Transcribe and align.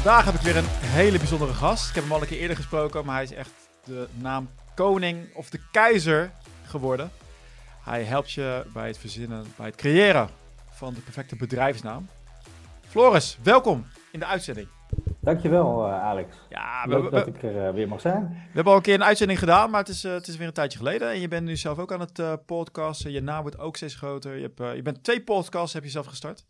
Vandaag 0.00 0.24
heb 0.24 0.34
ik 0.34 0.40
weer 0.40 0.56
een 0.56 0.64
hele 0.66 1.18
bijzondere 1.18 1.52
gast. 1.52 1.88
Ik 1.88 1.94
heb 1.94 2.04
hem 2.04 2.12
al 2.12 2.20
een 2.20 2.26
keer 2.26 2.38
eerder 2.38 2.56
gesproken, 2.56 3.04
maar 3.04 3.14
hij 3.14 3.24
is 3.24 3.32
echt 3.32 3.52
de 3.84 4.08
naam 4.14 4.48
koning 4.74 5.34
of 5.34 5.50
de 5.50 5.60
keizer 5.70 6.30
geworden. 6.64 7.10
Hij 7.84 8.02
helpt 8.02 8.32
je 8.32 8.64
bij 8.72 8.86
het 8.86 8.98
verzinnen, 8.98 9.44
bij 9.56 9.66
het 9.66 9.74
creëren 9.74 10.28
van 10.70 10.94
de 10.94 11.00
perfecte 11.00 11.36
bedrijfsnaam. 11.36 12.08
Floris, 12.88 13.38
welkom 13.42 13.86
in 14.12 14.18
de 14.18 14.26
uitzending. 14.26 14.68
Dankjewel, 15.20 15.86
uh, 15.86 16.02
Alex. 16.02 16.36
Ja, 16.48 16.82
we, 16.84 17.00
Leuk 17.00 17.10
dat 17.10 17.26
ik 17.26 17.42
er 17.42 17.66
uh, 17.66 17.70
weer 17.70 17.88
mag 17.88 18.00
zijn. 18.00 18.28
We 18.28 18.54
hebben 18.54 18.72
al 18.72 18.78
een 18.78 18.84
keer 18.84 18.94
een 18.94 19.04
uitzending 19.04 19.38
gedaan, 19.38 19.70
maar 19.70 19.80
het 19.80 19.88
is, 19.88 20.04
uh, 20.04 20.12
het 20.12 20.28
is 20.28 20.36
weer 20.36 20.46
een 20.46 20.52
tijdje 20.52 20.78
geleden. 20.78 21.10
En 21.10 21.20
je 21.20 21.28
bent 21.28 21.46
nu 21.46 21.56
zelf 21.56 21.78
ook 21.78 21.92
aan 21.92 22.00
het 22.00 22.46
podcasten. 22.46 23.12
Je 23.12 23.22
naam 23.22 23.42
wordt 23.42 23.58
ook 23.58 23.76
steeds 23.76 23.94
groter. 23.94 24.36
Je, 24.36 24.50
hebt, 24.54 24.76
je 24.76 24.82
bent 24.82 25.04
twee 25.04 25.22
podcasts 25.22 25.72
heb 25.72 25.84
je 25.84 25.90
zelf 25.90 26.06
gestart. 26.06 26.44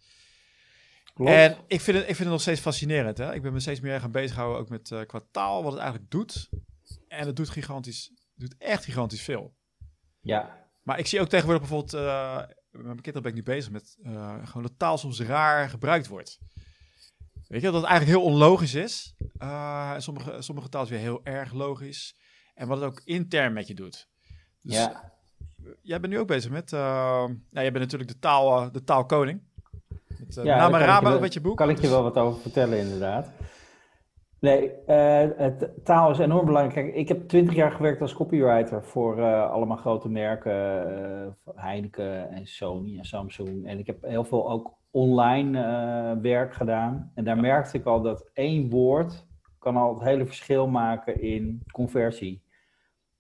Klopt. 1.15 1.31
En 1.31 1.57
ik 1.67 1.81
vind, 1.81 1.97
het, 1.97 2.09
ik 2.09 2.15
vind 2.17 2.19
het 2.19 2.29
nog 2.29 2.41
steeds 2.41 2.61
fascinerend. 2.61 3.19
Hè? 3.19 3.35
Ik 3.35 3.43
ben 3.43 3.53
me 3.53 3.61
steeds 3.61 3.81
meer 3.81 4.01
gaan 4.01 4.11
bezighouden 4.11 4.61
ook 4.61 4.69
met 4.69 4.91
uh, 4.91 5.01
qua 5.07 5.21
taal, 5.31 5.63
wat 5.63 5.73
het 5.73 5.81
eigenlijk 5.81 6.11
doet. 6.11 6.49
En 7.09 7.27
het 7.27 7.37
doet 7.37 7.49
gigantisch, 7.49 8.13
doet 8.35 8.55
echt 8.59 8.85
gigantisch 8.85 9.23
veel. 9.23 9.55
Ja. 10.21 10.69
Maar 10.83 10.99
ik 10.99 11.07
zie 11.07 11.21
ook 11.21 11.29
tegenwoordig 11.29 11.69
bijvoorbeeld, 11.69 12.03
uh, 12.03 12.37
met 12.71 12.83
mijn 12.83 13.01
kinderen 13.01 13.23
ben 13.23 13.31
ik 13.31 13.37
nu 13.37 13.43
bezig 13.43 13.71
met 13.71 13.97
uh, 14.03 14.47
gewoon 14.47 14.63
dat 14.63 14.79
taal 14.79 14.99
soms 14.99 15.21
raar 15.21 15.69
gebruikt 15.69 16.07
wordt. 16.07 16.39
Weet 17.47 17.61
je, 17.61 17.71
dat 17.71 17.81
het 17.81 17.91
eigenlijk 17.91 18.19
heel 18.19 18.33
onlogisch 18.33 18.75
is. 18.75 19.15
sommige, 19.97 20.43
sommige 20.43 20.69
taal 20.69 20.83
is 20.83 20.89
weer 20.89 20.99
heel 20.99 21.21
erg 21.25 21.53
logisch. 21.53 22.17
En 22.55 22.69
wat 22.69 22.81
het 22.81 22.87
ook 22.87 23.01
intern 23.05 23.53
met 23.53 23.67
je 23.67 23.75
doet. 23.75 24.09
Dus 24.63 24.75
ja. 24.75 25.13
jij 25.83 26.01
bent 26.01 26.13
nu 26.13 26.19
ook 26.19 26.27
bezig 26.27 26.51
met, 26.51 26.71
nou, 26.71 27.39
jij 27.51 27.73
bent 27.73 27.85
natuurlijk 27.85 28.11
de, 28.11 28.19
taal, 28.19 28.73
de 28.73 28.85
taalkoning. 28.85 29.43
Met, 30.27 30.37
uh, 30.37 30.45
ja, 30.45 31.11
ook 31.13 31.21
met 31.21 31.35
je 31.35 31.41
boek. 31.41 31.57
Kan 31.57 31.71
ik 31.71 31.81
je 31.81 31.89
wel 31.89 32.03
wat 32.03 32.19
over 32.19 32.41
vertellen, 32.41 32.79
inderdaad. 32.79 33.33
Nee, 34.41 34.73
uh, 34.87 35.29
het, 35.37 35.85
taal 35.85 36.11
is 36.11 36.19
enorm 36.19 36.47
belangrijk. 36.47 36.75
Kijk, 36.75 36.95
ik 36.95 37.09
heb 37.09 37.29
twintig 37.29 37.55
jaar 37.55 37.71
gewerkt 37.71 38.01
als 38.01 38.15
copywriter 38.15 38.85
voor 38.85 39.19
uh, 39.19 39.51
allemaal 39.51 39.77
grote 39.77 40.09
merken, 40.09 41.37
Heineken 41.55 42.31
en 42.31 42.47
Sony 42.47 42.99
en 42.99 43.05
Samsung. 43.05 43.67
En 43.67 43.79
ik 43.79 43.87
heb 43.87 44.03
heel 44.03 44.25
veel 44.25 44.51
ook 44.51 44.75
online 44.91 46.21
werk 46.21 46.55
gedaan. 46.55 47.11
En 47.15 47.25
daar 47.25 47.37
ja. 47.37 47.43
merkte 47.43 47.79
ik 47.79 47.85
al 47.85 48.03
dat 48.03 48.31
één 48.33 48.71
woord 48.71 49.27
kan 49.59 49.77
al 49.77 49.95
het 49.95 50.03
hele 50.03 50.27
verschil 50.27 50.67
maken 50.67 51.23
in 51.23 51.63
conversie. 51.73 52.43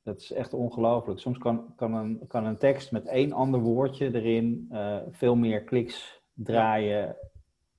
Dat 0.02 0.20
is 0.20 0.32
echt 0.32 0.54
ongelooflijk. 0.54 1.18
Soms 1.18 1.38
kan, 1.38 1.74
kan, 1.76 1.94
een, 1.94 2.24
kan 2.28 2.44
een 2.44 2.58
tekst 2.58 2.92
met 2.92 3.06
één 3.06 3.32
ander 3.32 3.60
woordje 3.60 4.14
erin 4.14 4.68
veel 5.10 5.36
meer 5.36 5.64
kliks 5.64 6.19
draaien 6.44 7.16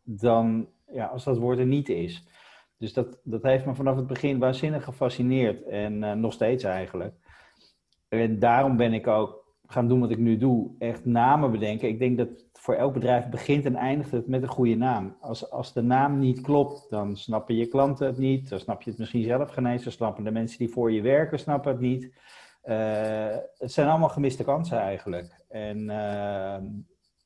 dan 0.04 0.68
ja, 0.94 1.06
als 1.06 1.24
dat 1.24 1.38
woord 1.38 1.60
er 1.60 1.66
niet 1.66 1.90
is. 1.90 2.28
Dus 2.78 2.94
dat, 2.94 3.20
dat 3.24 3.44
heeft 3.44 3.66
me 3.66 3.76
vanaf 3.76 3.96
het 3.96 4.08
begin 4.08 4.40
waanzinnig 4.40 4.84
gefascineerd. 4.84 5.64
En 5.64 6.04
uh, 6.04 6.14
nog 6.14 6.34
steeds 6.34 6.64
eigenlijk. 6.64 7.14
En 8.08 8.40
daarom 8.40 8.78
ben 8.78 8.94
ik 8.94 9.08
ook 9.08 9.56
gaan 9.68 9.88
doen 9.88 10.00
wat 10.00 10.12
ik 10.12 10.18
nu 10.18 10.38
doe. 10.38 10.72
Echt 10.80 11.06
namen 11.06 11.52
bedenken. 11.52 11.88
Ik 11.88 12.00
denk 12.00 12.18
dat 12.18 12.28
voor 12.54 12.74
elk 12.74 12.94
bedrijf 12.94 13.30
begint 13.30 13.66
en 13.66 13.76
eindigt 13.76 14.12
het 14.12 14.28
met 14.28 14.42
een 14.42 14.48
goede 14.48 14.76
naam. 14.76 15.16
Als, 15.20 15.52
als 15.52 15.74
de 15.74 15.82
naam 15.82 16.20
niet 16.20 16.42
klopt, 16.42 16.90
dan 16.90 17.18
snappen 17.18 17.56
je 17.56 17.68
klanten 17.68 18.08
het 18.08 18.18
niet. 18.18 18.50
Dan 18.50 18.60
snap 18.60 18.82
je 18.82 18.90
het 18.90 19.00
misschien 19.00 19.24
zelf 19.24 19.52
geen 19.52 19.66
eens. 19.66 19.84
Dan 19.84 19.92
snappen 19.92 20.24
de 20.24 20.32
mensen 20.32 20.58
die 20.58 20.70
voor 20.70 20.92
je 20.92 21.02
werken 21.02 21.40
snappen 21.40 21.72
het 21.72 21.82
niet. 21.82 22.04
Uh, 22.66 23.36
het 23.58 23.72
zijn 23.72 23.88
allemaal 23.88 24.10
gemiste 24.10 24.44
kansen 24.44 24.78
eigenlijk. 24.78 25.44
En 25.50 25.78
uh, 25.78 26.58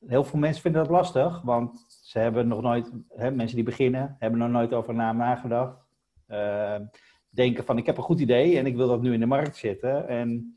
heel 0.06 0.24
veel 0.24 0.38
mensen 0.38 0.62
vinden 0.62 0.82
dat 0.82 0.90
lastig, 0.90 1.42
want 1.42 1.84
ze 1.88 2.18
hebben 2.18 2.48
nog 2.48 2.62
nooit, 2.62 2.92
hè, 3.08 3.30
mensen 3.30 3.56
die 3.56 3.64
beginnen, 3.64 4.16
hebben 4.18 4.38
nog 4.38 4.50
nooit 4.50 4.72
over 4.72 4.94
naam 4.94 5.16
nagedacht. 5.16 5.84
Uh, 6.28 6.76
denken 7.28 7.64
van 7.64 7.78
ik 7.78 7.86
heb 7.86 7.96
een 7.96 8.02
goed 8.02 8.20
idee 8.20 8.58
en 8.58 8.66
ik 8.66 8.76
wil 8.76 8.88
dat 8.88 9.02
nu 9.02 9.12
in 9.12 9.20
de 9.20 9.26
markt 9.26 9.56
zetten. 9.56 10.08
En 10.08 10.54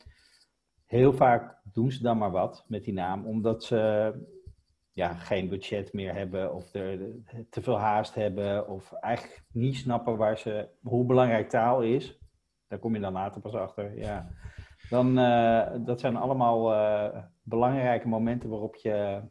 heel 0.85 1.13
vaak 1.13 1.62
doen 1.73 1.91
ze 1.91 2.01
dan 2.01 2.18
maar 2.18 2.31
wat 2.31 2.66
met 2.68 2.84
die 2.84 2.94
naam, 2.94 3.25
omdat 3.25 3.63
ze 3.63 4.13
ja, 4.91 5.13
geen 5.13 5.50
budget 5.50 5.94
meer 5.94 6.13
hebben 6.13 6.53
of 6.53 6.73
er 6.73 7.00
te 7.50 7.62
veel 7.62 7.79
haast 7.79 8.16
hebben 8.16 8.68
of 8.68 8.94
eigenlijk 8.94 9.44
niet 9.52 9.75
snappen 9.75 10.18
waar 10.18 10.38
ze, 10.38 10.69
hoe 10.81 11.06
belangrijk 11.06 11.50
taal 11.50 11.81
is. 11.81 12.19
Daar 12.68 12.79
kom 12.79 12.94
je 12.94 13.02
dan 13.02 13.13
later 13.13 13.41
pas 13.41 13.53
achter. 13.53 13.97
Ja. 13.97 14.29
Dan, 14.90 15.19
uh, 15.19 15.68
dat 15.85 16.00
zijn 16.00 16.16
allemaal 16.16 16.73
uh, 16.73 17.23
belangrijke 17.44 18.07
momenten 18.07 18.50
waarop 18.50 18.75
je 18.75 19.22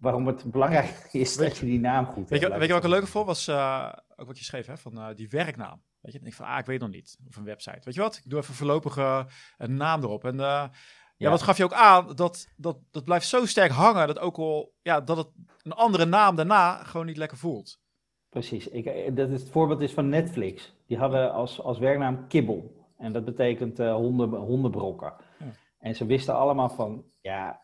waarom 0.00 0.26
het 0.26 0.50
belangrijk 0.50 1.08
is 1.12 1.36
dat 1.36 1.56
je 1.56 1.66
die 1.66 1.80
naam 1.80 2.06
goed 2.06 2.28
weet 2.28 2.40
je, 2.40 2.48
weet 2.48 2.60
je 2.60 2.68
wat 2.68 2.76
ik 2.76 2.84
een 2.84 2.90
leuke 2.90 3.06
voor 3.06 3.24
was? 3.24 3.48
Uh, 3.48 3.92
ook 4.16 4.26
wat 4.26 4.38
je 4.38 4.44
schreef, 4.44 4.66
hè, 4.66 4.76
van 4.76 4.98
uh, 4.98 5.06
die 5.14 5.28
werknaam. 5.28 5.82
Weet 6.00 6.12
je, 6.12 6.20
ik 6.22 6.34
van, 6.34 6.46
ah, 6.46 6.58
ik 6.58 6.66
weet 6.66 6.80
nog 6.80 6.90
niet. 6.90 7.18
Of 7.28 7.36
een 7.36 7.44
website. 7.44 7.80
Weet 7.82 7.94
je 7.94 8.00
wat? 8.00 8.16
Ik 8.16 8.30
doe 8.30 8.38
even 8.38 8.54
voorlopig 8.54 8.96
uh, 8.96 9.24
een 9.56 9.76
naam 9.76 10.02
erop. 10.02 10.24
En 10.24 10.36
ja, 10.36 10.70
ja, 11.16 11.30
wat 11.30 11.42
gaf 11.42 11.56
je 11.56 11.64
ook 11.64 11.72
aan? 11.72 12.14
Dat, 12.14 12.46
dat, 12.56 12.78
dat 12.90 13.04
blijft 13.04 13.26
zo 13.26 13.46
sterk 13.46 13.70
hangen, 13.70 14.06
dat 14.06 14.18
ook 14.18 14.36
al, 14.36 14.74
ja, 14.82 15.00
dat 15.00 15.16
het 15.16 15.28
een 15.62 15.72
andere 15.72 16.04
naam 16.04 16.36
daarna 16.36 16.84
gewoon 16.84 17.06
niet 17.06 17.16
lekker 17.16 17.38
voelt. 17.38 17.80
Precies. 18.28 18.68
Ik, 18.68 19.16
dat 19.16 19.28
is 19.28 19.40
het 19.40 19.50
voorbeeld 19.50 19.80
is 19.80 19.92
van 19.92 20.08
Netflix. 20.08 20.74
Die 20.86 20.98
hadden 20.98 21.32
als, 21.32 21.62
als 21.62 21.78
werknaam 21.78 22.26
kibbel. 22.28 22.86
En 22.96 23.12
dat 23.12 23.24
betekent 23.24 23.78
honden, 23.78 24.34
hondenbrokken. 24.34 25.14
Ja. 25.38 25.46
En 25.78 25.94
ze 25.94 26.06
wisten 26.06 26.34
allemaal 26.34 26.68
van, 26.68 27.04
ja, 27.20 27.60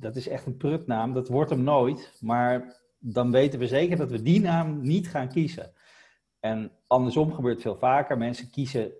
dat 0.00 0.16
is 0.16 0.28
echt 0.28 0.46
een 0.46 0.56
prutnaam. 0.56 1.12
Dat 1.12 1.28
wordt 1.28 1.50
hem 1.50 1.62
nooit. 1.62 2.18
Maar 2.20 2.76
dan 2.98 3.30
weten 3.30 3.58
we 3.58 3.66
zeker 3.66 3.96
dat 3.96 4.10
we 4.10 4.22
die 4.22 4.40
naam 4.40 4.80
niet 4.80 5.08
gaan 5.08 5.28
kiezen. 5.28 5.72
En 6.40 6.70
andersom 6.86 7.32
gebeurt 7.32 7.62
veel 7.62 7.76
vaker. 7.76 8.18
Mensen 8.18 8.50
kiezen 8.50 8.92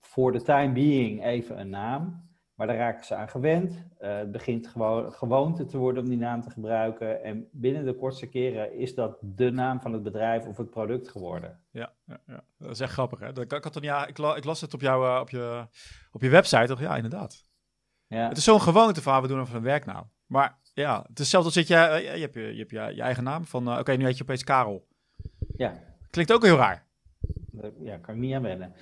voor 0.00 0.32
de 0.32 0.42
time 0.42 0.72
being 0.72 1.24
even 1.24 1.60
een 1.60 1.70
naam. 1.70 2.26
Maar 2.54 2.66
daar 2.66 2.76
raken 2.76 3.04
ze 3.04 3.14
aan 3.14 3.28
gewend. 3.28 3.86
Uh, 4.00 4.16
het 4.16 4.32
begint 4.32 4.66
gewoon 4.66 5.12
gewoonte 5.12 5.64
te 5.64 5.76
worden 5.76 6.02
om 6.02 6.08
die 6.08 6.18
naam 6.18 6.40
te 6.40 6.50
gebruiken. 6.50 7.24
En 7.24 7.48
binnen 7.52 7.84
de 7.84 7.94
kortste 7.94 8.26
keren 8.26 8.78
is 8.78 8.94
dat 8.94 9.18
de 9.20 9.50
naam 9.50 9.80
van 9.80 9.92
het 9.92 10.02
bedrijf 10.02 10.46
of 10.46 10.56
het 10.56 10.70
product 10.70 11.08
geworden. 11.08 11.60
Ja, 11.70 11.92
ja, 12.04 12.20
ja. 12.26 12.44
dat 12.58 12.70
is 12.70 12.80
echt 12.80 12.92
grappig. 12.92 13.18
Hè? 13.18 13.32
Dat, 13.32 13.52
ik, 13.52 13.64
had 13.64 13.78
ja, 13.80 14.06
ik, 14.06 14.18
ik, 14.18 14.44
las 14.44 14.60
het 14.60 14.74
op, 14.74 14.80
jou, 14.80 15.06
uh, 15.06 15.20
op, 15.20 15.30
je, 15.30 15.66
op 16.10 16.22
je 16.22 16.28
website. 16.28 16.66
Toch? 16.66 16.80
Ja, 16.80 16.96
inderdaad. 16.96 17.44
Ja. 18.06 18.28
Het 18.28 18.36
is 18.36 18.44
zo'n 18.44 18.60
gewoonte 18.60 19.02
van, 19.02 19.22
we 19.22 19.28
doen 19.28 19.40
even 19.40 19.56
een 19.56 19.62
werknaam. 19.62 20.10
Maar 20.28 20.58
ja, 20.74 20.98
het 20.98 21.10
is 21.10 21.18
hetzelfde 21.18 21.48
als 21.48 21.54
zit 21.54 21.66
je, 21.66 21.74
je 22.14 22.20
hebt 22.20 22.34
je, 22.34 22.40
je, 22.40 22.58
hebt 22.58 22.70
je, 22.70 22.94
je 22.94 23.02
eigen 23.02 23.24
naam 23.24 23.44
van, 23.44 23.68
uh, 23.68 23.78
oké, 23.78 23.92
nu 23.92 24.04
heet 24.04 24.16
je 24.16 24.22
opeens 24.22 24.44
Karel. 24.44 24.86
Ja. 25.56 25.72
Klinkt 26.10 26.32
ook 26.32 26.44
heel 26.44 26.56
raar. 26.56 26.86
Ja, 27.80 27.96
kan 27.96 28.14
ik 28.14 28.20
niet 28.20 28.34
aan 28.34 28.42
wennen. 28.42 28.74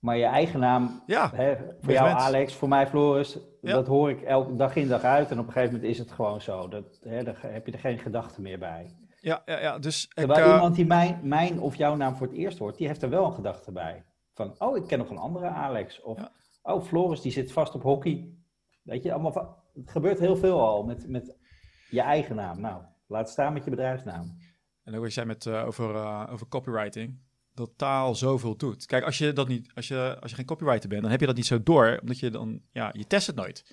Maar 0.00 0.16
je 0.16 0.24
eigen 0.24 0.60
naam, 0.60 1.02
ja, 1.06 1.30
hè, 1.34 1.56
voor 1.80 1.92
jou 1.92 2.08
Alex, 2.08 2.54
voor 2.54 2.68
mij 2.68 2.86
Floris, 2.86 3.38
ja. 3.60 3.72
dat 3.72 3.86
hoor 3.86 4.10
ik 4.10 4.22
elke 4.22 4.56
dag 4.56 4.76
in 4.76 4.88
dag 4.88 5.02
uit. 5.02 5.30
En 5.30 5.38
op 5.38 5.46
een 5.46 5.52
gegeven 5.52 5.74
moment 5.74 5.92
is 5.92 5.98
het 5.98 6.12
gewoon 6.12 6.40
zo. 6.40 6.68
Dat, 6.68 6.98
hè, 7.02 7.22
daar 7.22 7.38
heb 7.42 7.66
je 7.66 7.72
er 7.72 7.78
geen 7.78 7.98
gedachten 7.98 8.42
meer 8.42 8.58
bij. 8.58 8.96
Ja, 9.20 9.42
ja, 9.44 9.60
ja. 9.60 9.78
Dus 9.78 10.08
Terwijl 10.08 10.40
ik, 10.40 10.46
uh... 10.46 10.52
iemand 10.52 10.74
die 10.74 10.86
mijn, 10.86 11.20
mijn 11.22 11.60
of 11.60 11.76
jouw 11.76 11.96
naam 11.96 12.16
voor 12.16 12.26
het 12.26 12.36
eerst 12.36 12.58
hoort, 12.58 12.76
die 12.76 12.86
heeft 12.86 13.02
er 13.02 13.10
wel 13.10 13.24
een 13.26 13.32
gedachte 13.32 13.72
bij. 13.72 14.04
Van, 14.34 14.54
oh, 14.58 14.76
ik 14.76 14.86
ken 14.86 14.98
nog 14.98 15.10
een 15.10 15.18
andere 15.18 15.46
Alex. 15.46 16.00
Of, 16.02 16.18
ja. 16.18 16.32
oh, 16.62 16.82
Floris, 16.82 17.20
die 17.20 17.32
zit 17.32 17.52
vast 17.52 17.74
op 17.74 17.82
hockey. 17.82 18.34
Weet 18.82 19.02
je, 19.02 19.12
allemaal 19.12 19.32
van, 19.32 19.54
het 19.74 19.90
gebeurt 19.90 20.18
heel 20.18 20.36
veel 20.36 20.60
al 20.60 20.82
met, 20.82 21.08
met 21.08 21.36
je 21.90 22.00
eigen 22.00 22.36
naam. 22.36 22.60
Nou, 22.60 22.82
laat 23.06 23.30
staan 23.30 23.52
met 23.52 23.64
je 23.64 23.70
bedrijfsnaam. 23.70 24.38
En 24.82 24.94
ook 24.94 25.02
wat 25.02 25.12
zei 25.12 25.26
met, 25.26 25.44
uh, 25.44 25.66
over, 25.66 25.94
uh, 25.94 26.28
over 26.30 26.48
copywriting, 26.48 27.20
dat 27.54 27.70
taal 27.76 28.14
zoveel 28.14 28.56
doet. 28.56 28.86
Kijk, 28.86 29.04
als 29.04 29.18
je, 29.18 29.32
dat 29.32 29.48
niet, 29.48 29.70
als, 29.74 29.88
je, 29.88 30.16
als 30.20 30.30
je 30.30 30.36
geen 30.36 30.46
copywriter 30.46 30.88
bent, 30.88 31.02
dan 31.02 31.10
heb 31.10 31.20
je 31.20 31.26
dat 31.26 31.36
niet 31.36 31.46
zo 31.46 31.62
door, 31.62 31.98
omdat 32.00 32.18
je 32.18 32.30
dan, 32.30 32.62
ja, 32.72 32.90
je 32.92 33.06
test 33.06 33.26
het 33.26 33.36
nooit. 33.36 33.64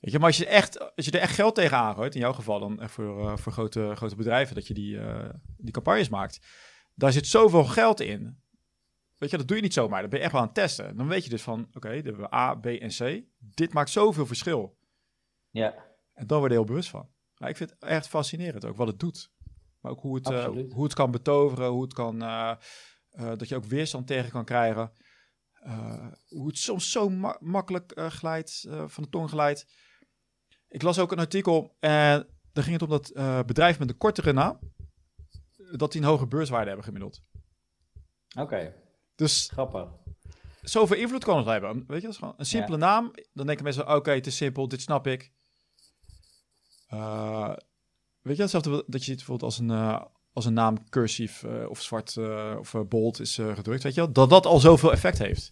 Weet 0.00 0.12
je, 0.12 0.18
maar 0.18 0.26
als 0.26 0.36
je, 0.36 0.46
echt, 0.46 0.96
als 0.96 1.04
je 1.04 1.10
er 1.10 1.20
echt 1.20 1.34
geld 1.34 1.54
tegen 1.54 1.76
aangooit, 1.76 2.14
in 2.14 2.20
jouw 2.20 2.32
geval 2.32 2.60
dan 2.60 2.80
echt 2.80 2.92
voor, 2.92 3.38
voor 3.38 3.52
grote, 3.52 3.92
grote 3.94 4.16
bedrijven, 4.16 4.54
dat 4.54 4.66
je 4.66 4.74
die, 4.74 4.98
die 5.56 5.72
campagnes 5.72 6.08
maakt, 6.08 6.46
daar 6.94 7.12
zit 7.12 7.26
zoveel 7.26 7.64
geld 7.64 8.00
in. 8.00 8.38
Weet 9.18 9.30
je, 9.30 9.36
dat 9.36 9.48
doe 9.48 9.56
je 9.56 9.62
niet 9.62 9.72
zomaar. 9.72 10.00
Dat 10.00 10.10
ben 10.10 10.18
je 10.18 10.24
echt 10.24 10.32
wel 10.32 10.42
aan 10.42 10.46
het 10.46 10.56
testen. 10.56 10.96
Dan 10.96 11.08
weet 11.08 11.24
je 11.24 11.30
dus 11.30 11.42
van, 11.42 11.66
oké, 11.74 11.76
okay, 11.76 12.02
we 12.02 12.34
A, 12.34 12.54
B 12.54 12.66
en 12.66 12.88
C. 12.88 13.24
Dit 13.38 13.72
maakt 13.72 13.90
zoveel 13.90 14.26
verschil. 14.26 14.77
Ja. 15.50 15.86
En 16.12 16.26
dan 16.26 16.38
word 16.38 16.50
je 16.50 16.56
heel 16.56 16.66
bewust 16.66 16.90
van. 16.90 17.08
Maar 17.36 17.48
ik 17.48 17.56
vind 17.56 17.70
het 17.70 17.82
echt 17.82 18.08
fascinerend 18.08 18.64
ook 18.64 18.76
wat 18.76 18.86
het 18.86 18.98
doet. 18.98 19.32
Maar 19.80 19.92
ook 19.92 20.00
hoe 20.00 20.14
het, 20.14 20.30
uh, 20.30 20.44
hoe 20.46 20.84
het 20.84 20.94
kan 20.94 21.10
betoveren, 21.10 21.68
hoe 21.68 21.82
het 21.82 21.92
kan, 21.92 22.22
uh, 22.22 22.54
uh, 23.10 23.32
dat 23.36 23.48
je 23.48 23.56
ook 23.56 23.64
weerstand 23.64 24.06
tegen 24.06 24.30
kan 24.30 24.44
krijgen. 24.44 24.92
hoe 26.26 26.46
het 26.46 26.58
soms 26.58 26.90
zo 26.90 27.08
ma 27.08 27.36
makkelijk 27.40 28.00
glijdt, 28.08 28.66
van 28.86 29.02
de 29.02 29.08
tong 29.08 29.30
glijdt. 29.30 29.66
Ik 30.68 30.82
las 30.82 30.98
ook 30.98 31.12
een 31.12 31.18
artikel 31.18 31.76
en 31.78 32.28
daar 32.52 32.64
ging 32.64 32.80
het 32.80 32.90
om 32.90 32.98
dat 32.98 33.12
bedrijf 33.46 33.78
met 33.78 33.90
een 33.90 33.96
kortere 33.96 34.32
naam, 34.32 34.58
dat 35.76 35.92
die 35.92 36.00
een 36.00 36.06
hoge 36.06 36.26
beurswaarde 36.26 36.66
hebben 36.66 36.84
gemiddeld. 36.84 37.22
Oké. 38.28 38.42
Okay. 38.42 38.74
Dus 39.14 39.48
grappig. 39.52 39.88
Zoveel 40.62 40.96
invloed 40.96 41.24
kan 41.24 41.36
het 41.36 41.46
hebben. 41.46 41.84
Weet 41.86 42.00
je, 42.00 42.06
dat 42.06 42.10
is 42.10 42.16
gewoon 42.16 42.34
een 42.36 42.46
simpele 42.46 42.78
ja. 42.78 42.84
naam. 42.84 43.10
Dan 43.32 43.46
denken 43.46 43.64
mensen, 43.64 43.82
oké, 43.82 43.92
okay, 43.94 44.14
het 44.14 44.26
is 44.26 44.36
simpel, 44.36 44.68
dit 44.68 44.80
snap 44.80 45.06
ik. 45.06 45.32
Uh, 46.94 47.54
weet 48.22 48.36
je, 48.36 48.60
dat 48.62 48.84
je 48.86 48.98
ziet 48.98 49.16
bijvoorbeeld 49.16 49.42
als 49.42 49.58
een, 49.58 49.70
uh, 49.70 50.02
als 50.32 50.46
een 50.46 50.52
naam 50.52 50.88
cursief 50.90 51.42
eh, 51.42 51.70
of 51.70 51.80
zwart 51.80 52.16
eh, 52.16 52.56
of 52.58 52.74
eh, 52.74 52.80
bold 52.88 53.20
is 53.20 53.38
eh, 53.38 53.54
gedrukt, 53.54 53.82
weet 53.82 53.94
je 53.94 54.00
wel, 54.00 54.12
dat 54.12 54.30
dat 54.30 54.46
al 54.46 54.58
zoveel 54.58 54.92
effect 54.92 55.18
heeft. 55.18 55.50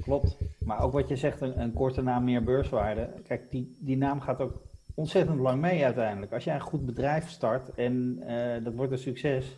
Klopt. 0.00 0.36
Maar 0.58 0.80
ook 0.80 0.92
wat 0.92 1.08
je 1.08 1.16
zegt, 1.16 1.40
een, 1.40 1.60
een 1.60 1.72
korte 1.72 2.02
naam 2.02 2.24
meer 2.24 2.44
beurswaarde. 2.44 3.10
Kijk, 3.24 3.50
die, 3.50 3.76
die 3.78 3.96
naam 3.96 4.20
gaat 4.20 4.40
ook 4.40 4.62
ontzettend 4.94 5.38
lang 5.38 5.60
mee 5.60 5.84
uiteindelijk. 5.84 6.32
Als 6.32 6.44
jij 6.44 6.54
een 6.54 6.60
goed 6.60 6.86
bedrijf 6.86 7.28
start 7.28 7.74
en 7.74 8.22
eh, 8.26 8.64
dat 8.64 8.74
wordt 8.74 8.92
een 8.92 8.98
succes, 8.98 9.56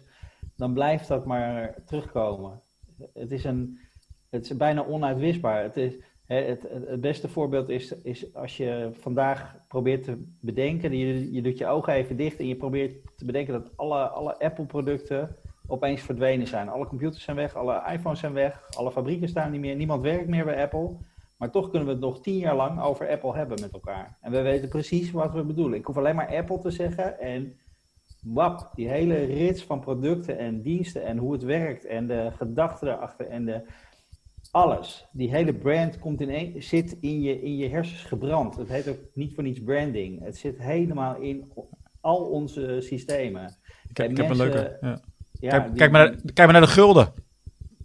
dan 0.56 0.72
blijft 0.72 1.08
dat 1.08 1.26
maar 1.26 1.74
terugkomen. 1.86 2.60
Het 3.14 3.30
is, 3.32 3.44
een, 3.44 3.78
het 4.30 4.44
is 4.44 4.56
bijna 4.56 4.84
onuitwisbaar. 4.84 5.62
Het, 5.62 5.76
is, 5.76 5.94
het, 6.32 6.66
het, 6.86 7.00
beste 7.00 7.28
voorbeeld 7.28 7.68
is, 7.68 7.94
is 8.02 8.34
als 8.34 8.56
je 8.56 8.90
vandaag 8.92 9.56
probeert 9.68 10.04
te 10.04 10.24
bedenken, 10.40 10.96
je, 10.96 11.32
je 11.32 11.42
doet 11.42 11.58
je 11.58 11.66
ogen 11.66 11.92
even 11.92 12.16
dicht 12.16 12.38
en 12.38 12.48
je 12.48 12.56
probeert 12.56 13.16
te 13.16 13.24
bedenken 13.24 13.52
dat 13.52 13.70
alle, 13.76 14.08
alle 14.08 14.38
Apple-producten 14.38 15.36
opeens 15.66 16.00
verdwenen 16.00 16.46
zijn. 16.46 16.68
Alle 16.68 16.86
computers 16.86 17.22
zijn 17.22 17.36
weg, 17.36 17.54
alle 17.54 17.82
iPhones 17.92 18.20
zijn 18.20 18.32
weg, 18.32 18.62
alle 18.76 18.92
fabrieken 18.92 19.28
staan 19.28 19.50
niet 19.50 19.60
meer, 19.60 19.76
niemand 19.76 20.02
werkt 20.02 20.28
meer 20.28 20.44
bij 20.44 20.62
Apple. 20.62 20.96
Maar 21.38 21.50
toch 21.50 21.70
kunnen 21.70 21.86
we 21.88 21.94
het 21.94 22.02
nog 22.02 22.20
tien 22.20 22.38
jaar 22.38 22.56
lang 22.56 22.80
over 22.80 23.08
Apple 23.08 23.34
hebben 23.34 23.60
met 23.60 23.72
elkaar. 23.72 24.18
En 24.20 24.32
we 24.32 24.42
weten 24.42 24.68
precies 24.68 25.10
wat 25.10 25.32
we 25.32 25.44
bedoelen. 25.44 25.78
Ik 25.78 25.86
hoef 25.86 25.96
alleen 25.96 26.14
maar 26.14 26.36
Apple 26.36 26.58
te 26.58 26.70
zeggen 26.70 27.20
en 27.20 27.56
wap, 28.24 28.70
die 28.74 28.88
hele 28.88 29.24
rits 29.24 29.64
van 29.64 29.80
producten 29.80 30.38
en 30.38 30.62
diensten 30.62 31.04
en 31.04 31.18
hoe 31.18 31.32
het 31.32 31.42
werkt 31.42 31.84
en 31.84 32.06
de 32.06 32.30
gedachten 32.36 32.88
erachter 32.88 33.26
en 33.26 33.44
de 33.44 33.64
alles. 34.52 35.06
Die 35.12 35.30
hele 35.30 35.54
brand 35.54 35.98
komt 35.98 36.20
in 36.20 36.30
een, 36.30 36.62
zit 36.62 36.96
in 37.00 37.20
je, 37.22 37.42
in 37.42 37.56
je 37.56 37.68
hersens 37.68 38.02
gebrand. 38.02 38.56
Het 38.56 38.68
heet 38.68 38.88
ook 38.88 38.98
niet 39.14 39.34
voor 39.34 39.42
niets 39.42 39.60
branding. 39.62 40.24
Het 40.24 40.36
zit 40.36 40.58
helemaal 40.58 41.16
in 41.16 41.52
al 42.00 42.16
onze 42.28 42.76
systemen. 42.80 43.56
Ik, 43.88 43.96
heb- 43.96 44.18
een 44.18 44.36
leuke. 44.36 44.78
Ja. 44.80 45.00
Ja, 45.32 45.50
kijk, 45.50 45.66
die- 45.68 45.76
kijk, 45.76 45.90
maar 45.90 46.04
naar, 46.04 46.16
kijk 46.20 46.36
maar 46.36 46.52
naar 46.52 46.60
de 46.60 46.66
gulden. 46.66 47.12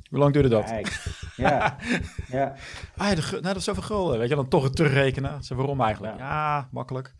Hoe 0.09 0.19
lang 0.19 0.33
duurde 0.33 0.49
dat? 0.49 0.65
Kijk, 0.65 1.03
ja, 1.35 1.77
ja. 2.37 2.55
Ah, 2.95 3.09
de, 3.15 3.21
nou, 3.31 3.41
dat 3.41 3.55
is 3.55 3.63
zoveel 3.63 3.83
gulden. 3.83 4.19
Weet 4.19 4.29
je, 4.29 4.35
dan 4.35 4.47
toch 4.47 4.63
het 4.63 4.75
terugrekenen. 4.75 5.43
Zo, 5.43 5.55
waarom 5.55 5.81
eigenlijk? 5.81 6.17
Ja. 6.17 6.23
Ja, 6.25 6.67
makkelijk. 6.71 7.13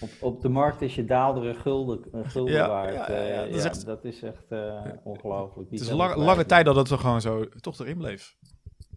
Op, 0.00 0.10
op 0.20 0.42
de 0.42 0.48
markt 0.48 0.82
is 0.82 0.94
je 0.94 1.04
daalder 1.04 1.46
een 1.46 1.54
gulden, 1.56 2.00
een 2.12 2.30
gulden 2.30 2.54
Ja, 2.54 2.68
waard. 2.68 2.94
ja, 2.94 3.12
ja, 3.12 3.22
ja, 3.22 3.28
Eh, 3.32 3.38
dat 3.40 3.48
ja, 3.50 3.56
is 3.56 3.64
echt- 3.64 3.86
dat 3.86 4.04
is 4.04 4.22
echt 4.22 4.44
eh, 4.48 4.80
ongelooflijk. 5.04 5.70
Die 5.70 5.78
Het 5.78 5.88
is 5.88 5.94
lang, 5.94 6.14
lange 6.14 6.46
tijd 6.46 6.64
dat 6.64 6.76
het 6.76 6.90
er 6.90 6.98
gewoon 6.98 7.20
zo 7.20 7.48
toch 7.60 7.78
erin 7.80 7.96
bleef. 7.98 8.36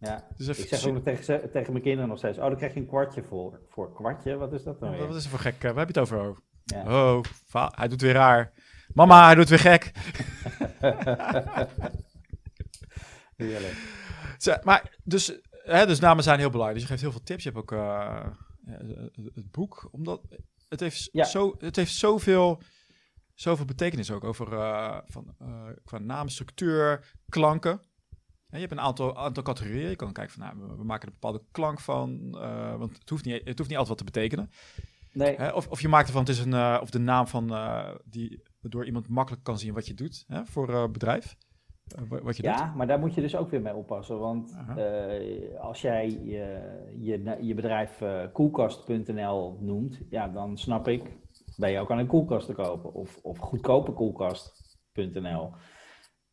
Ja. 0.06 0.28
Dus 0.38 0.58
Ik 0.60 0.68
zeg 0.68 0.86
ook 0.86 0.94
nog 0.94 1.04
tegen, 1.04 1.52
tegen 1.52 1.72
mijn 1.72 1.84
kinderen 1.84 2.10
nog 2.10 2.18
steeds, 2.18 2.38
oh, 2.38 2.44
dan 2.46 2.56
krijg 2.56 2.74
je 2.74 2.80
een 2.80 2.88
kwartje 2.88 3.24
voor. 3.24 3.60
Voor 3.70 3.94
kwartje? 3.94 4.36
Wat 4.36 4.54
is 4.54 4.64
dat 4.64 4.80
dan 4.80 4.92
Ja, 4.92 4.98
weer? 4.98 5.08
wat 5.08 5.16
is 5.16 5.24
er 5.24 5.30
voor 5.30 5.40
gek? 5.40 5.54
eh, 5.56 5.62
Waar 5.62 5.86
heb 5.86 5.96
je 5.96 6.00
het 6.00 6.12
over? 6.12 6.30
Oh, 6.30 6.38
Ja. 6.64 7.12
oh 7.12 7.24
hij 7.76 7.88
doet 7.88 8.02
weer 8.02 8.14
raar. 8.14 8.52
Mama, 8.94 9.26
hij 9.26 9.36
doet 9.36 9.50
weer 9.50 9.60
gek. 9.60 9.92
Heerlijk. 13.36 13.74
Zo, 14.38 14.54
maar 14.64 14.98
dus, 15.04 15.40
hè, 15.52 15.86
dus 15.86 16.00
namen 16.00 16.24
zijn 16.24 16.40
heel 16.40 16.50
belangrijk. 16.50 16.80
Dus 16.80 16.88
je 16.90 16.94
geeft 16.94 17.02
heel 17.02 17.12
veel 17.12 17.24
tips. 17.24 17.44
Je 17.44 17.50
hebt 17.50 17.62
ook 17.62 17.72
eh, 17.72 18.26
het 19.34 19.52
boek. 19.52 19.88
Omdat 19.92 20.22
het 20.70 20.80
heeft, 20.80 21.10
Ja. 21.12 21.24
zo, 21.26 21.56
het 21.60 21.76
heeft 21.76 21.96
zoveel, 21.96 22.62
zoveel 23.34 23.66
betekenis 23.66 24.12
ook 24.12 24.24
over 24.24 24.54
eh, 24.54 24.98
van, 25.06 25.36
eh, 25.40 25.64
qua 25.84 25.98
naam, 25.98 26.30
structuur, 26.30 27.14
klanken. 27.30 27.82
Je 28.56 28.62
hebt 28.62 28.72
een 28.72 28.80
aantal, 28.86 29.18
aantal 29.18 29.44
categorieën. 29.44 29.90
Je 29.90 29.96
kan 29.96 30.12
kijken 30.12 30.34
van, 30.34 30.44
nou, 30.46 30.78
we- 30.78 30.84
maken 30.84 31.08
er 31.08 31.14
een 31.14 31.20
bepaalde 31.20 31.42
klank 31.52 31.80
van. 31.80 32.38
eh, 32.42 32.76
want 32.76 32.98
het 32.98 33.10
hoeft, 33.10 33.26
niet, 33.26 33.42
het 33.46 33.58
hoeft 33.58 33.70
niet 33.70 33.80
altijd 33.80 33.88
wat 33.88 33.98
te 33.98 34.04
betekenen. 34.20 34.50
Nee, 35.14 35.36
Hè? 35.36 35.50
Of, 35.50 35.68
of 35.68 35.82
je 35.82 35.88
maakt 35.88 36.08
ervan, 36.08 36.22
het 36.22 36.30
is 36.32 36.40
een, 36.40 36.54
eh, 36.54 36.80
of 36.82 36.90
de 36.90 37.00
naam 37.00 37.28
van, 37.28 37.54
eh, 37.54 37.90
die, 38.06 38.42
waardoor 38.62 38.86
iemand 38.86 39.08
makkelijk 39.10 39.44
kan 39.44 39.60
zien 39.60 39.74
wat 39.74 39.88
je 39.88 39.94
doet 39.94 40.24
hè, 40.28 40.46
voor 40.46 40.92
bedrijf. 40.92 41.36
Wa- 42.10 42.22
wat 42.22 42.38
je 42.38 42.44
doet. 42.44 42.52
ja, 42.52 42.74
maar 42.76 42.88
daar 42.88 43.00
moet 43.00 43.14
je 43.14 43.22
dus 43.22 43.36
ook 43.36 43.50
weer 43.50 43.62
mee 43.62 43.76
oppassen. 43.76 44.20
Want 44.20 44.56
als 45.60 45.82
jij 45.82 46.10
je, 46.10 46.94
je, 47.00 47.38
je 47.42 47.54
bedrijf 47.54 48.02
eh, 48.02 48.24
koelkast.nl 48.34 49.58
noemt, 49.62 50.00
ja, 50.10 50.28
dan 50.28 50.58
snap 50.58 50.88
ik, 50.88 51.18
ben 51.58 51.72
je 51.72 51.80
ook 51.80 51.92
aan 51.92 51.98
een 51.98 52.08
koelkast 52.08 52.46
te 52.48 52.54
kopen. 52.54 52.94
Of, 52.94 53.20
of 53.22 53.38
goedkopekoelkast.nl. 53.38 55.52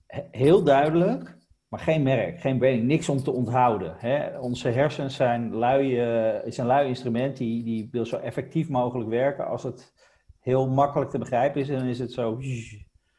He- 0.06 0.22
Heel 0.30 0.62
duidelijk, 0.62 1.38
maar 1.72 1.80
geen 1.80 2.02
merk, 2.02 2.40
geen 2.40 2.58
branding, 2.58 2.84
niks 2.84 3.08
om 3.08 3.22
te 3.22 3.30
onthouden. 3.30 3.94
Hè? 3.96 4.38
Onze 4.38 4.68
hersens 4.68 5.14
zijn 5.14 5.54
lui, 5.54 5.98
eh, 5.98 6.46
is 6.46 6.58
een 6.58 6.66
lui 6.66 6.88
instrument 6.88 7.36
die, 7.36 7.64
die 7.64 7.88
wil 7.90 8.06
zo 8.06 8.16
effectief 8.16 8.68
mogelijk 8.68 9.10
werken. 9.10 9.46
Als 9.46 9.62
het 9.62 9.94
heel 10.40 10.68
makkelijk 10.68 11.10
te 11.10 11.18
begrijpen 11.18 11.60
is, 11.60 11.66
dan 11.66 11.84
is 11.84 11.98
het 11.98 12.12
zo. 12.12 12.38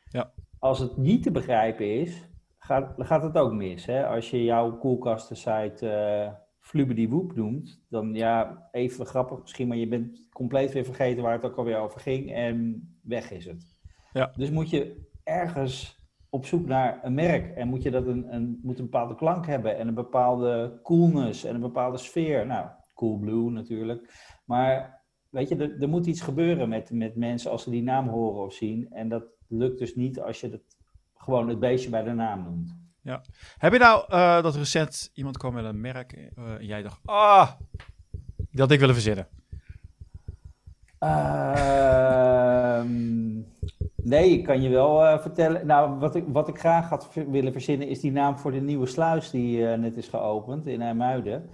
Ja. 0.10 0.32
Als 0.60 0.80
het 0.80 0.98
niet 0.98 1.24
te 1.24 1.32
begrijpen 1.32 2.00
is, 2.00 2.30
gaat, 2.58 2.94
gaat 2.98 3.24
het 3.24 3.38
ook 3.38 3.54
mis. 3.54 3.86
Hè? 3.86 4.08
Als 4.08 4.30
je 4.30 4.44
jouw 4.44 4.78
koelkastensite 4.78 5.90
eh 5.90 6.32
Flubediwoep 6.60 7.36
noemt, 7.36 7.84
dan 7.90 8.14
ja, 8.14 8.68
even 8.72 9.06
grappig 9.06 9.42
misschien, 9.42 9.68
maar 9.68 9.78
je 9.78 9.88
bent 9.88 10.28
compleet 10.34 10.72
weer 10.72 10.86
vergeten 10.86 11.24
waar 11.24 11.34
het 11.34 11.46
ook 11.46 11.56
alweer 11.56 11.78
over 11.78 12.00
ging 12.00 12.34
en 12.34 12.88
weg 13.02 13.32
is 13.32 13.46
het. 13.46 13.78
Ja. 14.12 14.32
Dus 14.36 14.50
moet 14.50 14.70
je 14.70 15.10
ergens 15.24 16.03
op 16.33 16.45
zoek 16.45 16.65
naar 16.65 17.00
een 17.03 17.13
merk 17.13 17.56
en 17.56 17.68
moet 17.68 17.83
je 17.83 17.91
dat 17.91 18.07
een, 18.07 18.33
een, 18.33 18.59
moet 18.63 18.80
een 18.80 18.85
bepaalde 18.85 19.15
klank 19.15 19.45
hebben 19.45 19.77
en 19.77 19.88
een 19.88 19.94
bepaalde 19.94 20.80
coolness 20.83 21.44
en 21.44 21.56
een 21.56 21.62
bepaalde 21.62 21.97
sfeer. 21.97 22.45
Nou, 22.45 22.68
cool 22.94 23.18
blue 23.18 23.50
natuurlijk. 23.50 24.13
Maar 24.45 25.01
weet 25.30 25.50
je, 25.50 25.56
er, 25.56 25.81
er 25.81 25.89
moet 25.89 26.06
iets 26.06 26.21
gebeuren 26.21 26.69
met, 26.69 26.91
met 26.91 27.15
mensen 27.15 27.51
als 27.51 27.63
ze 27.63 27.69
die 27.69 27.83
naam 27.83 28.07
horen 28.07 28.44
of 28.44 28.53
zien. 28.53 28.91
En 28.91 29.09
dat 29.09 29.24
lukt 29.47 29.80
dus 29.80 29.95
niet 29.95 30.19
als 30.19 30.41
je 30.41 30.50
het, 30.50 30.77
gewoon 31.15 31.50
het 31.50 31.59
beestje 31.59 31.89
bij 31.89 32.03
de 32.03 32.13
naam 32.13 32.44
noemt. 32.44 32.75
Heb 33.57 33.74
je 33.74 33.80
nou 33.80 34.06
eh, 34.07 34.41
dat 34.41 34.56
recent 34.56 35.09
iemand 35.13 35.38
kwam 35.38 35.53
met 35.53 35.65
een 35.65 35.81
merk 35.81 36.13
eh, 36.13 36.53
en 36.53 36.65
jij 36.65 36.81
dacht, 36.81 37.00
ah, 37.06 37.51
had 38.56 38.71
ik 38.71 38.80
willen 38.80 38.95
verzinnen. 38.95 39.27
Ehm, 41.00 42.33
nee, 44.04 44.30
ik 44.30 44.44
kan 44.44 44.62
je 44.62 44.70
wel 44.70 45.06
eh, 45.06 45.20
vertellen. 45.20 45.68
Nou, 45.68 46.00
wat 46.00 46.16
ik, 46.16 46.26
wat 46.28 46.48
ik 46.48 46.60
graag 46.60 46.90
had 46.90 47.14
willen 47.14 47.52
verzinnen 47.52 47.88
is 47.88 48.00
die 48.00 48.12
naam 48.12 48.38
voor 48.38 48.52
de 48.52 48.62
nieuwe 48.62 48.86
sluis 48.86 49.30
die 49.30 49.68
eh, 49.68 49.80
net 49.80 49.98
is 49.98 50.08
geopend 50.08 50.68
in 50.68 50.82
IJmuiden. 50.82 51.50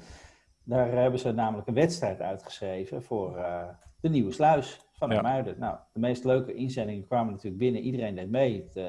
Daar 0.64 0.92
hebben 0.92 1.20
ze 1.20 1.32
namelijk 1.32 1.68
een 1.68 1.74
wedstrijd 1.74 2.22
uitgeschreven 2.22 3.04
voor 3.04 3.38
eh, 3.38 3.68
de 4.02 4.10
nieuwe 4.10 4.32
sluis 4.32 4.80
van 4.94 5.10
Ja. 5.10 5.16
IJmuiden. 5.16 5.60
Nou, 5.60 5.78
de 5.94 6.00
meest 6.00 6.24
leuke 6.24 6.54
inzendingen 6.54 7.08
kwamen 7.08 7.32
natuurlijk 7.32 7.62
binnen. 7.62 7.82
Iedereen 7.82 8.16
deed 8.16 8.30
mee. 8.30 8.70
Het 8.74 8.84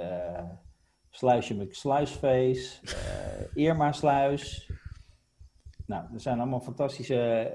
sluisje 1.11 1.57
met 1.57 1.77
sluisfeest, 1.77 2.97
Irma 3.55 3.93
sluis. 3.93 4.73
Nou, 5.87 6.05
er 6.13 6.21
zijn 6.21 6.41
allemaal 6.41 6.61
fantastische 6.61 7.53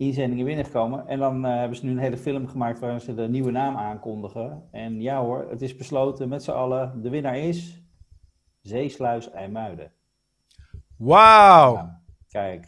inzendingen 0.00 0.44
binnengekomen. 0.44 1.06
En 1.06 1.18
dan 1.18 1.44
eh, 1.46 1.56
hebben 1.56 1.76
ze 1.76 1.84
nu 1.84 1.90
een 1.90 1.98
hele 1.98 2.16
film 2.16 2.48
gemaakt 2.48 2.78
waarin 2.78 3.00
ze 3.00 3.14
de 3.14 3.28
nieuwe 3.28 3.50
naam 3.50 3.76
aankondigen. 3.76 4.62
En 4.70 5.00
ja 5.00 5.20
hoor, 5.20 5.46
het 5.50 5.62
is 5.62 5.76
besloten 5.76 6.28
met 6.28 6.42
z'n 6.42 6.50
allen. 6.50 7.02
De 7.02 7.10
winnaar 7.10 7.38
is 7.38 7.82
Zeesluis 8.60 9.30
IJmuiden. 9.30 9.92
Wauw! 10.96 11.74
Nou, 11.74 11.88
kijk, 12.28 12.66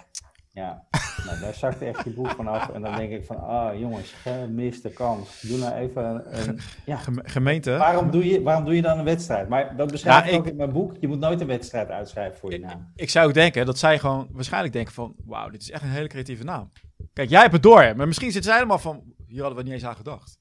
ja. 0.50 0.84
Nou, 1.26 1.40
daar 1.40 1.54
zakte 1.54 1.84
echt 1.84 2.04
je 2.04 2.10
boek 2.10 2.30
vanaf. 2.30 2.68
En 2.68 2.82
dan 2.82 2.96
denk 2.96 3.12
ik 3.12 3.24
van, 3.24 3.40
ah 3.40 3.78
jongens, 3.78 4.12
gemiste 4.12 4.90
kans. 4.90 5.40
Doe 5.40 5.58
nou 5.58 5.74
even 5.74 6.22
een... 6.48 6.58
ja. 6.86 6.96
Geme- 6.96 7.22
gemeente. 7.28 7.76
Waarom 7.76 8.10
doe, 8.10 8.26
je, 8.26 8.42
waarom 8.42 8.64
doe 8.64 8.74
je 8.74 8.82
dan 8.82 8.98
een 8.98 9.04
wedstrijd? 9.04 9.48
Maar 9.48 9.76
dat 9.76 9.90
beschrijf 9.90 10.24
Ja, 10.24 10.30
ik 10.30 10.38
ook 10.38 10.44
ik- 10.44 10.50
in 10.50 10.56
mijn 10.56 10.72
boek. 10.72 10.96
Je 11.00 11.08
moet 11.08 11.18
nooit 11.18 11.40
een 11.40 11.46
wedstrijd 11.46 11.88
uitschrijven 11.90 12.38
voor 12.38 12.50
je 12.50 12.56
Ik, 12.56 12.64
naam. 12.64 12.92
ik 12.94 13.10
zou 13.10 13.26
ook 13.28 13.34
denken 13.34 13.66
dat 13.66 13.78
zij 13.78 13.98
gewoon 13.98 14.28
waarschijnlijk 14.32 14.72
denken 14.72 14.92
van, 14.92 15.14
wauw, 15.24 15.48
dit 15.50 15.62
is 15.62 15.70
echt 15.70 15.82
een 15.82 15.88
hele 15.88 16.06
creatieve 16.08 16.44
naam. 16.44 16.70
Kijk, 17.12 17.28
jij 17.28 17.40
hebt 17.40 17.52
het 17.52 17.62
door, 17.62 17.96
maar 17.96 18.06
misschien 18.06 18.30
zitten 18.32 18.50
zij 18.50 18.54
helemaal 18.54 18.78
van, 18.78 19.14
hier 19.26 19.40
hadden 19.40 19.58
we 19.58 19.64
niet 19.64 19.72
eens 19.72 19.84
aan 19.84 19.96
gedacht. 19.96 20.38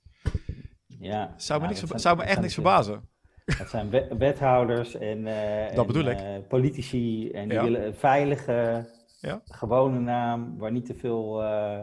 Ja, 0.99 1.33
Zou 1.37 1.59
me, 1.59 1.65
nou, 1.65 1.77
niks 1.77 1.87
zijn- 1.87 1.99
zou 1.99 2.17
me 2.17 2.23
echt 2.23 2.39
niks 2.41 2.53
verbazen. 2.53 3.09
Dat 3.57 3.69
zijn 3.69 3.89
we- 3.89 4.15
wethouders 4.17 4.95
en, 4.95 5.27
eh, 5.27 5.75
Dat 5.75 5.95
en, 5.95 6.17
eh, 6.17 6.47
politici 6.47 7.31
en 7.31 7.47
die 7.49 7.57
Ja. 7.57 7.63
willen 7.63 7.85
een 7.85 7.95
veilige, 7.95 8.89
Ja. 9.19 9.41
gewone 9.45 9.99
naam 9.99 10.57
waar 10.57 10.71
niet 10.71 10.85
te 10.85 10.95
veel 10.95 11.43
eh, 11.43 11.79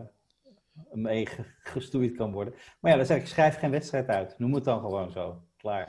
mee 0.93 1.27
ge- 1.27 1.45
gestoeid 1.63 2.17
kan 2.17 2.33
worden. 2.33 2.55
Maar 2.81 2.91
ja, 2.91 2.97
dan 2.97 3.07
zeg 3.07 3.19
ik, 3.21 3.27
schrijf 3.27 3.59
geen 3.59 3.71
wedstrijd 3.71 4.09
uit. 4.09 4.39
Noem 4.39 4.55
het 4.55 4.65
dan 4.65 4.81
gewoon 4.81 5.11
zo. 5.11 5.43
Klaar. 5.57 5.89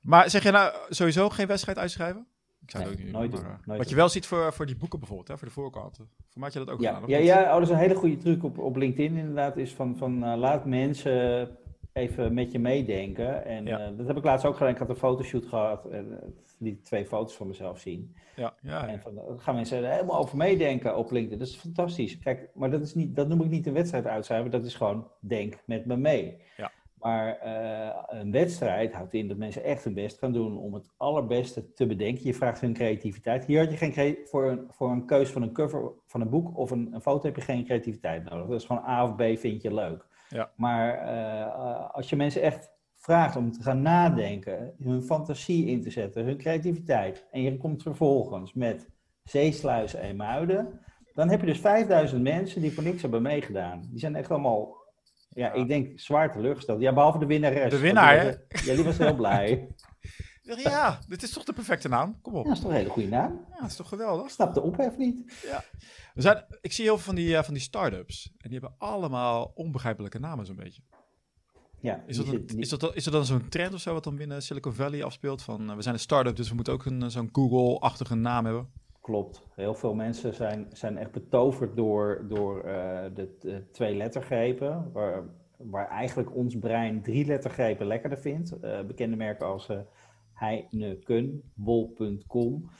Maar 0.00 0.30
zeg 0.30 0.42
je 0.42 0.50
nou 0.50 0.74
sowieso 0.88 1.28
geen 1.28 1.46
wedstrijd 1.46 1.78
uitschrijven? 1.78 2.26
Ik 2.74 2.76
zou 2.80 2.84
het 2.84 2.92
Nee, 2.92 3.00
ook 3.00 3.04
niet 3.04 3.12
nooit 3.20 3.30
doen. 3.30 3.40
doen, 3.40 3.48
maar, 3.50 3.58
eh, 3.60 3.66
nooit 3.66 3.78
wat 3.78 3.88
je 3.88 3.94
wel 3.96 4.08
ziet 4.08 4.26
voor, 4.26 4.52
voor 4.52 4.66
die 4.66 4.76
boeken 4.76 4.98
bijvoorbeeld, 4.98 5.28
hè, 5.28 5.38
voor 5.38 5.46
de 5.48 5.52
voorkanten. 5.54 6.08
Voor 6.16 6.40
mij 6.40 6.42
had 6.44 6.52
je 6.52 6.58
dat 6.58 6.70
ook 6.70 6.80
Ja, 6.80 6.94
gedaan, 6.94 7.08
ja, 7.10 7.18
ja 7.18 7.42
oh, 7.46 7.52
dat 7.52 7.62
is 7.62 7.68
een 7.68 7.76
hele 7.76 7.94
goede 7.94 8.16
truc 8.16 8.44
op, 8.44 8.58
op 8.58 8.76
LinkedIn 8.76 9.16
inderdaad. 9.16 9.56
Is 9.56 9.74
van, 9.74 9.96
van 9.96 10.24
eh, 10.24 10.36
laat 10.38 10.64
mensen 10.64 11.48
even 11.92 12.34
met 12.34 12.52
je 12.52 12.58
meedenken. 12.58 13.44
En 13.44 13.64
Ja. 13.66 13.78
eh, 13.78 13.96
dat 13.96 14.06
heb 14.06 14.16
ik 14.16 14.24
laatst 14.24 14.46
ook 14.46 14.56
gedaan. 14.56 14.72
Ik 14.72 14.78
had 14.78 14.88
een 14.88 14.96
fotoshoot 14.96 15.46
gehad. 15.46 15.84
En, 15.84 16.18
eh, 16.22 16.28
die 16.58 16.80
twee 16.80 17.06
foto's 17.06 17.36
van 17.36 17.46
mezelf 17.46 17.78
zien. 17.78 18.14
Ja, 18.36 18.54
ja, 18.62 18.70
ja. 18.70 18.88
En 18.88 19.00
van, 19.00 19.14
dan 19.14 19.40
gaan 19.40 19.54
mensen 19.54 19.84
er 19.84 19.90
helemaal 19.92 20.18
over 20.18 20.36
meedenken 20.36 20.96
op 20.96 21.10
LinkedIn. 21.10 21.38
Dat 21.38 21.48
is 21.48 21.56
fantastisch. 21.56 22.18
Kijk, 22.18 22.48
maar 22.54 22.70
dat, 22.70 22.80
is 22.80 22.94
niet, 22.94 23.16
dat 23.16 23.28
noem 23.28 23.40
ik 23.42 23.50
niet 23.50 23.66
een 23.66 23.72
wedstrijd 23.72 24.06
uitschrijven. 24.06 24.50
Dat 24.50 24.64
is 24.64 24.74
gewoon 24.74 25.08
denk 25.20 25.54
met 25.64 25.86
me 25.86 25.96
mee. 25.96 26.36
Ja. 26.56 26.70
Maar 27.00 27.38
eh, 27.38 28.18
een 28.20 28.30
wedstrijd 28.32 28.92
houdt 28.92 29.14
in 29.14 29.28
dat 29.28 29.36
mensen 29.36 29.64
echt 29.64 29.84
hun 29.84 29.94
best 29.94 30.18
gaan 30.18 30.32
doen 30.32 30.58
om 30.58 30.74
het 30.74 30.88
allerbeste 30.96 31.72
te 31.72 31.86
bedenken. 31.86 32.24
Je 32.24 32.34
vraagt 32.34 32.60
hun 32.60 32.72
creativiteit. 32.72 33.44
Hier 33.44 33.60
had 33.60 33.70
je 33.70 33.76
geen 33.76 33.92
crea- 33.92 34.16
voor 34.24 34.50
een, 34.50 34.66
voor 34.70 34.90
een 34.90 35.06
keus 35.06 35.30
van 35.30 35.42
een 35.42 35.52
cover 35.52 35.92
van 36.06 36.20
een 36.20 36.28
boek 36.30 36.56
of 36.58 36.70
een, 36.70 36.88
een 36.92 37.00
foto 37.00 37.26
heb 37.26 37.36
je 37.36 37.42
geen 37.42 37.64
creativiteit 37.64 38.30
nodig. 38.30 38.46
Dat 38.46 38.60
is 38.60 38.66
gewoon 38.66 38.84
A 38.88 39.04
of 39.04 39.14
B 39.16 39.38
vind 39.38 39.62
je 39.62 39.74
leuk. 39.74 40.06
Ja. 40.28 40.50
Maar 40.56 40.94
eh, 40.94 41.90
als 41.90 42.10
je 42.10 42.16
mensen 42.16 42.42
echt 42.42 42.70
vraagt 42.94 43.36
om 43.36 43.52
te 43.52 43.62
gaan 43.62 43.82
nadenken, 43.82 44.74
hun 44.82 45.02
fantasie 45.02 45.66
in 45.66 45.82
te 45.82 45.90
zetten, 45.90 46.24
hun 46.24 46.36
creativiteit, 46.38 47.26
en 47.30 47.42
je 47.42 47.56
komt 47.56 47.82
vervolgens 47.82 48.52
met 48.52 48.88
zeesluizen 49.22 50.00
en 50.00 50.16
muiden, 50.16 50.80
dan 51.14 51.28
heb 51.28 51.40
je 51.40 51.46
dus 51.46 51.60
5000 51.60 52.22
mensen 52.22 52.60
die 52.60 52.72
voor 52.72 52.82
niks 52.82 53.02
hebben 53.02 53.22
meegedaan. 53.22 53.86
Die 53.90 53.98
zijn 53.98 54.14
echt 54.16 54.30
allemaal, 54.30 54.76
ja, 55.30 55.46
Ja. 55.46 55.52
ik 55.52 55.68
denk 55.68 56.00
zwaar 56.00 56.32
teleurgesteld. 56.32 56.80
Ja, 56.80 56.92
behalve 56.92 57.18
de 57.18 57.26
winnares. 57.26 57.70
De 57.70 57.78
winnaar, 57.78 58.24
was- 58.48 58.64
Ja, 58.64 58.74
die 58.74 58.84
was 58.84 58.98
heel 58.98 59.14
blij. 59.14 59.50
Ik 60.42 60.58
Ja, 60.58 60.98
dit 61.08 61.22
is 61.22 61.32
toch 61.32 61.44
de 61.44 61.52
perfecte 61.52 61.88
naam? 61.88 62.20
Kom 62.22 62.34
op. 62.34 62.42
Ja, 62.42 62.48
dat 62.48 62.56
is 62.56 62.62
toch 62.62 62.70
een 62.72 62.76
hele 62.76 62.88
goede 62.90 63.08
naam? 63.08 63.44
Ja, 63.50 63.60
dat 63.60 63.70
is 63.70 63.76
toch 63.76 63.86
Ik 63.92 63.98
geweldig? 63.98 64.30
snap 64.30 64.54
de 64.54 64.60
ophef 64.60 64.96
niet. 64.96 65.44
We 66.14 66.22
zijn, 66.22 66.44
ik 66.60 66.72
zie 66.72 66.84
heel 66.84 66.94
veel 66.94 67.04
van 67.04 67.14
die, 67.14 67.36
eh, 67.36 67.42
van 67.42 67.54
die 67.54 67.62
start-ups. 67.62 68.32
En 68.38 68.50
die 68.50 68.58
hebben 68.58 68.78
allemaal 68.78 69.50
onbegrijpelijke 69.54 70.18
namen 70.18 70.46
zo'n 70.46 70.56
beetje. 70.56 70.82
Ja, 71.80 72.02
Is 72.06 72.16
dat, 72.16 72.26
een- 72.26 72.32
zit 72.32 72.40
niet- 72.52 72.58
is, 72.58 72.68
dat, 72.68 72.96
is 72.96 73.06
er 73.06 73.12
dan 73.12 73.24
zo'n 73.24 73.48
trend 73.48 73.74
of 73.74 73.80
zo 73.80 73.92
wat 73.92 74.04
dan 74.04 74.16
binnen 74.16 74.42
Silicon 74.42 74.72
Valley 74.74 75.04
afspeelt? 75.04 75.42
Van, 75.42 75.70
eh, 75.70 75.76
we 75.76 75.82
zijn 75.82 75.94
een 75.94 76.00
start-up, 76.00 76.36
dus 76.36 76.48
we 76.48 76.54
moeten 76.54 76.72
ook 76.72 76.84
een, 76.84 77.02
eh, 77.02 77.08
zo'n 77.08 77.28
Google-achtige 77.32 78.14
naam 78.14 78.44
hebben. 78.44 78.72
Klopt. 79.10 79.46
Heel 79.54 79.74
veel 79.74 79.94
mensen 79.94 80.34
zijn, 80.34 80.66
zijn 80.72 80.98
echt 80.98 81.10
betoverd 81.10 81.76
door, 81.76 82.24
door 82.28 82.60
eh, 82.60 83.04
de, 83.14 83.36
de 83.40 83.70
twee 83.70 83.96
lettergrepen, 83.96 84.90
waar, 84.92 85.22
waar 85.56 85.88
eigenlijk 85.88 86.36
ons 86.36 86.58
brein 86.58 87.02
drie 87.02 87.26
lettergrepen 87.26 87.86
lekkerder 87.86 88.18
vindt. 88.18 88.60
Eh, 88.60 88.80
bekende 88.80 89.16
merken 89.16 89.46
als 89.46 89.68
eh 89.68 89.78
Heineken, 90.32 91.42
Bol.com, 91.54 92.70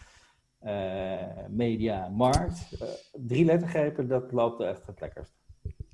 Media 1.49 2.09
Markt. 2.09 2.85
Drie 3.13 3.45
lettergrepen, 3.45 4.09
dat 4.09 4.33
loopt 4.33 4.61
echt 4.61 4.87
het 4.87 5.01
lekkerst. 5.01 5.35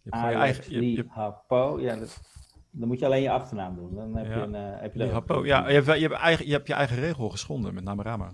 Je 0.03 1.05
Hapo, 1.09 1.81
ja, 1.81 1.97
dat, 1.97 2.21
dan 2.71 2.89
moet 2.89 2.99
je 2.99 3.05
alleen 3.07 3.23
je 3.23 3.31
achternaam 3.31 3.75
doen. 3.75 3.95
Dan 3.95 4.17
heb 4.17 4.27
Ja. 4.27 4.35
je 4.37 4.43
een... 4.43 4.55
heb 4.55 4.95
je 4.95 5.05
Hapo. 5.07 5.47
ja, 5.47 5.69
je, 5.69 5.75
hebt, 5.75 5.87
je, 5.87 6.09
hebt 6.09 6.21
eigen, 6.21 6.47
je 6.47 6.53
hebt 6.53 6.67
je 6.67 6.75
eigen 6.75 6.97
regel 6.97 7.29
geschonden 7.29 7.75
met 7.75 7.85
Namarama. 7.85 8.33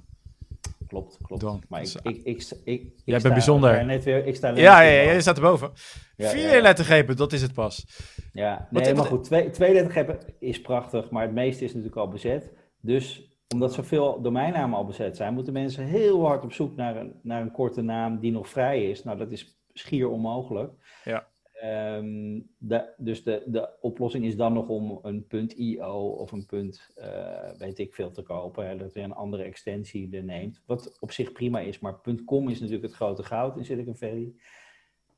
Klopt, 0.92 1.18
klopt. 1.22 1.42
Dan. 1.42 1.62
Maar 1.68 1.82
ik, 1.82 1.94
ik, 2.02 2.20
ik, 2.25 2.50
ik, 2.64 2.82
Jij 2.94 3.02
bent 3.04 3.20
sta 3.20 3.32
bijzonder. 3.32 3.72
daar 3.72 3.84
Net 3.84 4.04
weer, 4.04 4.26
ik 4.26 4.34
sta 4.37 4.49
Ja, 4.49 4.80
ja, 4.80 5.02
ja, 5.02 5.12
je 5.12 5.20
staat 5.20 5.37
erboven. 5.37 5.70
Vier 6.16 6.62
lettergrepen, 6.62 7.16
dat 7.16 7.32
is 7.32 7.42
het 7.42 7.52
pas. 7.52 7.87
Ja, 8.32 8.68
nee, 8.70 8.94
maar 8.94 9.04
goed, 9.04 9.25
twee, 9.25 9.50
twee 9.50 9.72
lettergrepen 9.72 10.18
is 10.38 10.61
prachtig, 10.61 11.11
maar 11.11 11.22
het 11.22 11.32
meeste 11.32 11.64
is 11.64 11.70
natuurlijk 11.70 11.96
al 11.96 12.08
bezet. 12.08 12.52
Dus 12.80 13.37
omdat 13.49 13.72
zoveel 13.72 14.22
domeinnamen 14.22 14.78
al 14.78 14.84
bezet 14.84 15.16
zijn, 15.16 15.34
moeten 15.34 15.52
mensen 15.52 15.84
heel 15.84 16.26
hard 16.26 16.44
op 16.44 16.52
zoek 16.52 16.76
naar 16.76 16.96
een, 16.96 17.20
naar 17.22 17.42
een 17.42 17.52
korte 17.52 17.82
naam 17.82 18.20
die 18.20 18.32
nog 18.32 18.49
vrij 18.49 18.90
is. 18.90 19.04
Nou, 19.04 19.18
dat 19.18 19.30
is 19.30 19.62
schier 19.72 20.08
onmogelijk. 20.08 20.72
Ja. 21.04 21.26
Ehm, 21.62 22.40
de- 22.59 22.92
dus 22.97 23.23
de, 23.25 23.42
de 23.47 23.69
oplossing 23.81 24.25
is 24.25 24.37
dan 24.37 24.52
nog 24.52 24.69
om 24.69 24.99
een 25.02 25.26
.io 25.57 26.09
of 26.09 26.33
een 26.33 26.47
punt, 26.47 26.90
eh, 26.95 27.50
weet 27.59 27.78
ik 27.78 27.95
veel, 27.95 28.11
te 28.11 28.23
kopen. 28.23 28.69
Hè, 28.69 28.76
dat 28.76 28.95
je 28.95 29.00
een 29.00 29.14
andere 29.14 29.42
extensie 29.42 30.16
er 30.16 30.25
neemt. 30.25 30.62
Wat 30.66 30.97
op 31.00 31.12
zich 31.12 31.33
prima 31.33 31.61
is, 31.61 31.78
maar 31.78 32.00
.com 32.25 32.49
is 32.49 32.59
natuurlijk 32.61 32.87
het 32.87 32.95
grote 32.95 33.23
goud 33.23 33.57
in 33.57 33.64
Silicon 33.64 33.97
Valley. 33.97 34.33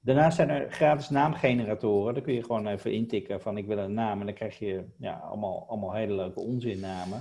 Daarnaast 0.00 0.36
zijn 0.36 0.50
er 0.50 0.72
gratis 0.72 1.10
naamgeneratoren. 1.10 2.14
Daar 2.14 2.22
kun 2.22 2.34
je 2.34 2.44
gewoon 2.44 2.66
even 2.66 2.92
intikken 2.92 3.40
van 3.40 3.56
ik 3.56 3.66
wil 3.66 3.78
een 3.78 3.94
naam. 3.94 4.20
En 4.20 4.26
dan 4.26 4.34
krijg 4.34 4.58
je 4.58 4.84
ja, 4.98 5.12
allemaal, 5.12 5.64
allemaal 5.68 5.92
hele 5.92 6.14
leuke 6.14 6.40
onzinnamen. 6.40 7.20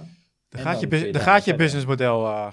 Gaat 0.50 0.80
je, 0.80 0.88
dan 0.88 1.00
je 1.00 1.13
gaat 1.13 1.38
je 1.38 1.42
verder. 1.44 1.56
businessmodel, 1.58 2.25
eh 2.25 2.51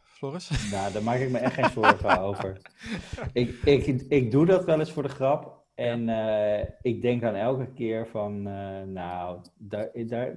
Floris. 0.00 0.70
Nou, 0.70 0.92
daar 0.92 1.02
maak 1.02 1.18
ik 1.18 1.30
me 1.30 1.38
echt 1.38 1.54
geen 1.54 1.70
zorgen 1.70 2.20
over. 2.20 2.60
Ik, 3.32 3.50
ik, 3.64 3.86
ik 4.08 4.30
doe 4.30 4.46
dat 4.46 4.64
wel 4.64 4.78
eens 4.78 4.92
voor 4.92 5.02
de 5.02 5.08
grap. 5.08 5.63
En 5.74 6.08
eh, 6.08 6.68
ik 6.80 7.02
denk 7.02 7.20
dan 7.20 7.34
elke 7.34 7.72
keer 7.72 8.06
van, 8.06 8.46
eh, 8.46 8.82
nou, 8.82 9.40
daar, 9.58 9.90
daar, 10.06 10.34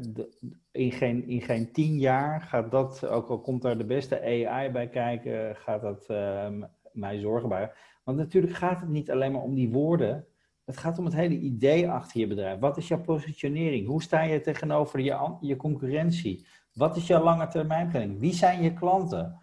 in, 0.71 0.91
geen, 0.91 1.27
in 1.27 1.41
geen 1.41 1.71
tien 1.71 1.97
jaar 1.97 2.41
gaat 2.41 2.71
dat, 2.71 3.07
ook 3.07 3.29
al 3.29 3.39
komt 3.39 3.61
daar 3.61 3.77
de 3.77 3.85
beste 3.85 4.21
AI 4.21 4.69
bij 4.71 4.89
kijken, 4.89 5.55
gaat 5.55 5.81
dat 5.81 6.05
eh, 6.05 6.47
m- 6.49 6.69
mij 6.91 7.19
zorgen 7.19 7.49
bij. 7.49 7.71
Want 8.03 8.17
natuurlijk 8.17 8.53
gaat 8.53 8.79
het 8.79 8.89
niet 8.89 9.11
alleen 9.11 9.31
maar 9.31 9.41
om 9.41 9.55
die 9.55 9.69
woorden. 9.69 10.25
Het 10.65 10.77
gaat 10.77 10.97
om 10.99 11.05
het 11.05 11.13
hele 11.15 11.37
idee 11.37 11.89
achter 11.89 12.19
je 12.19 12.27
bedrijf. 12.27 12.59
Wat 12.59 12.77
is 12.77 12.87
jouw 12.87 13.01
positionering? 13.01 13.87
Hoe 13.87 14.01
sta 14.01 14.21
je 14.21 14.41
tegenover 14.41 14.99
je, 14.99 15.35
je 15.41 15.55
concurrentie? 15.55 16.47
Wat 16.73 16.95
is 16.95 17.07
jouw 17.07 17.23
lange 17.23 17.47
termijn 17.47 17.89
planning? 17.89 18.19
Wie 18.19 18.33
zijn 18.33 18.61
je 18.63 18.73
klanten? 18.73 19.39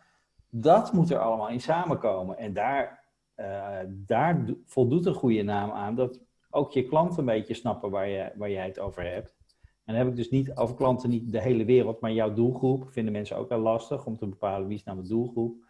Dat 0.51 0.93
moet 0.93 1.11
er 1.11 1.19
allemaal 1.19 1.49
in 1.49 1.61
samenkomen. 1.61 2.39
En 2.39 2.53
daar, 2.53 3.04
eh, 3.35 3.79
daar 3.89 4.47
do- 4.47 4.59
voldoet 4.65 5.07
een 5.07 5.15
goede 5.15 5.43
naam 5.43 5.71
aan. 5.71 5.95
Dat 5.95 6.21
ook 6.51 6.73
je 6.73 6.83
klanten 6.89 7.19
een 7.19 7.25
beetje 7.25 7.55
snappen 7.55 7.91
waar, 7.91 8.09
je, 8.09 8.33
waar 8.37 8.51
jij 8.51 8.67
het 8.67 8.79
over 8.79 9.03
hebt. 9.13 9.37
En 9.63 9.95
dan 9.95 9.95
heb 9.95 10.09
ik 10.09 10.17
dus 10.17 10.31
niet 10.31 10.55
over 10.57 10.75
klanten, 10.75 11.11
niet 11.11 11.33
de 11.33 11.41
hele 11.41 11.65
wereld, 11.65 12.01
maar 12.01 12.13
jouw 12.13 12.33
doelgroep. 12.35 12.89
Vinden 12.93 13.13
mensen 13.13 13.37
ook 13.37 13.49
wel 13.49 13.59
lastig 13.61 14.07
om 14.07 14.17
te 14.17 14.27
bepalen 14.27 14.67
wie 14.69 14.77
is 14.77 14.85
nou 14.85 14.97
mijn 14.97 15.09
doelgroep. 15.09 15.65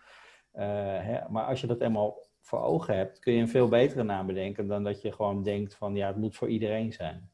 Eh, 0.53 0.65
hè, 1.01 1.29
maar 1.29 1.45
als 1.45 1.61
je 1.61 1.67
dat 1.67 1.81
eenmaal 1.81 2.27
voor 2.41 2.61
ogen 2.63 2.97
hebt, 2.97 3.19
kun 3.19 3.33
je 3.33 3.41
een 3.41 3.49
veel 3.49 3.69
betere 3.69 4.03
naam 4.03 4.27
bedenken 4.27 4.67
dan 4.67 4.83
dat 4.85 5.03
je 5.03 5.13
gewoon 5.13 5.43
denkt 5.43 5.75
van 5.75 5.95
ja, 5.95 6.07
het 6.07 6.17
moet 6.17 6.37
voor 6.37 6.49
iedereen 6.49 6.93
zijn. 6.93 7.31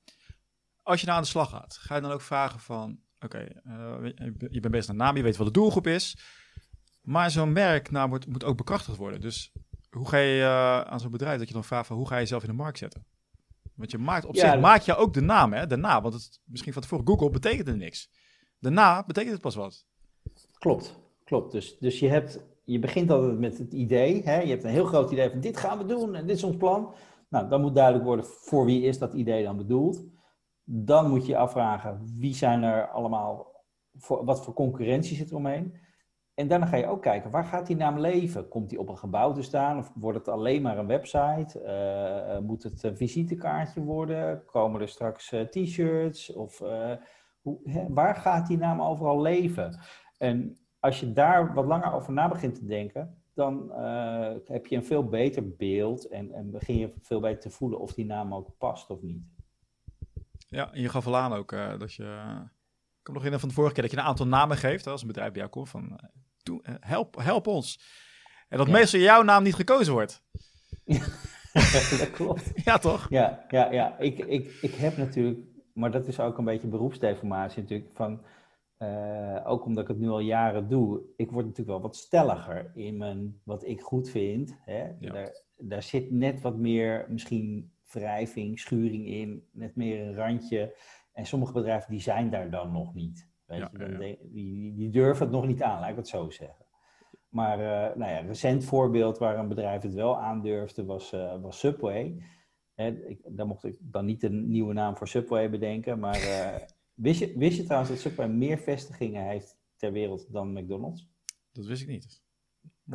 Als 0.83 1.01
je 1.01 1.07
nou 1.07 1.19
aan 1.19 1.25
de 1.25 1.31
slag 1.31 1.51
gaat, 1.51 1.77
ga 1.81 1.95
je 1.95 2.01
dan 2.01 2.11
ook 2.11 2.21
vragen 2.21 2.61
van... 2.61 2.99
Oké, 3.25 3.39
eh, 3.39 3.97
je- 4.51 4.61
bent 4.61 4.71
bezig 4.71 4.87
naar 4.87 5.07
naam, 5.07 5.17
je 5.17 5.23
weet 5.23 5.37
wat 5.37 5.47
de 5.47 5.53
doelgroep 5.53 5.87
is. 5.87 6.19
Maar 7.01 7.31
zo'n 7.31 7.53
merknaam 7.53 8.09
wordt, 8.09 8.27
moet 8.27 8.45
ook 8.45 8.57
bekrachtigd 8.57 8.97
worden. 8.97 9.21
Dus 9.21 9.53
hoe 9.91 10.09
ga 10.09 10.17
je 10.17 10.41
eh, 10.43 10.81
aan 10.81 11.01
zo'n 11.01 11.11
bedrijf 11.11 11.39
dat 11.39 11.49
je 11.49 11.55
dan 11.55 11.65
vraagt 11.65 11.87
van... 11.87 11.97
Hoe 11.97 12.07
ga 12.09 12.15
je 12.15 12.21
jezelf 12.21 12.43
in 12.43 12.49
de 12.49 12.55
markt 12.55 12.79
zetten? 12.79 13.05
Want 13.75 13.91
je 13.91 13.99
maakt 13.99 14.25
op 14.25 14.35
Ja, 14.35 14.41
zich 14.41 14.51
dat- 14.53 14.61
maak 14.61 14.81
je 14.81 14.97
ook 14.97 15.15
de 15.15 15.21
naam, 15.21 15.53
hè? 15.53 15.67
De 15.67 15.77
naam, 15.77 16.03
want 16.03 16.15
het, 16.15 16.41
misschien 16.45 16.73
van 16.73 16.83
tevoren 16.83 17.07
Google 17.07 17.31
betekent 17.31 17.67
het 17.67 17.77
niks. 17.77 18.11
Daarna 18.59 19.05
betekent 19.05 19.33
het 19.33 19.43
pas 19.43 19.55
wat. 19.55 19.85
Klopt, 20.59 20.99
klopt. 21.25 21.53
Dus, 21.53 21.79
dus 21.79 21.99
je, 21.99 22.09
hebt, 22.09 22.45
je 22.65 22.79
begint 22.79 23.11
altijd 23.11 23.39
met 23.39 23.59
het 23.59 23.73
idee. 23.73 24.23
Hè? 24.23 24.41
Je 24.41 24.49
hebt 24.51 24.65
een 24.65 24.71
heel 24.71 24.85
groot 24.85 25.11
idee 25.11 25.31
van 25.31 25.41
dit 25.41 25.57
gaan 25.57 25.79
we 25.79 25.85
doen 25.87 26.15
en 26.15 26.27
dit 26.27 26.37
is 26.37 26.43
ons 26.45 26.57
plan. 26.57 26.95
Nou, 27.29 27.49
dan 27.49 27.61
moet 27.61 27.75
duidelijk 27.75 28.05
worden 28.05 28.25
voor 28.25 28.65
wie 28.65 28.83
is 28.83 28.99
dat 28.99 29.13
idee 29.13 29.45
dan 29.45 29.57
bedoeld. 29.57 30.05
Dan 30.65 31.11
moet 31.11 31.27
je 31.27 31.33
je 31.33 31.39
afvragen 31.39 32.15
wie 32.19 32.35
zijn 32.35 32.63
er 32.63 32.89
allemaal, 32.89 33.65
voor, 33.97 34.25
wat 34.25 34.45
voor 34.45 34.55
concurrentie 34.55 35.17
zit 35.17 35.31
er 35.31 35.37
omheen. 35.37 35.75
En 36.41 36.49
daarna 36.49 36.67
ga 36.67 36.77
je 36.77 36.87
ook 36.87 37.03
kijken, 37.03 37.31
waar 37.31 37.45
gaat 37.45 37.67
die 37.67 37.77
naam 37.77 37.99
leven? 37.99 38.49
Komt 38.49 38.71
die 38.71 38.79
op 38.79 38.89
een 38.89 38.99
gebouw 38.99 39.33
te 39.33 39.43
staan 39.43 39.79
of 39.79 39.93
wordt 39.95 40.19
het 40.19 40.29
alleen 40.29 40.63
maar 40.63 40.79
een 40.79 40.87
website? 40.87 41.61
Eh, 41.61 42.37
eh, 42.37 42.43
moet 42.43 42.63
het 42.63 42.83
een 42.83 42.97
visitekaartje 42.97 43.81
worden? 43.81 44.45
Komen 44.45 44.81
er 44.81 44.89
straks 44.89 45.33
eh, 45.33 45.41
t-shirts? 45.41 46.33
Of 46.33 46.59
hoe, 47.41 47.61
hè, 47.65 47.87
waar 47.89 48.15
gaat 48.15 48.47
die 48.47 48.59
naam 48.59 48.83
overal 48.83 49.21
leven? 49.21 49.81
En 50.19 50.59
als 50.79 51.01
je 51.01 51.13
daar 51.13 51.55
wat 51.55 51.67
langer 51.67 51.93
over 51.93 52.13
na 52.13 52.29
begint 52.29 52.55
te 52.55 52.67
denken, 52.67 53.23
dan 53.35 53.73
heb 54.45 54.67
je 54.67 54.77
een 54.77 54.85
veel 54.85 55.09
beter 55.09 55.57
beeld 55.57 56.09
en, 56.09 56.33
en 56.33 56.51
begin 56.51 56.77
je 56.77 56.95
veel 57.03 57.21
beter 57.21 57.41
te 57.41 57.51
voelen 57.51 57.81
of 57.81 57.95
die 57.95 58.07
naam 58.07 58.35
ook 58.35 58.59
past 58.59 58.91
of 58.91 59.03
niet. 59.03 59.23
Ja, 60.49 60.73
en 60.73 60.81
je 60.81 60.89
gaf 60.89 61.07
al 61.07 61.17
aan 61.17 61.33
ook 61.33 61.51
dat 61.79 61.93
je... 61.95 62.05
Ik 62.99 63.07
kom 63.07 63.15
nog 63.15 63.25
in 63.25 63.39
van 63.39 63.49
de 63.49 63.55
vorige 63.55 63.75
keer 63.75 63.83
dat 63.83 63.93
je 63.93 63.99
een 63.99 64.05
aantal 64.05 64.27
namen 64.27 64.57
geeft. 64.57 64.87
Als 64.87 65.01
een 65.01 65.07
bedrijf 65.07 65.31
bij 65.33 65.41
jou 65.41 65.53
komt 65.53 65.69
van... 65.69 66.01
eh, 66.59 66.75
help, 66.81 67.17
help 67.17 67.47
ons. 67.47 67.81
En 68.49 68.59
dat 68.59 68.67
Ja. 68.67 68.73
meestal 68.73 69.01
jouw 69.01 69.23
naam 69.23 69.43
niet 69.43 69.55
gekozen 69.55 69.93
wordt. 69.93 70.23
dat 71.99 72.11
klopt. 72.11 72.53
Ja, 72.65 72.79
toch? 72.79 73.07
Ja, 73.11 73.45
ja, 73.49 73.73
ja. 73.73 73.99
Ik, 73.99 74.19
ik, 74.19 74.59
ik 74.61 74.75
heb 74.75 74.97
natuurlijk, 74.97 75.39
maar 75.75 75.91
dat 75.91 76.07
is 76.07 76.21
ook 76.21 76.39
een 76.39 76.45
beetje 76.45 76.69
beroepsdeformatie 76.69 77.63
natuurlijk, 77.63 77.91
van, 77.95 78.25
eh, 78.77 79.41
ook 79.45 79.65
omdat 79.65 79.83
ik 79.83 79.89
het 79.89 79.99
nu 79.99 80.09
al 80.09 80.21
jaren 80.21 80.69
doe, 80.69 81.01
ik 81.17 81.31
word 81.31 81.45
natuurlijk 81.45 81.71
wel 81.71 81.81
wat 81.81 81.97
stelliger 81.97 82.71
in 82.75 82.97
mijn, 82.97 83.41
wat 83.45 83.67
ik 83.67 83.81
goed 83.81 84.11
vind. 84.11 84.57
Hè? 84.65 84.89
Ja. 85.01 85.13
Daar, 85.13 85.43
daar 85.57 85.83
zit 85.83 86.11
net 86.11 86.41
wat 86.41 86.57
meer 86.57 87.07
misschien 87.09 87.73
wrijving, 87.93 88.59
schuring 88.59 89.07
in, 89.07 89.49
net 89.53 89.77
meer 89.77 90.01
een 90.07 90.15
randje. 90.15 90.77
En 91.13 91.27
sommige 91.27 91.53
bedrijven 91.53 91.91
die 91.91 92.01
zijn 92.01 92.31
daar 92.31 92.51
dan 92.51 92.73
nog 92.73 92.95
niet. 92.95 93.29
Weet 93.51 93.59
Ja, 93.59 93.69
je? 93.73 93.79
Dan 93.79 93.99
denk- 93.99 94.19
die, 94.23 94.75
die, 94.75 94.91
durven 94.91 95.25
het 95.27 95.35
nog 95.35 95.47
niet 95.47 95.63
aan, 95.63 95.81
laat 95.81 95.91
ik 95.91 95.97
het 95.97 96.09
zo 96.09 96.31
zeggen. 96.31 96.65
Maar 97.29 97.59
eh, 97.59 97.97
nou 97.97 98.11
ja, 98.11 98.19
een 98.21 98.27
recent 98.27 98.65
voorbeeld 98.65 99.19
waar 99.19 99.39
een 99.39 99.49
bedrijf 99.49 99.83
het 99.83 99.95
wel 99.95 100.19
aandurfde 100.21 100.85
was, 100.85 101.13
eh, 101.13 101.41
was 101.43 101.59
Subway. 101.59 102.23
Hè, 102.75 102.87
ik, 103.07 103.21
daar 103.29 103.47
mocht 103.47 103.65
ik 103.65 103.77
dan 103.81 104.05
niet 104.05 104.23
een 104.23 104.51
nieuwe 104.51 104.73
naam 104.73 104.97
voor 104.97 105.09
Subway 105.09 105.51
bedenken. 105.51 105.99
Maar 105.99 106.15
eh, 106.23 106.57
wist, 106.95 107.21
je, 107.21 107.35
wist 107.39 107.57
je 107.57 107.63
trouwens 107.65 107.91
dat 107.91 108.01
Subway 108.01 108.29
meer 108.29 108.59
vestigingen 108.59 109.25
heeft 109.25 109.59
ter 109.77 109.93
wereld 109.93 110.33
dan 110.33 110.53
McDonald's? 110.53 111.09
Dat 111.53 111.67
wist 111.67 111.83
ik 111.83 111.89
niet. 111.89 112.23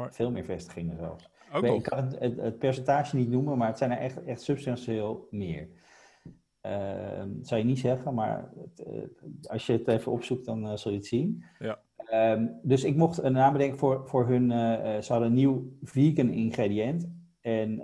Veel 0.10 0.32
meer 0.32 0.44
vestigingen 0.46 0.98
zelfs. 0.98 1.30
Ook 1.52 1.56
Ik, 1.56 1.62
weet- 1.62 1.70
nog. 1.72 1.78
ik 1.80 1.84
kan 1.84 2.04
het, 2.06 2.20
het, 2.20 2.38
het 2.38 2.60
percentage 2.60 3.16
niet 3.16 3.30
noemen, 3.30 3.58
maar 3.58 3.68
het 3.68 3.78
zijn 3.78 3.92
er 3.92 3.98
echt, 3.98 4.24
echt 4.24 4.42
substantieel 4.42 5.28
meer. 5.32 5.70
Dat 7.38 7.48
zou 7.48 7.62
je 7.62 7.66
niet 7.66 7.80
zeggen, 7.80 8.14
maar 8.14 8.52
het, 8.60 8.84
eh, 8.84 9.50
als 9.50 9.66
je 9.66 9.74
het 9.74 9.88
even 9.88 10.12
opzoekt, 10.12 10.46
dan 10.46 10.68
eh, 10.68 10.76
zul 10.76 10.92
je 10.92 10.98
het 10.98 11.06
zien. 11.06 11.44
Ja. 11.60 11.80
Ehm, 11.98 12.48
dus 12.62 12.84
ik 12.84 12.96
mocht 12.96 13.24
een 13.24 13.34
naam 13.34 13.52
bedenken 13.54 13.78
voor, 13.78 14.08
voor 14.08 14.28
hun. 14.28 14.52
eh, 14.52 15.02
ze 15.02 15.12
hadden 15.12 15.30
een 15.30 15.36
nieuw 15.36 15.72
vegan 15.84 16.30
ingrediënt. 16.30 17.10
En 17.42 17.76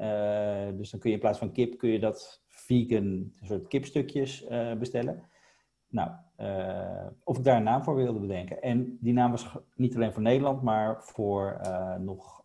dus 0.78 0.90
dan 0.90 1.00
kun 1.00 1.10
je 1.10 1.16
in 1.16 1.22
plaats 1.22 1.40
van 1.40 1.52
kip, 1.52 1.78
kun 1.78 1.90
je 1.90 2.00
dat 2.00 2.44
vegan, 2.48 2.96
een 2.96 3.34
soort 3.42 3.68
kipstukjes 3.68 4.48
bestellen. 4.80 5.30
Nou, 5.88 6.12
of 7.24 7.38
ik 7.38 7.44
daar 7.44 7.58
een 7.58 7.64
naam 7.64 7.84
voor 7.84 7.96
wilde 7.96 8.20
bedenken. 8.20 8.62
En 8.62 8.98
die 9.02 9.14
naam 9.14 9.32
was 9.32 9.58
niet 9.76 9.96
alleen 9.96 10.14
voor 10.14 10.22
Nederland, 10.22 10.62
maar 10.62 11.04
voor 11.04 11.62
nog 12.00 12.44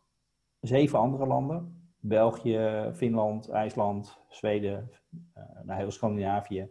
zeven 0.60 0.98
andere 0.98 1.26
landen. 1.26 1.75
België, 2.08 2.90
Finland, 2.94 3.48
IJsland, 3.48 4.18
Zweden, 4.28 4.90
eh 5.34 5.42
nou, 5.62 5.78
heel 5.80 5.90
Scandinavië. 5.90 6.70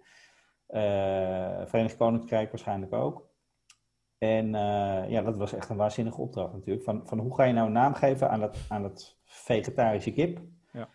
eh 0.68 1.66
Verenigd 1.66 1.98
Koninkrijk 1.98 2.50
waarschijnlijk 2.52 2.94
ook. 2.94 3.34
En 4.18 4.56
eh, 4.56 5.10
ja, 5.10 5.22
dat 5.22 5.36
was 5.36 5.54
echt 5.54 5.70
een 5.70 5.78
waanzinnige 5.78 6.22
opdracht 6.22 6.54
natuurlijk. 6.54 6.84
Van, 6.86 7.08
van 7.08 7.20
hoe 7.20 7.36
ga 7.36 7.44
je 7.44 7.54
nou 7.54 7.68
een 7.68 7.74
naam 7.74 7.94
geven 7.94 8.30
aan 8.30 8.40
dat, 8.40 8.58
aan 8.70 8.82
dat 8.82 9.18
vegetarische 9.26 10.12
kip? 10.12 10.42
Ja. 10.74 10.90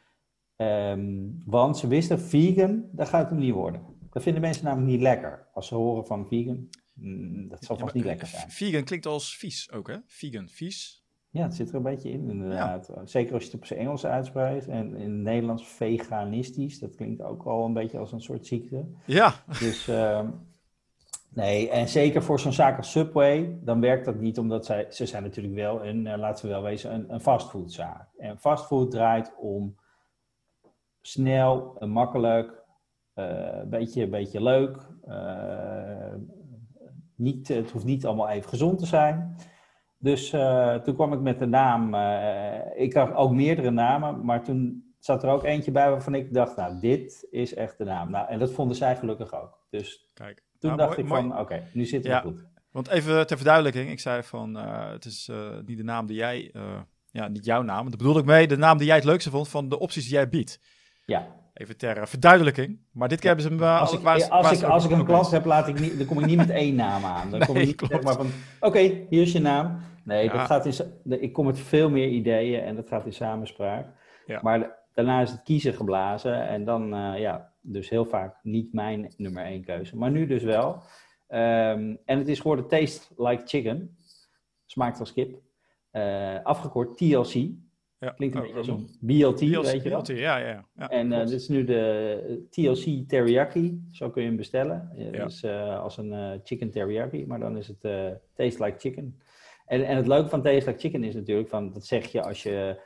Ehm, 0.56 1.28
want 1.44 1.78
ze 1.78 1.86
wisten, 1.86 2.20
vegan, 2.20 2.88
dat 2.92 3.08
gaat 3.08 3.20
het 3.20 3.30
hem 3.30 3.38
niet 3.38 3.54
worden. 3.54 3.82
Dat 4.10 4.22
vinden 4.22 4.42
mensen 4.42 4.64
namelijk 4.64 4.90
niet 4.90 5.00
lekker. 5.00 5.48
Als 5.52 5.66
ze 5.68 5.74
horen 5.74 6.06
van 6.06 6.26
vegan, 6.28 6.68
mm, 6.92 7.48
dat 7.48 7.64
zal 7.64 7.76
Ja, 7.76 7.82
vast 7.82 7.94
maar 7.94 7.94
niet 7.94 8.04
lekker 8.04 8.26
zijn. 8.26 8.50
Vegan 8.50 8.84
klinkt 8.84 9.06
als 9.06 9.36
vies 9.36 9.72
ook, 9.72 9.88
hè? 9.88 9.96
Vegan, 10.06 10.48
vies. 10.48 10.99
Ja, 11.32 11.42
het 11.42 11.54
zit 11.54 11.68
er 11.68 11.74
een 11.74 11.82
beetje 11.82 12.10
in, 12.10 12.30
inderdaad. 12.30 12.90
Zeker 13.04 13.34
als 13.34 13.42
je 13.44 13.50
het 13.50 13.58
op 13.60 13.66
zijn 13.66 13.80
Engels 13.80 14.06
uitspreekt. 14.06 14.68
En 14.68 14.96
in 14.96 15.10
het 15.10 15.20
Nederlands 15.22 15.68
veganistisch, 15.68 16.78
dat 16.78 16.94
klinkt 16.94 17.22
ook 17.22 17.42
al 17.42 17.64
een 17.64 17.72
beetje 17.72 17.98
als 17.98 18.12
een 18.12 18.20
soort 18.20 18.46
ziekte. 18.46 18.84
Ja, 19.04 19.32
Dus 19.60 19.88
ehm, 19.88 20.28
nee, 21.28 21.70
en 21.70 21.88
zeker 21.88 22.22
voor 22.22 22.40
zo'n 22.40 22.52
zaak 22.52 22.76
als 22.76 22.90
Subway, 22.90 23.58
dan 23.62 23.80
werkt 23.80 24.04
dat 24.04 24.20
niet 24.20 24.38
omdat 24.38 24.64
zij, 24.66 24.86
ze 24.90 25.06
zijn 25.06 25.22
natuurlijk 25.22 25.54
wel, 25.54 25.82
en 25.82 26.06
eh, 26.06 26.18
laten 26.18 26.44
we 26.44 26.50
wel 26.50 26.62
wezen, 26.62 26.94
een, 26.94 27.12
een 27.14 27.20
fastfoodzaak. 27.20 28.08
En 28.18 28.38
fastfood 28.38 28.90
draait 28.90 29.32
om 29.38 29.76
snel 31.00 31.76
en 31.78 31.88
makkelijk, 31.90 32.62
eh, 33.14 33.48
een 33.52 33.68
beetje, 33.68 34.08
beetje 34.08 34.42
leuk. 34.42 34.76
eh, 35.06 36.14
niet, 37.14 37.48
het 37.48 37.70
hoeft 37.70 37.84
niet 37.84 38.06
allemaal 38.06 38.28
even 38.28 38.48
gezond 38.48 38.78
te 38.78 38.86
zijn. 38.86 39.36
Dus 40.02 40.32
eh, 40.32 40.74
toen 40.74 40.94
kwam 40.94 41.12
ik 41.12 41.20
met 41.20 41.38
de 41.38 41.46
naam, 41.46 41.94
eh, 41.94 42.82
ik 42.82 42.92
had 42.94 43.14
ook 43.14 43.32
meerdere 43.32 43.70
namen, 43.70 44.24
maar 44.24 44.42
toen 44.44 44.84
zat 44.98 45.22
er 45.22 45.30
ook 45.30 45.44
eentje 45.44 45.70
bij 45.70 45.90
waarvan 45.90 46.14
ik 46.14 46.34
dacht, 46.34 46.56
nou, 46.56 46.80
dit 46.80 47.26
is 47.30 47.54
echt 47.54 47.78
de 47.78 47.84
naam. 47.84 48.10
Nou, 48.10 48.28
en 48.28 48.38
dat 48.38 48.52
vonden 48.52 48.76
zij 48.76 48.96
gelukkig 48.96 49.32
ook. 49.34 49.58
Dus 49.70 50.10
kijk. 50.14 50.42
toen 50.58 50.70
Nou, 50.76 50.82
dacht 50.82 51.02
mooi- 51.02 51.20
ik 51.22 51.28
van, 51.28 51.38
oké, 51.40 51.62
nu 51.72 51.84
zit 51.84 52.02
het 52.04 52.12
Ja. 52.12 52.20
goed. 52.20 52.44
Want 52.70 52.88
even 52.88 53.26
ter 53.26 53.36
verduidelijking, 53.36 53.90
ik 53.90 54.00
zei 54.00 54.22
van, 54.22 54.58
eh, 54.58 54.90
het 54.90 55.04
is 55.04 55.30
niet 55.66 55.76
de 55.76 55.84
naam 55.84 56.06
die 56.06 56.16
jij, 56.16 56.54
ja, 57.10 57.28
niet 57.28 57.44
jouw 57.44 57.62
naam. 57.62 57.88
Daar 57.88 57.96
bedoel 57.98 58.18
ik 58.18 58.24
mee, 58.24 58.46
de 58.48 58.56
naam 58.56 58.78
die 58.78 58.86
jij 58.86 58.96
het 58.96 59.04
leukste 59.04 59.30
vond 59.30 59.48
van 59.48 59.68
de 59.68 59.78
opties 59.78 60.04
die 60.04 60.12
jij 60.12 60.28
biedt. 60.28 60.60
Ja, 61.04 61.26
Even 61.54 61.76
ter 61.76 62.08
verduidelijking. 62.08 62.78
Maar 62.92 63.08
dit 63.08 63.18
keer 63.20 63.28
hebben 63.28 63.50
ze 63.50 63.56
wel... 63.56 63.76
als 63.76 63.92
ik, 63.92 64.04
als 64.04 64.22
ik, 64.24 64.30
als 64.62 64.84
ook- 64.84 64.90
ik 65.00 65.08
een 65.08 65.14
eens. 65.16 65.30
heb, 65.30 65.44
laat 65.44 65.68
ik 65.68 65.80
niet, 65.80 65.98
dan 65.98 66.06
kom 66.06 66.18
ik 66.18 66.26
niet 66.26 66.36
met 66.36 66.50
één 66.50 66.74
naam 66.74 67.04
aan. 67.04 67.30
Dan 67.30 67.40
kom 67.46 67.56
ik 67.56 67.66
niet 67.66 67.82
zeg 67.90 68.02
maar 68.02 68.14
van, 68.14 68.26
oké, 68.60 68.78
hier 68.78 69.22
is 69.22 69.32
je 69.32 69.40
naam. 69.40 69.78
Nee, 70.04 70.24
Ja. 70.24 70.32
dat 70.32 70.40
gaat 70.46 70.66
in, 70.66 71.20
ik 71.22 71.32
kom 71.32 71.46
met 71.46 71.58
veel 71.58 71.90
meer 71.90 72.08
ideeën 72.08 72.60
en 72.62 72.76
dat 72.76 72.88
gaat 72.88 73.06
in 73.06 73.12
samenspraak. 73.12 73.86
Ja. 74.26 74.40
Maar 74.42 74.58
da- 74.60 74.76
daarna 74.94 75.20
is 75.20 75.30
het 75.30 75.42
kiezen 75.42 75.74
geblazen 75.74 76.48
en 76.48 76.64
dan, 76.64 76.94
eh, 76.94 77.18
ja, 77.20 77.52
dus 77.60 77.88
heel 77.90 78.04
vaak 78.04 78.36
niet 78.42 78.72
mijn 78.72 79.14
nummer 79.16 79.44
één 79.44 79.64
keuze. 79.64 79.96
Maar 79.96 80.10
nu 80.10 80.26
dus 80.26 80.42
wel. 80.42 80.82
Ehm, 81.28 81.96
en 82.04 82.18
het 82.18 82.28
is 82.28 82.40
geworden 82.40 82.68
Taste 82.68 83.14
Like 83.16 83.42
Chicken. 83.46 83.96
Smaakt 84.66 85.00
als 85.00 85.12
kip. 85.12 85.38
Eh, 85.90 86.42
afgekort 86.42 86.96
TLC. 86.96 87.34
Ja. 87.98 88.10
Klinkt 88.10 88.34
een 88.34 88.40
Oh, 88.40 88.46
beetje 88.54 88.58
als 88.58 88.68
een 88.68 88.96
BLT, 89.00 89.38
BLT, 89.50 89.72
weet 89.72 89.82
je 89.82 89.88
wel. 89.88 89.98
BLT, 90.02 90.08
Ja, 90.18 90.36
ja, 90.36 90.64
ja. 90.76 90.88
En 90.88 91.08
klopt. 91.08 91.28
dit 91.28 91.40
is 91.40 91.48
nu 91.48 91.64
de 91.64 92.46
TLC 92.50 93.08
teriyaki. 93.08 93.88
Zo 93.90 94.10
kun 94.10 94.22
je 94.22 94.28
hem 94.28 94.36
bestellen. 94.36 94.90
Ja. 94.94 95.24
Dus 95.24 95.44
als 95.80 95.96
een 95.98 96.40
chicken 96.44 96.70
teriyaki, 96.70 97.26
maar 97.26 97.40
dan 97.40 97.56
is 97.56 97.68
het 97.68 97.80
taste 98.34 98.64
like 98.64 98.78
chicken. 98.78 99.20
En, 99.70 99.86
en 99.86 99.96
het 99.96 100.06
leuke 100.06 100.28
van 100.28 100.42
taste 100.42 100.70
like 100.70 100.80
chicken 100.80 101.04
is 101.04 101.14
natuurlijk 101.14 101.48
van 101.48 101.72
dat 101.72 101.86
zeg 101.86 102.06
je 102.06 102.22
als 102.22 102.42
je 102.42 102.80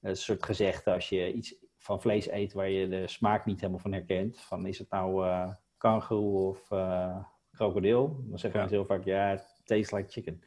een 0.00 0.16
soort 0.16 0.44
gezegde 0.44 0.92
als 0.92 1.08
je 1.08 1.32
iets 1.32 1.54
van 1.78 2.00
vlees 2.00 2.30
eet 2.30 2.52
waar 2.52 2.68
je 2.68 2.88
de 2.88 3.08
smaak 3.08 3.44
niet 3.46 3.60
helemaal 3.60 3.80
van 3.80 3.92
herkent. 3.92 4.40
Van 4.40 4.66
is 4.66 4.78
het 4.78 4.90
nou 4.90 5.26
eh 5.26 5.50
kangoeroe 5.76 6.48
of 6.48 6.70
eh, 6.70 7.16
krokodil? 7.52 8.24
Dan 8.28 8.38
zeggen 8.38 8.60
Ja. 8.60 8.66
mensen 8.66 8.76
heel 8.76 8.96
vaak 8.96 9.04
ja, 9.04 9.44
taste 9.64 9.96
like 9.96 10.10
chicken. 10.10 10.40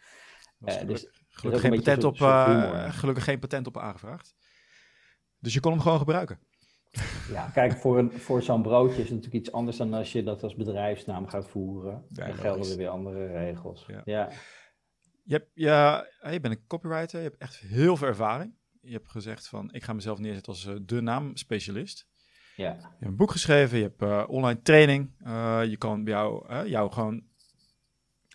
Eh, 0.62 0.88
dus- 0.88 1.08
gelukkig, 1.30 1.62
geen 1.62 1.76
patent 1.76 2.04
op, 2.04 2.22
eh, 2.22 2.90
gelukkig 2.90 3.24
geen 3.24 3.40
patent 3.40 3.68
op 3.68 3.78
aangevraagd. 3.78 4.36
Dus 5.40 5.54
je 5.54 5.60
kon 5.60 5.72
hem 5.72 5.82
gewoon 5.82 5.98
gebruiken. 5.98 6.40
Ja, 7.32 7.50
kijk, 7.54 7.74
voor, 7.74 7.98
een, 7.98 8.12
voor 8.12 8.42
zo'n 8.42 8.62
broodje 8.62 9.02
is 9.02 9.10
het 9.10 9.16
natuurlijk 9.16 9.44
iets 9.46 9.52
anders 9.52 9.78
dan 9.78 9.94
als 9.94 10.12
je 10.12 10.24
dat 10.24 10.44
als 10.44 10.56
bedrijfsnaam 10.56 11.28
gaat 11.28 11.48
voeren. 11.48 12.06
Ja, 12.10 12.26
dan 12.26 12.36
gelden 12.36 12.72
er 12.72 12.78
weer 12.78 12.90
andere 12.90 13.28
regels. 13.28 13.86
Ja. 13.88 14.02
Ja. 14.06 14.30
Je, 15.28 15.34
hebt, 15.34 15.50
ja, 15.54 16.08
je 16.32 16.40
bent 16.40 16.54
een 16.56 16.68
copywriter, 16.68 17.18
je 17.20 17.28
hebt 17.30 17.42
echt 17.42 17.58
heel 17.58 17.98
veel 17.98 18.08
ervaring. 18.08 18.54
Je 18.82 18.92
hebt 18.94 19.10
gezegd 19.10 19.48
van, 19.48 19.74
ik 19.74 19.84
ga 19.84 19.94
mezelf 19.94 20.20
neerzetten 20.20 20.54
als 20.54 20.66
eh, 20.66 20.76
de 20.82 21.02
naamspecialist. 21.02 22.08
Ja. 22.56 22.66
Je 22.74 22.82
hebt 22.82 23.02
een 23.02 23.16
boek 23.16 23.32
geschreven, 23.32 23.78
je 23.78 23.84
hebt 23.84 24.02
eh, 24.02 24.24
online 24.28 24.62
training. 24.62 25.12
Eh, 25.24 25.62
je 25.66 25.78
kan 25.78 26.04
bij 26.04 26.14
jou, 26.14 26.64
jou 26.68 26.92
gewoon... 26.92 27.24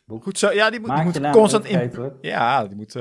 Boek. 0.05 0.22
Goed 0.22 0.38
zo, 0.38 0.50
ja, 0.50 0.70
die 0.70 0.81
moet, 0.81 0.94
die 0.94 1.05
moet 1.05 1.31
constant 1.31 1.64
in... 1.64 1.90
Ja, 2.20 2.66
die 2.66 2.76
moet 2.76 2.96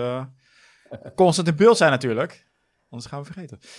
constant 1.15 1.47
in 1.47 1.55
beeld 1.55 1.77
zijn 1.77 1.91
natuurlijk. 1.91 2.47
Anders 2.89 3.09
gaan 3.09 3.19
we 3.19 3.25
vergeten. 3.25 3.57
Dat 3.59 3.69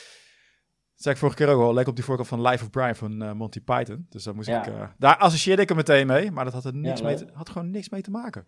zei 1.03 1.15
ik 1.15 1.21
vorige 1.21 1.37
keer 1.37 1.49
ook 1.49 1.63
al. 1.63 1.75
Leek 1.75 1.87
op 1.87 1.95
die 1.95 2.05
voorkant 2.05 2.29
van 2.29 2.43
Life 2.43 2.65
of 2.65 2.71
Brian 2.71 2.95
van 2.97 3.37
Monty 3.37 3.61
Python. 3.61 4.07
Dus 4.09 4.25
daar, 4.25 4.35
moest 4.35 4.49
Ja. 4.49 4.67
ik, 4.67 4.95
daar 4.99 5.17
associeerde 5.17 5.63
ik 5.63 5.69
hem 5.69 5.77
meteen 5.77 6.07
mee. 6.07 6.31
Maar 6.31 6.45
dat 6.45 6.53
had, 6.53 6.65
er 6.65 6.75
niks 6.75 7.01
Ja, 7.01 7.07
mee 7.07 7.15
te- 7.17 7.29
had 7.33 7.49
gewoon 7.51 7.71
niks 7.71 7.89
mee 7.89 8.01
te 8.03 8.11
maken. 8.11 8.47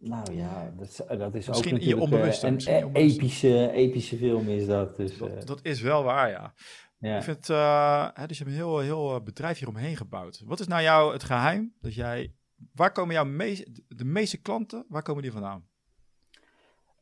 Nou 0.00 0.32
ja, 0.34 0.72
dat, 0.76 0.88
is- 0.88 0.96
dat 1.18 1.34
is 1.34 1.46
Misschien 1.46 1.56
ook 1.56 1.64
je 1.64 1.72
natuurlijk 1.72 2.02
onbewuste, 2.02 2.42
eh, 2.46 2.48
een 2.48 2.54
misschien 2.54 2.74
in 2.74 2.80
je 2.80 2.84
e- 2.84 2.86
onbewuste. 2.86 3.20
epische, 3.20 3.70
epische 3.72 4.16
film 4.16 4.48
is 4.48 4.66
dat. 4.66 4.96
Dus, 4.96 5.18
Dat, 5.18 5.28
eh, 5.28 5.44
dat 5.44 5.60
is 5.62 5.80
wel 5.80 6.02
waar, 6.02 6.30
ja. 6.30 6.54
ja. 6.98 7.16
Ik 7.16 7.22
vind, 7.22 7.50
eh, 7.50 8.08
hè, 8.14 8.26
dus 8.26 8.38
je 8.38 8.44
hebt 8.44 8.56
een 8.56 8.62
heel, 8.62 8.78
heel 8.78 9.14
eh, 9.14 9.22
bedrijf 9.22 9.58
hieromheen 9.58 9.96
gebouwd. 9.96 10.42
Wat 10.46 10.60
is 10.60 10.66
nou 10.66 10.82
jouw 10.82 11.12
het 11.12 11.24
geheim 11.24 11.74
dat 11.80 11.94
jij... 11.94 12.32
Waar 12.74 12.92
komen 12.92 13.14
jouw 13.14 13.24
meest, 13.24 13.70
de 13.88 14.04
meeste 14.04 14.40
klanten, 14.40 14.84
waar 14.88 15.02
komen 15.02 15.22
die 15.22 15.32
vandaan? 15.32 15.66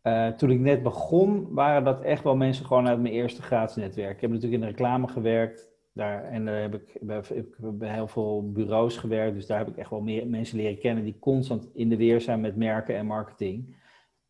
Eh, 0.02 0.28
toen 0.28 0.50
ik 0.50 0.60
net 0.60 0.82
begon, 0.82 1.46
waren 1.54 1.84
dat 1.84 2.00
echt 2.02 2.22
wel 2.22 2.36
mensen 2.36 2.66
gewoon 2.66 2.88
uit 2.88 3.00
mijn 3.00 3.14
eerste 3.14 3.42
graads 3.42 3.76
netwerk. 3.76 4.14
Ik 4.14 4.20
heb 4.20 4.30
natuurlijk 4.30 4.54
in 4.54 4.60
de 4.60 4.72
reclame 4.72 5.08
gewerkt. 5.08 5.68
Daar, 5.96 6.24
en 6.24 6.44
daar 6.44 6.60
heb 6.60 6.74
ik, 6.74 6.98
bij, 7.00 7.22
ik 7.34 7.56
bij 7.58 7.92
heel 7.92 8.08
veel 8.08 8.52
bureaus 8.52 8.96
gewerkt. 8.96 9.34
Dus 9.34 9.46
daar 9.46 9.58
heb 9.58 9.68
ik 9.68 9.76
echt 9.76 9.90
wel 9.90 10.00
meer 10.00 10.26
mensen 10.26 10.56
leren 10.56 10.78
kennen 10.78 11.04
die 11.04 11.18
constant 11.18 11.68
in 11.74 11.88
de 11.88 11.96
weer 11.96 12.20
zijn 12.20 12.40
met 12.40 12.56
merken 12.56 12.96
en 12.96 13.06
marketing. 13.06 13.76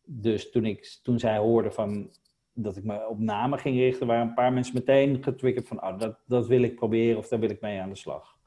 Dus 0.03 0.51
toen, 0.51 0.65
ik, 0.65 0.99
toen 1.03 1.19
zij 1.19 1.37
hoorden 1.37 1.73
van 1.73 2.09
dat 2.53 2.77
ik 2.77 2.83
me 2.83 3.07
op 3.07 3.19
namen 3.19 3.59
ging 3.59 3.77
richten, 3.77 4.07
waren 4.07 4.27
een 4.27 4.33
paar 4.33 4.53
mensen 4.53 4.73
meteen 4.73 5.23
getriggerd 5.23 5.67
van 5.67 5.83
oh, 5.83 5.99
dat, 5.99 6.19
dat 6.25 6.47
wil 6.47 6.61
ik 6.61 6.75
proberen 6.75 7.17
of 7.17 7.27
daar 7.27 7.39
wil 7.39 7.49
ik 7.49 7.61
mee 7.61 7.81
aan 7.81 7.89
de 7.89 7.95
slag. 7.95 8.37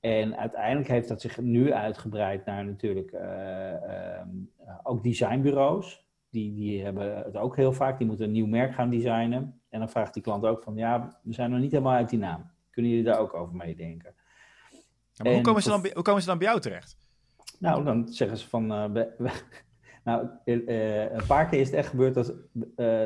En 0.00 0.36
uiteindelijk 0.36 0.88
heeft 0.88 1.08
dat 1.08 1.20
zich 1.20 1.40
nu 1.40 1.72
uitgebreid 1.72 2.44
naar 2.44 2.64
natuurlijk 2.64 3.10
eh, 3.12 4.18
ehm, 4.18 4.28
ook 4.82 5.02
designbureaus 5.02 6.06
die, 6.30 6.54
die 6.54 6.82
hebben 6.84 7.16
het 7.16 7.36
ook 7.36 7.56
heel 7.56 7.72
vaak. 7.72 7.98
Die 7.98 8.06
moeten 8.06 8.26
een 8.26 8.32
nieuw 8.32 8.46
merk 8.46 8.74
gaan 8.74 8.90
designen. 8.90 9.57
En 9.68 9.78
dan 9.78 9.88
vraagt 9.88 10.14
die 10.14 10.22
klant 10.22 10.44
ook 10.44 10.62
van, 10.62 10.76
ja, 10.76 11.18
we 11.22 11.32
zijn 11.32 11.50
nog 11.50 11.60
niet 11.60 11.70
helemaal 11.70 11.94
uit 11.94 12.08
die 12.08 12.18
naam. 12.18 12.50
Kunnen 12.70 12.90
jullie 12.90 13.06
daar 13.06 13.18
ook 13.18 13.34
over 13.34 13.56
meedenken? 13.56 14.14
Ja, 14.70 14.78
maar 15.16 15.26
hoe, 15.26 15.36
En 15.36 15.42
komen 15.42 15.62
ze 15.62 15.68
dan, 15.68 15.86
hoe 15.94 16.02
komen 16.02 16.20
ze 16.20 16.28
dan 16.28 16.38
bij 16.38 16.46
jou 16.46 16.60
terecht? 16.60 16.96
Nou, 17.58 17.84
dan 17.84 18.08
zeggen 18.08 18.38
ze 18.38 18.48
van, 18.48 18.72
eh, 18.72 18.84
we- 18.92 19.14
nou, 20.04 20.28
eh, 20.44 21.04
eh, 21.04 21.12
een 21.12 21.26
paar 21.26 21.48
keer 21.48 21.60
is 21.60 21.66
het 21.66 21.76
echt 21.76 21.88
gebeurd 21.88 22.14
dat, 22.14 22.34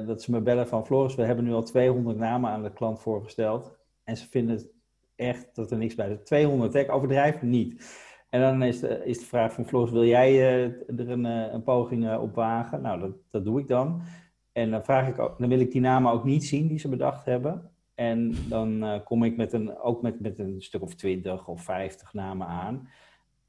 dat 0.06 0.22
ze 0.22 0.30
me 0.30 0.40
bellen 0.40 0.68
van, 0.68 0.86
Floris, 0.86 1.14
we 1.14 1.22
hebben 1.24 1.44
nu 1.44 1.52
al 1.52 1.62
200 1.62 2.18
namen 2.18 2.50
aan 2.50 2.62
de 2.62 2.72
klant 2.72 3.00
voorgesteld. 3.00 3.76
En 4.04 4.16
ze 4.16 4.28
vinden 4.28 4.56
het 4.56 4.68
echt 5.16 5.54
dat 5.54 5.70
er 5.70 5.76
niks 5.78 5.94
bij 5.94 6.10
is. 6.10 6.18
200, 6.24 6.72
hè? 6.72 6.80
ik 6.80 6.92
overdrijf 6.92 7.42
niet. 7.42 8.00
En 8.30 8.40
dan 8.40 8.62
is 8.62 8.80
de, 8.80 9.04
is 9.04 9.18
de 9.18 9.26
vraag 9.26 9.52
van 9.52 9.66
Floris, 9.66 9.90
wil 9.90 10.04
jij 10.04 10.40
er 10.86 11.10
een, 11.10 11.24
een 11.24 11.62
poging 11.62 12.16
op 12.16 12.34
wagen? 12.34 12.82
Nou, 12.82 13.00
dat, 13.00 13.10
dat 13.30 13.44
doe 13.44 13.60
ik 13.60 13.68
dan. 13.68 14.02
En 14.52 14.70
dan, 14.70 14.84
vraag 14.84 15.08
ik 15.08 15.18
ook, 15.18 15.38
dan 15.38 15.48
wil 15.48 15.60
ik 15.60 15.72
die 15.72 15.80
namen 15.80 16.12
ook 16.12 16.24
niet 16.24 16.44
zien 16.44 16.68
die 16.68 16.78
ze 16.78 16.88
bedacht 16.88 17.24
hebben. 17.24 17.70
En 17.94 18.34
dan 18.48 18.82
eh, 18.82 19.00
kom 19.04 19.24
ik 19.24 19.36
met 19.36 19.52
een, 19.52 19.78
ook 19.78 20.02
met, 20.02 20.20
met 20.20 20.38
een 20.38 20.62
stuk 20.62 20.82
of 20.82 20.94
20 20.94 21.48
of 21.48 21.62
50 21.62 22.12
namen 22.12 22.46
aan. 22.46 22.88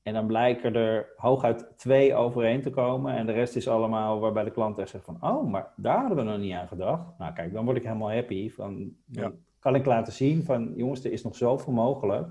En 0.02 0.14
dan 0.14 0.28
blijken 0.28 0.76
er 0.76 1.14
hooguit 1.16 1.72
twee 1.76 2.16
overeen 2.16 2.62
te 2.62 2.70
komen. 2.70 3.16
En 3.16 3.26
de 3.26 3.32
rest 3.32 3.56
is 3.56 3.68
allemaal 3.68 4.20
waarbij 4.20 4.44
de 4.44 4.52
klant 4.52 4.78
echt 4.78 4.90
zegt 4.90 5.06
van... 5.06 5.18
Oh, 5.22 5.50
maar 5.50 5.74
daar 5.76 6.00
hadden 6.00 6.18
we 6.18 6.24
nog 6.32 6.40
niet 6.40 6.54
aan 6.54 6.68
gedacht. 6.68 7.18
Nou 7.18 7.34
kijk, 7.34 7.54
dan 7.54 7.66
word 7.66 7.78
ik 7.78 7.84
helemaal 7.84 8.12
happy. 8.12 8.50
Van, 8.50 8.96
Ja. 9.06 9.32
kan 9.60 9.76
ik 9.76 9.86
laten 9.86 10.14
zien 10.14 10.44
van... 10.44 10.74
Jongens, 10.76 11.04
er 11.04 11.12
is 11.12 11.24
nog 11.24 11.36
zoveel 11.36 11.74
mogelijk. 11.74 12.28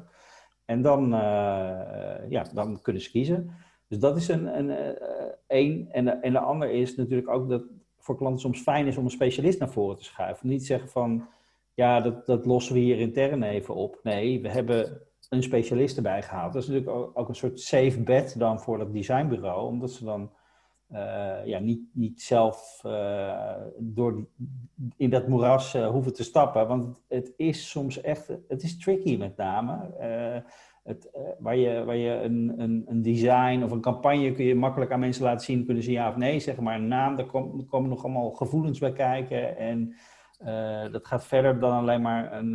En 0.64 0.82
dan, 0.82 1.08
ja, 2.28 2.44
dan 2.54 2.80
kunnen 2.82 3.02
ze 3.02 3.11
kiezen. 3.11 3.50
Dus 3.88 3.98
dat 3.98 4.16
is 4.16 4.28
een, 4.28 4.58
een, 4.58 4.96
een. 5.46 5.88
En, 5.90 6.04
de, 6.04 6.11
en 6.11 6.32
de 6.32 6.38
ander 6.38 6.70
is 6.70 6.96
natuurlijk 6.96 7.28
ook 7.28 7.48
dat 7.48 7.62
voor 8.02 8.16
klanten 8.16 8.40
soms 8.40 8.60
fijn 8.60 8.86
is 8.86 8.96
om 8.96 9.04
een 9.04 9.10
specialist 9.10 9.58
naar 9.58 9.70
voren 9.70 9.96
te 9.96 10.04
schuiven. 10.04 10.48
Niet 10.48 10.66
zeggen 10.66 10.88
van, 10.88 11.28
ja, 11.74 12.00
dat, 12.00 12.26
dat 12.26 12.46
lossen 12.46 12.74
we 12.74 12.80
hier 12.80 12.98
intern 12.98 13.42
even 13.42 13.74
op. 13.74 14.00
Nee, 14.02 14.40
we 14.40 14.48
hebben 14.48 15.00
een 15.28 15.42
specialist 15.42 15.96
erbij 15.96 16.22
gehaald. 16.22 16.52
Dat 16.52 16.62
is 16.62 16.68
natuurlijk 16.68 17.16
ook, 17.18 17.28
een 17.28 17.34
soort 17.34 17.60
safe 17.60 18.00
bet 18.00 18.38
dan 18.38 18.60
voor 18.60 18.78
dat 18.78 18.92
designbureau, 18.92 19.66
omdat 19.66 19.90
ze 19.90 20.04
dan 20.04 20.30
uh, 20.92 21.46
ja, 21.46 21.58
niet, 21.58 21.80
niet 21.92 22.22
zelf 22.22 22.82
uh, 22.86 23.54
door 23.78 24.26
in 24.96 25.10
dat 25.10 25.28
moeras 25.28 25.74
uh, 25.74 25.88
hoeven 25.88 26.14
te 26.14 26.24
stappen. 26.24 26.68
Want 26.68 27.00
het 27.08 27.32
is 27.36 27.70
soms 27.70 28.00
echt, 28.00 28.28
het 28.48 28.62
is 28.62 28.78
tricky 28.78 29.16
met 29.16 29.36
name. 29.36 29.90
Het, 30.82 31.10
waar 31.38 31.56
je, 31.56 31.84
waar 31.84 31.96
je 31.96 32.10
een, 32.10 32.54
een, 32.56 32.84
een, 32.86 33.02
design 33.02 33.62
of 33.62 33.70
een 33.70 33.80
campagne 33.80 34.32
kun 34.32 34.44
je 34.44 34.54
makkelijk 34.54 34.92
aan 34.92 35.00
mensen 35.00 35.24
laten 35.24 35.44
zien, 35.44 35.64
kunnen 35.64 35.82
ze 35.82 35.90
ja 35.92 36.08
of 36.08 36.16
nee 36.16 36.40
zeggen, 36.40 36.62
maar 36.62 36.74
een 36.74 36.88
naam, 36.88 37.16
daar, 37.16 37.26
kom, 37.26 37.66
komen 37.66 37.90
nog 37.90 38.04
allemaal 38.04 38.30
gevoelens 38.30 38.78
bij 38.78 38.92
kijken. 38.92 39.56
En 39.56 39.96
dat 40.92 41.06
gaat 41.06 41.26
verder 41.26 41.58
dan 41.58 41.72
alleen 41.72 42.02
maar 42.02 42.32
een, 42.32 42.52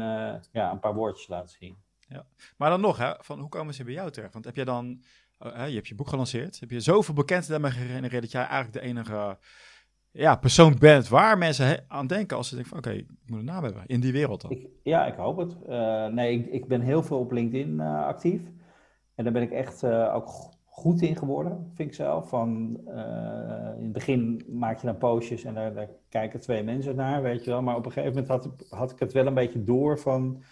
ja, 0.52 0.72
een 0.72 0.80
paar 0.80 0.94
woordjes 0.94 1.28
laten 1.28 1.56
zien. 1.60 1.78
Ja. 2.08 2.26
Maar 2.58 2.70
dan 2.70 2.82
nog, 2.82 2.98
hè, 2.98 3.14
van 3.18 3.40
hoe 3.40 3.50
komen 3.50 3.74
ze 3.74 3.84
bij 3.84 3.94
jou 3.94 4.12
terecht? 4.12 4.34
Want 4.34 4.46
heb 4.46 4.56
jij 4.56 4.66
dan 4.66 5.02
je 5.40 5.76
hebt 5.76 5.88
je 5.88 5.96
boek 5.96 6.10
gelanceerd. 6.10 6.60
Heb 6.60 6.70
je 6.70 6.80
zoveel 6.80 7.14
bekend 7.14 7.48
daarmee 7.48 7.72
gegenereerd 7.72 8.22
dat 8.22 8.32
jij 8.32 8.46
eigenlijk 8.46 8.74
de 8.74 8.90
enige 8.90 9.38
ja, 10.18 10.36
persoon 10.36 10.76
bent 10.80 11.08
waar 11.08 11.38
mensen 11.38 11.84
aan 11.88 12.08
denken 12.08 12.38
als 12.38 12.48
ze 12.48 12.56
denken 12.56 12.70
van 12.70 12.80
oké, 12.80 12.92
ik 12.92 13.08
moet 13.26 13.40
een 13.40 13.46
naam 13.46 13.64
hebben 13.64 13.84
in 13.86 14.00
die 14.00 14.12
wereld 14.12 14.42
dan. 14.42 14.68
Ja, 14.84 15.06
ik 15.06 15.16
hoop 15.16 15.38
het. 15.38 15.58
Uh, 15.70 16.08
nee, 16.08 16.40
ik, 16.40 16.46
ik, 16.46 16.68
ben 16.68 16.82
heel 16.82 17.04
veel 17.04 17.20
op 17.20 17.32
LinkedIn 17.32 17.74
uh, 17.74 18.06
actief. 18.06 18.42
En 19.16 19.24
daar 19.24 19.34
ben 19.34 19.42
ik 19.42 19.52
echt 19.52 19.84
ook 19.86 20.30
goed 20.66 21.02
in 21.02 21.16
geworden, 21.16 21.72
vind 21.74 21.90
ik 21.90 21.96
zelf. 21.96 22.30
Van, 22.30 22.80
in 23.78 23.84
het 23.84 23.94
begin 23.94 24.46
maak 24.48 24.80
je 24.80 24.88
dan 24.88 24.98
postjes 24.98 25.44
en 25.44 25.54
daar, 25.54 25.74
daar, 25.74 25.90
kijken 26.10 26.40
twee 26.40 26.64
mensen 26.64 26.96
naar, 26.96 27.22
weet 27.22 27.44
je 27.44 27.50
wel. 27.50 27.62
Maar 27.62 27.76
op 27.76 27.86
een 27.86 27.92
gegeven 27.92 28.14
moment 28.14 28.28
had, 28.28 28.70
had 28.70 28.92
ik 28.92 29.00
het 29.00 29.14
wel 29.14 29.26
een 29.26 29.34
beetje 29.34 29.64
door 29.64 30.00
van 30.00 30.44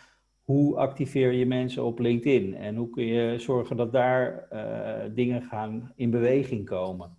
hoe 0.42 0.76
activeer 0.76 1.32
je 1.32 1.46
mensen 1.46 1.84
op 1.84 2.00
LinkedIn 2.00 2.56
en 2.56 2.76
hoe 2.76 2.90
kun 2.90 3.06
je 3.06 3.40
zorgen 3.40 3.78
dat 3.78 3.92
daar 3.92 4.48
dingen 5.14 5.42
gaan 5.42 5.92
in 5.96 6.10
beweging 6.10 6.66
komen. 6.66 7.18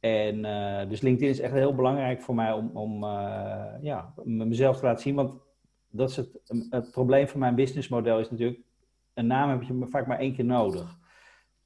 En 0.00 0.44
uh, 0.44 0.88
dus 0.88 1.00
LinkedIn 1.00 1.28
is 1.28 1.40
echt 1.40 1.52
heel 1.52 1.74
belangrijk 1.74 2.22
voor 2.22 2.34
mij 2.34 2.52
om, 2.52 2.70
om 2.76 3.04
uh, 3.04 3.66
ja, 3.80 4.14
mezelf 4.24 4.78
te 4.78 4.84
laten 4.84 5.02
zien. 5.02 5.14
Want 5.14 5.38
dat 5.90 6.10
is 6.10 6.16
het, 6.16 6.40
het 6.70 6.90
probleem 6.90 7.28
van 7.28 7.40
mijn 7.40 7.54
businessmodel 7.54 8.20
is 8.20 8.30
natuurlijk, 8.30 8.60
een 9.14 9.26
naam 9.26 9.50
heb 9.50 9.62
je 9.62 9.86
vaak 9.90 10.06
maar 10.06 10.18
één 10.18 10.34
keer 10.34 10.44
nodig. 10.44 10.98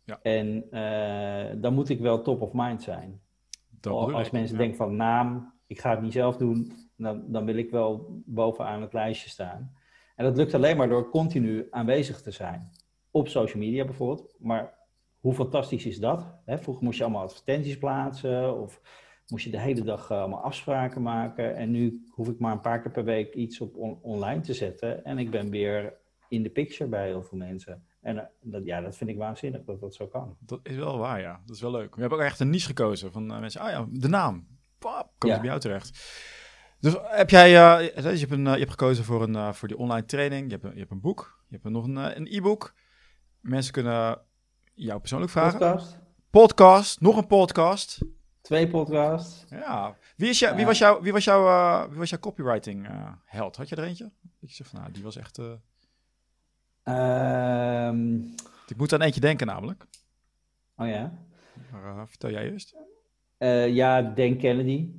Ja. 0.04 0.18
En 0.22 0.64
dan 1.60 1.74
moet 1.74 1.88
ik 1.88 2.00
wel 2.00 2.22
top 2.22 2.40
of 2.40 2.52
mind 2.52 2.82
zijn. 2.82 3.20
Als 3.90 4.30
mensen 4.30 4.58
denken 4.58 4.76
van 4.76 4.96
naam, 4.96 5.52
ik 5.66 5.80
ga 5.80 5.90
het 5.90 6.00
niet 6.00 6.12
zelf 6.12 6.36
doen, 6.36 6.72
dan, 6.96 7.32
dan 7.32 7.44
wil 7.44 7.56
ik 7.56 7.70
wel 7.70 8.22
bovenaan 8.24 8.82
het 8.82 8.92
lijstje 8.92 9.28
staan. 9.28 9.72
En 10.16 10.24
dat 10.24 10.36
lukt 10.36 10.54
alleen 10.54 10.76
maar 10.76 10.88
door 10.88 11.10
continu 11.10 11.66
aanwezig 11.70 12.22
te 12.22 12.30
zijn. 12.30 12.70
Op 13.10 13.28
social 13.28 13.62
media 13.62 13.84
bijvoorbeeld. 13.84 14.34
Maar 14.38 14.74
hoe 15.24 15.34
fantastisch 15.34 15.86
is 15.86 15.98
dat? 15.98 16.26
vroeger 16.46 16.84
moest 16.84 16.98
je 16.98 17.04
allemaal 17.04 17.22
advertenties 17.22 17.78
plaatsen 17.78 18.60
of 18.60 18.80
moest 19.26 19.44
je 19.44 19.50
de 19.50 19.60
hele 19.60 19.82
dag 19.82 20.10
eh, 20.10 20.18
allemaal 20.18 20.42
afspraken 20.42 21.02
maken. 21.02 21.56
En 21.56 21.70
nu 21.70 22.06
hoef 22.10 22.28
ik 22.28 22.38
maar 22.38 22.52
een 22.52 22.60
paar 22.60 22.82
keer 22.82 22.90
per 22.90 23.04
week 23.04 23.34
iets 23.34 23.60
op 23.60 23.76
online 24.02 24.40
te 24.40 24.54
zetten. 24.54 25.04
En 25.04 25.18
ik 25.18 25.30
ben 25.30 25.50
weer 25.50 25.94
in 26.28 26.42
de 26.42 26.50
picture 26.50 26.90
bij 26.90 27.06
heel 27.06 27.22
veel 27.22 27.38
mensen. 27.38 27.86
En 28.00 28.18
eh, 28.18 28.24
dat, 28.40 28.64
ja, 28.64 28.80
dat 28.80 28.96
vind 28.96 29.10
ik 29.10 29.16
waanzinnig 29.16 29.64
dat 29.64 29.80
dat 29.80 29.94
zo 29.94 30.06
kan. 30.06 30.36
Dat 30.40 30.60
is 30.62 30.76
wel 30.76 30.98
waar, 30.98 31.20
ja. 31.20 31.40
Dat 31.46 31.56
is 31.56 31.62
wel 31.62 31.70
leuk. 31.70 31.94
We 31.94 32.00
hebben 32.00 32.18
ook 32.18 32.24
echt 32.24 32.40
een 32.40 32.50
niche 32.50 32.66
gekozen 32.66 33.12
van 33.12 33.32
uh, 33.32 33.40
mensen. 33.40 33.60
Ah 33.60 33.70
ja, 33.70 33.86
de 33.90 34.08
naam. 34.08 34.46
Pap, 34.78 35.12
komt 35.18 35.32
ja. 35.32 35.38
bij 35.38 35.48
jou 35.48 35.60
terecht. 35.60 35.88
Dus 36.80 36.96
heb 37.00 37.30
jij, 37.30 37.48
uh, 37.48 37.88
je, 37.94 38.18
hebt 38.18 38.30
een, 38.30 38.46
uh, 38.46 38.52
je 38.52 38.58
hebt 38.58 38.70
gekozen 38.70 39.04
voor, 39.04 39.22
een, 39.22 39.34
uh, 39.34 39.52
voor 39.52 39.68
die 39.68 39.76
online 39.76 40.06
training, 40.06 40.44
je 40.44 40.52
hebt 40.52 40.64
een, 40.64 40.72
je 40.72 40.78
hebt 40.78 40.90
een 40.90 41.00
boek, 41.00 41.44
je 41.48 41.58
hebt 41.62 41.74
nog 41.74 41.84
een, 41.84 41.96
een 41.96 42.26
e-book. 42.30 42.74
Mensen 43.40 43.72
kunnen 43.72 44.22
jou 44.74 45.00
persoonlijk 45.00 45.32
vragen. 45.32 45.58
Podcast. 45.58 45.98
Podcast, 46.30 47.00
nog 47.00 47.16
een 47.16 47.26
podcast. 47.26 47.98
Twee 48.40 48.68
podcasts. 48.68 49.44
Ja. 49.50 49.96
Wie, 50.16 50.28
is 50.28 50.38
jou, 50.38 50.56
wie, 50.56 50.66
was, 50.66 50.78
jou, 50.78 51.02
wie, 51.02 51.12
was, 51.12 51.24
jou, 51.24 51.88
wie 51.88 51.98
was 51.98 52.10
jouw 52.10 52.18
copywriting 52.18 52.88
held? 53.24 53.56
Had 53.56 53.68
je 53.68 53.76
er 53.76 53.84
eentje? 53.84 54.12
Dat 54.40 54.50
je 54.50 54.54
zegt 54.54 54.70
van, 54.70 54.80
nou, 54.80 54.92
die 54.92 55.02
was 55.02 55.16
echt... 55.16 55.38
Um... 56.84 58.34
Ik 58.66 58.76
moet 58.76 58.92
aan 58.92 59.02
eentje 59.02 59.20
denken 59.20 59.46
namelijk. 59.46 59.86
Oh 60.76 60.88
ja? 60.88 61.18
Maar, 61.70 62.08
vertel 62.08 62.30
jij 62.30 62.50
eerst. 62.50 62.74
ja, 63.74 64.02
Dan 64.02 64.36
Kennedy. 64.36 64.90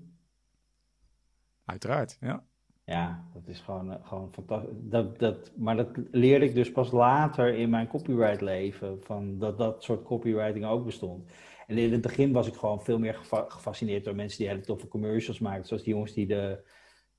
Uiteraard, 1.65 2.17
ja. 2.19 2.43
Ja, 2.86 3.24
dat 3.34 3.48
is 3.48 3.60
gewoon, 3.60 3.91
eh, 3.91 4.08
gewoon 4.08 4.34
fantastisch. 4.34 4.71
Dat, 4.80 5.19
dat, 5.19 5.52
maar 5.56 5.76
dat 5.76 5.89
leerde 6.12 6.45
ik 6.45 6.56
dus 6.56 6.71
pas 6.71 6.91
later 6.91 7.54
in 7.54 7.69
mijn 7.69 7.88
copyright 7.88 8.41
leven, 8.41 9.02
van 9.02 9.39
dat 9.39 9.58
dat 9.58 9.84
soort 9.84 10.04
copywriting 10.04 10.65
ook 10.65 10.86
bestond. 10.86 11.32
En 11.67 11.78
in 11.78 11.91
het 11.91 12.02
begin 12.02 12.32
was 12.32 12.48
ik 12.48 12.54
gewoon 12.54 12.84
veel 12.84 13.00
meer 13.00 13.19
gefascineerd 13.48 14.04
door 14.04 14.15
mensen 14.15 14.38
die 14.38 14.48
hele 14.48 14.62
toffe 14.62 14.88
commercials 14.88 15.39
maakten. 15.39 15.65
Zoals 15.65 15.84
die 15.84 15.93
jongens 15.93 16.13
die 16.13 16.28
de 16.28 16.63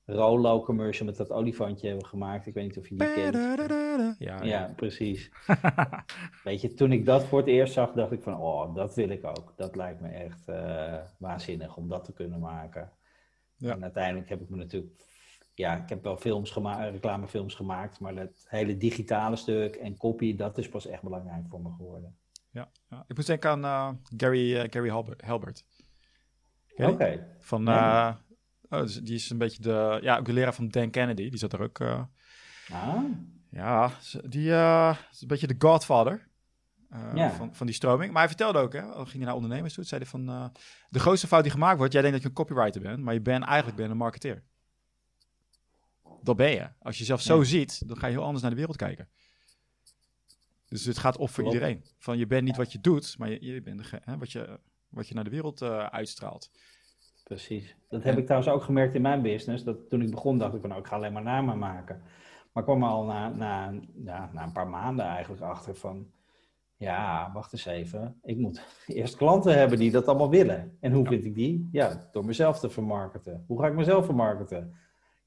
Rolo 0.05 0.61
commercial 0.61 1.05
met 1.05 1.17
dat 1.17 1.31
olifantje 1.31 1.87
hebben 1.87 2.05
gemaakt. 2.05 2.45
Ik 2.45 2.53
weet 2.53 2.63
niet 2.63 2.77
of 2.77 2.89
je 2.89 2.95
die 2.95 3.13
kent. 3.13 3.35
Ja, 4.19 4.43
ja. 4.43 4.73
precies. 4.75 5.31
weet 6.43 6.61
je, 6.61 6.73
toen 6.73 6.91
ik 6.91 7.05
dat 7.05 7.23
voor 7.23 7.39
het 7.39 7.47
eerst 7.47 7.73
zag, 7.73 7.91
dacht 7.91 8.11
ik 8.11 8.21
van, 8.21 8.37
oh, 8.37 8.75
dat 8.75 8.95
wil 8.95 9.09
ik 9.09 9.25
ook. 9.25 9.53
Dat 9.55 9.75
lijkt 9.75 10.01
me 10.01 10.07
echt 10.07 10.47
uh, 10.49 10.97
waanzinnig 11.17 11.77
om 11.77 11.89
dat 11.89 12.03
te 12.03 12.13
kunnen 12.13 12.39
maken. 12.39 12.91
Ja. 13.55 13.71
En 13.71 13.83
uiteindelijk 13.83 14.29
heb 14.29 14.41
ik 14.41 14.49
me 14.49 14.55
natuurlijk, 14.55 15.03
ja, 15.57 15.75
ik 15.75 15.89
heb 15.89 16.03
wel 16.03 16.17
films 16.17 16.51
gemaakt, 16.51 16.91
reclamefilms 16.91 17.55
gemaakt, 17.55 17.99
maar 17.99 18.15
dat 18.15 18.45
hele 18.47 18.77
digitale 18.77 19.35
stuk 19.35 19.75
en 19.75 19.97
copy, 19.97 20.35
dat 20.35 20.57
is 20.57 20.69
pas 20.69 20.85
echt 20.85 21.01
belangrijk 21.01 21.45
voor 21.49 21.61
me 21.61 21.71
geworden. 21.77 22.17
Ja, 22.51 22.71
ja. 22.89 23.03
ik 23.07 23.15
moet 23.15 23.25
denken 23.25 23.49
aan 23.49 23.63
uh, 23.63 23.89
Gary, 24.17 24.53
uh, 24.53 24.63
Gary 24.69 24.89
Halbert. 25.17 25.65
Oké. 26.75 27.35
Van, 27.39 27.69
uh, 27.69 28.15
oh, 28.69 28.79
dus 28.79 28.95
die 28.95 29.15
is 29.15 29.29
een 29.29 29.37
beetje 29.37 29.61
de, 29.61 29.99
ja, 30.01 30.21
de 30.21 30.33
leraar 30.33 30.53
van 30.53 30.67
Dan 30.67 30.89
Kennedy, 30.89 31.29
die 31.29 31.39
zat 31.39 31.53
er 31.53 31.61
ook. 31.61 31.81
ah. 31.81 33.03
Ja, 33.49 33.91
die 34.23 34.51
is 35.11 35.21
een 35.21 35.27
beetje 35.27 35.47
de 35.47 35.55
godfather. 35.57 36.27
Van, 37.15 37.55
van 37.55 37.65
die 37.65 37.75
stroming. 37.75 38.11
Maar 38.11 38.19
hij 38.19 38.27
vertelde 38.27 38.59
ook, 38.59 38.73
hè, 38.73 38.81
ging 38.81 39.11
hij 39.11 39.25
naar 39.25 39.35
ondernemers 39.35 39.73
toe, 39.73 39.83
zei 39.83 40.01
hij 40.01 40.09
van, 40.09 40.51
de 40.89 40.99
grootste 40.99 41.27
fout 41.27 41.43
die 41.43 41.51
gemaakt 41.51 41.77
wordt, 41.77 41.93
jij 41.93 42.01
denkt 42.01 42.17
dat 42.17 42.25
je 42.25 42.29
een 42.29 42.45
copywriter 42.45 42.81
bent, 42.81 43.03
maar 43.03 43.13
je 43.13 43.21
bent 43.21 43.43
eigenlijk 43.43 43.77
ben 43.77 43.89
een 43.89 43.97
marketeer. 43.97 44.43
Dat 46.27 46.35
ben 46.35 46.51
je. 46.51 46.67
Als 46.79 46.95
je 46.95 46.99
jezelf 46.99 47.21
zo 47.21 47.43
ziet, 47.43 47.87
dan 47.87 47.97
ga 47.97 48.07
je 48.07 48.13
heel 48.13 48.23
anders 48.23 48.41
naar 48.41 48.51
de 48.51 48.57
wereld 48.57 48.77
kijken. 48.77 49.09
Dus 50.67 50.85
het 50.85 50.97
gaat 50.97 51.17
op 51.17 51.29
voor 51.29 51.43
iedereen. 51.43 51.83
Van 51.97 52.17
je 52.17 52.27
bent 52.27 52.43
niet 52.43 52.57
wat 52.57 52.71
je 52.71 52.79
doet, 52.81 53.17
maar 53.17 53.29
je, 53.29 53.45
je 53.45 53.61
bent 53.61 53.91
hè, 54.03 54.17
wat, 54.17 54.31
je, 54.31 54.59
wat 54.89 55.07
je 55.07 55.13
naar 55.13 55.23
de 55.23 55.29
wereld 55.29 55.61
uh, 55.61 55.85
uitstraalt. 55.85 56.51
Precies. 57.23 57.75
Dat 57.89 58.03
heb 58.03 58.17
ik 58.17 58.25
trouwens 58.25 58.51
ook 58.51 58.63
gemerkt 58.63 58.95
in 58.95 59.01
mijn 59.01 59.21
business. 59.21 59.63
Dat 59.63 59.89
toen 59.89 60.01
ik 60.01 60.11
begon 60.11 60.37
dacht 60.37 60.53
ik 60.53 60.59
van 60.59 60.69
nou, 60.69 60.81
ik 60.81 60.87
ga 60.87 60.95
alleen 60.95 61.13
maar 61.13 61.23
namen 61.23 61.57
maken. 61.57 62.01
Maar 62.51 62.63
ik 62.63 62.69
kwam 62.69 62.83
al 62.83 63.03
na, 63.03 63.29
na, 63.29 63.73
ja, 64.03 64.29
na 64.33 64.43
een 64.43 64.51
paar 64.51 64.69
maanden 64.69 65.05
eigenlijk 65.05 65.41
achter 65.41 65.75
van 65.75 66.11
ja, 66.77 67.31
wacht 67.33 67.53
eens 67.53 67.65
even. 67.65 68.19
Ik 68.23 68.37
moet 68.37 68.61
eerst 68.87 69.15
klanten 69.15 69.57
hebben 69.57 69.77
die 69.77 69.91
dat 69.91 70.07
allemaal 70.07 70.29
willen. 70.29 70.77
En 70.79 70.91
hoe 70.91 71.07
vind 71.07 71.25
ik 71.25 71.35
die? 71.35 71.69
Ja, 71.71 72.09
door 72.11 72.25
mezelf 72.25 72.59
te 72.59 72.69
vermarkten. 72.69 73.43
Hoe 73.47 73.59
ga 73.59 73.67
ik 73.67 73.73
mezelf 73.73 74.05
vermarkten? 74.05 74.75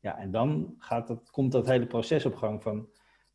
Ja, 0.01 0.19
en 0.19 0.31
dan 0.31 0.75
gaat 0.79 1.07
dat, 1.07 1.31
komt 1.31 1.53
dat 1.53 1.67
hele 1.67 1.87
proces 1.87 2.27
op 2.27 2.35
gang 2.35 2.63
van, 2.63 2.89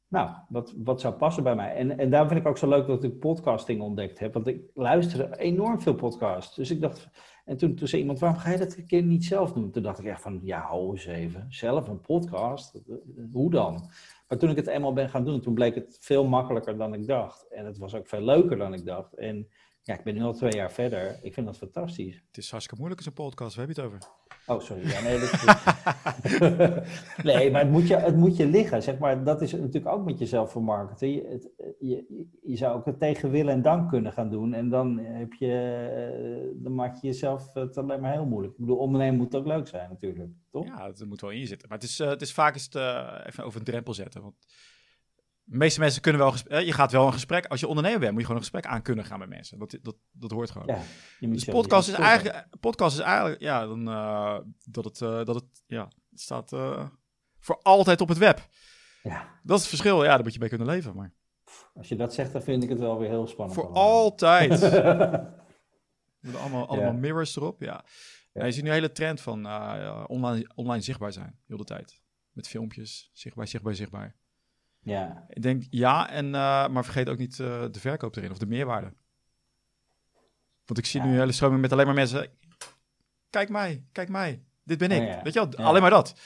nou, 0.08 0.30
wat, 0.50 0.74
wat 0.78 1.02
zou 1.02 1.14
passen 1.14 1.44
bij 1.44 1.56
mij? 1.56 1.76
En, 1.76 1.98
en 1.98 2.10
daarom 2.10 2.30
vind 2.30 2.42
ik 2.42 2.48
ook 2.48 2.58
zo 2.58 2.70
leuk 2.70 2.88
dat 2.88 3.04
ik 3.04 3.20
podcasting 3.20 3.82
ontdekt 3.82 4.20
heb, 4.20 4.34
want 4.34 4.48
ik 4.48 4.62
luisterde 4.74 5.38
enorm 5.38 5.82
veel 5.82 5.96
podcasts. 5.96 6.56
Dus 6.56 6.72
ik 6.72 6.82
dacht, 6.82 7.10
en 7.46 7.58
toen, 7.58 7.76
toen 7.76 7.88
zei 7.88 8.02
iemand, 8.02 8.20
waarom 8.20 8.40
ga 8.40 8.52
je 8.52 8.58
dat 8.58 8.76
een 8.76 8.88
keer 8.88 9.04
niet 9.04 9.26
zelf 9.26 9.54
doen? 9.54 9.72
Toen 9.72 9.84
dacht 9.84 10.00
ik 10.00 10.06
echt 10.06 10.22
van, 10.22 10.40
ja, 10.44 10.62
hou 10.62 10.92
eens 10.92 11.06
even, 11.06 11.46
zelf 11.50 11.88
een 11.88 12.02
podcast? 12.02 12.82
Hoe 13.32 13.52
dan? 13.52 13.90
Maar 14.28 14.38
toen 14.38 14.50
ik 14.50 14.56
het 14.56 14.68
eenmaal 14.68 14.94
ben 14.94 15.10
gaan 15.10 15.26
doen, 15.26 15.42
toen 15.42 15.54
bleek 15.54 15.76
het 15.76 15.98
veel 16.02 16.26
makkelijker 16.26 16.78
dan 16.78 16.94
ik 16.94 17.08
dacht. 17.08 17.48
En 17.48 17.66
het 17.66 17.78
was 17.78 17.96
ook 17.96 18.08
veel 18.08 18.22
leuker 18.22 18.58
dan 18.58 18.74
ik 18.74 18.86
dacht. 18.86 19.14
En 19.14 19.48
ja, 19.82 19.94
ik 19.94 20.04
ben 20.04 20.14
nu 20.14 20.22
al 20.22 20.34
twee 20.34 20.52
jaar 20.52 20.72
verder. 20.72 21.20
Ik 21.22 21.34
vind 21.34 21.46
dat 21.46 21.58
fantastisch. 21.58 22.24
Het 22.28 22.38
is 22.38 22.50
hartstikke 22.50 22.80
moeilijk 22.82 23.06
als 23.06 23.10
een 23.10 23.24
podcast. 23.24 23.56
Waar 23.56 23.68
heb 23.68 23.76
je 23.76 23.82
het 23.82 23.92
over? 23.92 24.10
Oh, 24.48 24.60
sorry. 24.60 24.88
Ja, 24.88 25.02
nee, 25.02 25.20
nee, 27.36 27.52
maar 27.52 27.62
het 27.62 27.72
moet, 27.72 27.88
je, 27.88 27.96
het 27.96 28.16
moet 28.16 28.38
je 28.38 28.48
liggen. 28.48 28.84
Zeg 28.84 28.98
maar, 28.98 29.24
dat 29.24 29.42
is 29.42 29.52
natuurlijk 29.52 29.94
ook 29.94 30.06
met 30.06 30.20
jezelf 30.20 30.52
vermarkten. 30.52 31.12
Je, 31.12 31.28
het, 31.28 31.50
je, 31.80 32.26
je 32.42 32.58
zou 32.58 32.76
ook 32.76 32.86
het 32.86 33.00
tegen 33.00 33.32
willen 33.32 33.54
en 33.54 33.62
dank 33.62 33.90
kunnen 33.90 34.12
gaan 34.12 34.30
doen. 34.30 34.54
En 34.54 34.70
dan, 34.70 34.98
heb 34.98 35.34
je, 35.34 35.52
eh, 36.52 36.64
dan 36.64 36.76
maak 36.76 36.96
je 36.96 37.08
jezelf 37.08 37.54
het 37.54 37.78
alleen 37.78 38.02
maar 38.02 38.12
heel 38.12 38.26
moeilijk. 38.26 38.54
Ik 38.54 38.60
bedoel, 38.60 38.78
ondernemen 38.78 39.18
moet 39.18 39.36
ook 39.36 39.48
leuk 39.48 39.68
zijn 39.68 39.90
natuurlijk, 39.90 40.32
toch? 40.52 40.66
Ja, 40.66 40.88
het 40.88 41.06
moet 41.06 41.22
wel 41.22 41.32
in 41.32 41.40
je 41.40 41.46
zitten. 41.46 41.70
Maar 41.70 41.78
het 41.78 41.88
is, 41.88 42.00
uh, 42.00 42.08
het 42.08 42.22
is 42.22 42.34
vaak 42.34 42.54
eens 42.54 42.70
uh, 42.76 43.20
even 43.26 43.44
over 43.44 43.60
een 43.60 43.66
drempel 43.66 43.94
zetten. 43.94 44.22
Want 44.22 44.36
De 45.48 45.58
meeste 45.58 45.80
mensen 45.80 46.02
kunnen 46.02 46.22
wel, 46.22 46.32
gesprek, 46.32 46.66
je 46.66 46.74
gaat 46.74 46.92
wel 46.92 47.06
een 47.08 47.14
gesprek, 47.14 47.46
als 47.46 47.60
je 47.60 47.68
ondernemer 47.68 48.00
bent, 48.00 48.12
moet 48.12 48.20
je 48.22 48.26
gewoon 48.28 48.42
een 48.42 48.48
gesprek 48.50 48.66
aan 48.74 48.82
kunnen 48.82 49.06
gaan 49.06 49.20
met 49.20 49.30
mensen. 49.30 49.60
Dat, 49.60 49.78
dat, 49.82 49.96
dat 50.12 50.32
hoort 50.32 50.52
gewoon. 50.52 50.68
Ja, 50.68 51.28
dus 51.28 51.46
podcast 51.46 51.88
is, 51.90 51.94
eigenlijk, 51.94 52.46
podcast 52.60 52.98
is 52.98 53.04
eigenlijk, 53.04 53.42
ja, 53.42 53.66
dan, 53.66 53.88
eh, 53.90 54.40
dat, 54.64 54.86
het, 54.86 55.02
eh, 55.02 55.24
dat 55.26 55.36
het, 55.36 55.64
ja, 55.68 55.84
het 56.10 56.20
staat 56.22 56.54
eh, 56.54 56.88
voor 57.40 57.60
altijd 57.62 58.02
op 58.02 58.08
het 58.10 58.18
web. 58.18 58.48
Ja, 59.04 59.40
Dat 59.44 59.56
is 59.56 59.62
het 59.62 59.70
verschil, 59.70 60.04
ja, 60.04 60.10
daar 60.16 60.24
moet 60.24 60.34
je 60.34 60.40
mee 60.40 60.50
kunnen 60.50 60.68
leven. 60.68 60.96
Maar 60.96 61.14
als 61.74 61.88
je 61.88 61.96
dat 61.96 62.14
zegt, 62.14 62.32
dan 62.32 62.42
vind 62.42 62.64
ik 62.64 62.70
het 62.70 62.80
wel 62.80 63.00
weer 63.00 63.10
heel 63.10 63.28
spannend. 63.28 63.60
voor 63.60 63.66
allemaal. 63.70 63.84
altijd. 63.84 64.62
Hebben 66.22 66.42
allemaal, 66.42 66.68
allemaal 66.68 66.92
Ja. 66.94 67.00
mirrors 67.00 67.36
erop, 67.36 67.62
ja. 67.62 67.66
Ja. 67.66 67.84
Ja, 68.42 68.46
je 68.46 68.52
ziet 68.52 68.64
nu 68.64 68.70
een 68.70 68.76
hele 68.76 68.92
trend 68.92 69.22
van 69.22 69.46
eh, 69.46 70.04
online, 70.08 70.52
online 70.56 70.82
zichtbaar 70.84 71.12
zijn, 71.14 71.40
heel 71.48 71.58
de 71.58 71.64
tijd. 71.64 72.02
Met 72.32 72.48
filmpjes, 72.48 73.10
zichtbaar, 73.14 73.48
zichtbaar, 73.48 73.76
zichtbaar. 73.76 74.16
Ja, 74.86 75.26
Ik 75.30 75.42
denk 75.42 75.64
ja, 75.70 76.10
en, 76.10 76.26
eh, 76.26 76.68
maar 76.68 76.84
vergeet 76.84 77.10
ook 77.10 77.18
niet 77.18 77.40
eh, 77.40 77.66
de 77.72 77.80
verkoop 77.80 78.16
erin 78.16 78.32
of 78.32 78.38
de 78.38 78.46
meerwaarde. 78.46 78.94
Want 80.66 80.80
ik 80.80 80.86
zie 80.86 81.00
Ja. 81.00 81.06
nu 81.06 81.12
een 81.14 81.20
hele 81.20 81.32
stroming 81.32 81.62
met 81.62 81.72
alleen 81.72 81.86
maar 81.86 81.96
mensen. 81.96 82.28
Kijk 83.30 83.50
mij, 83.50 83.84
kijk 83.92 84.10
mij. 84.10 84.44
Dit 84.64 84.78
ben 84.78 84.92
ik. 84.92 85.02
Oh 85.02 85.08
ja. 85.08 85.22
Weet 85.24 85.34
je 85.34 85.40
wel, 85.40 85.50
Ja. 85.58 85.64
alleen 85.64 85.82
maar 85.82 85.90
dat. 85.90 86.20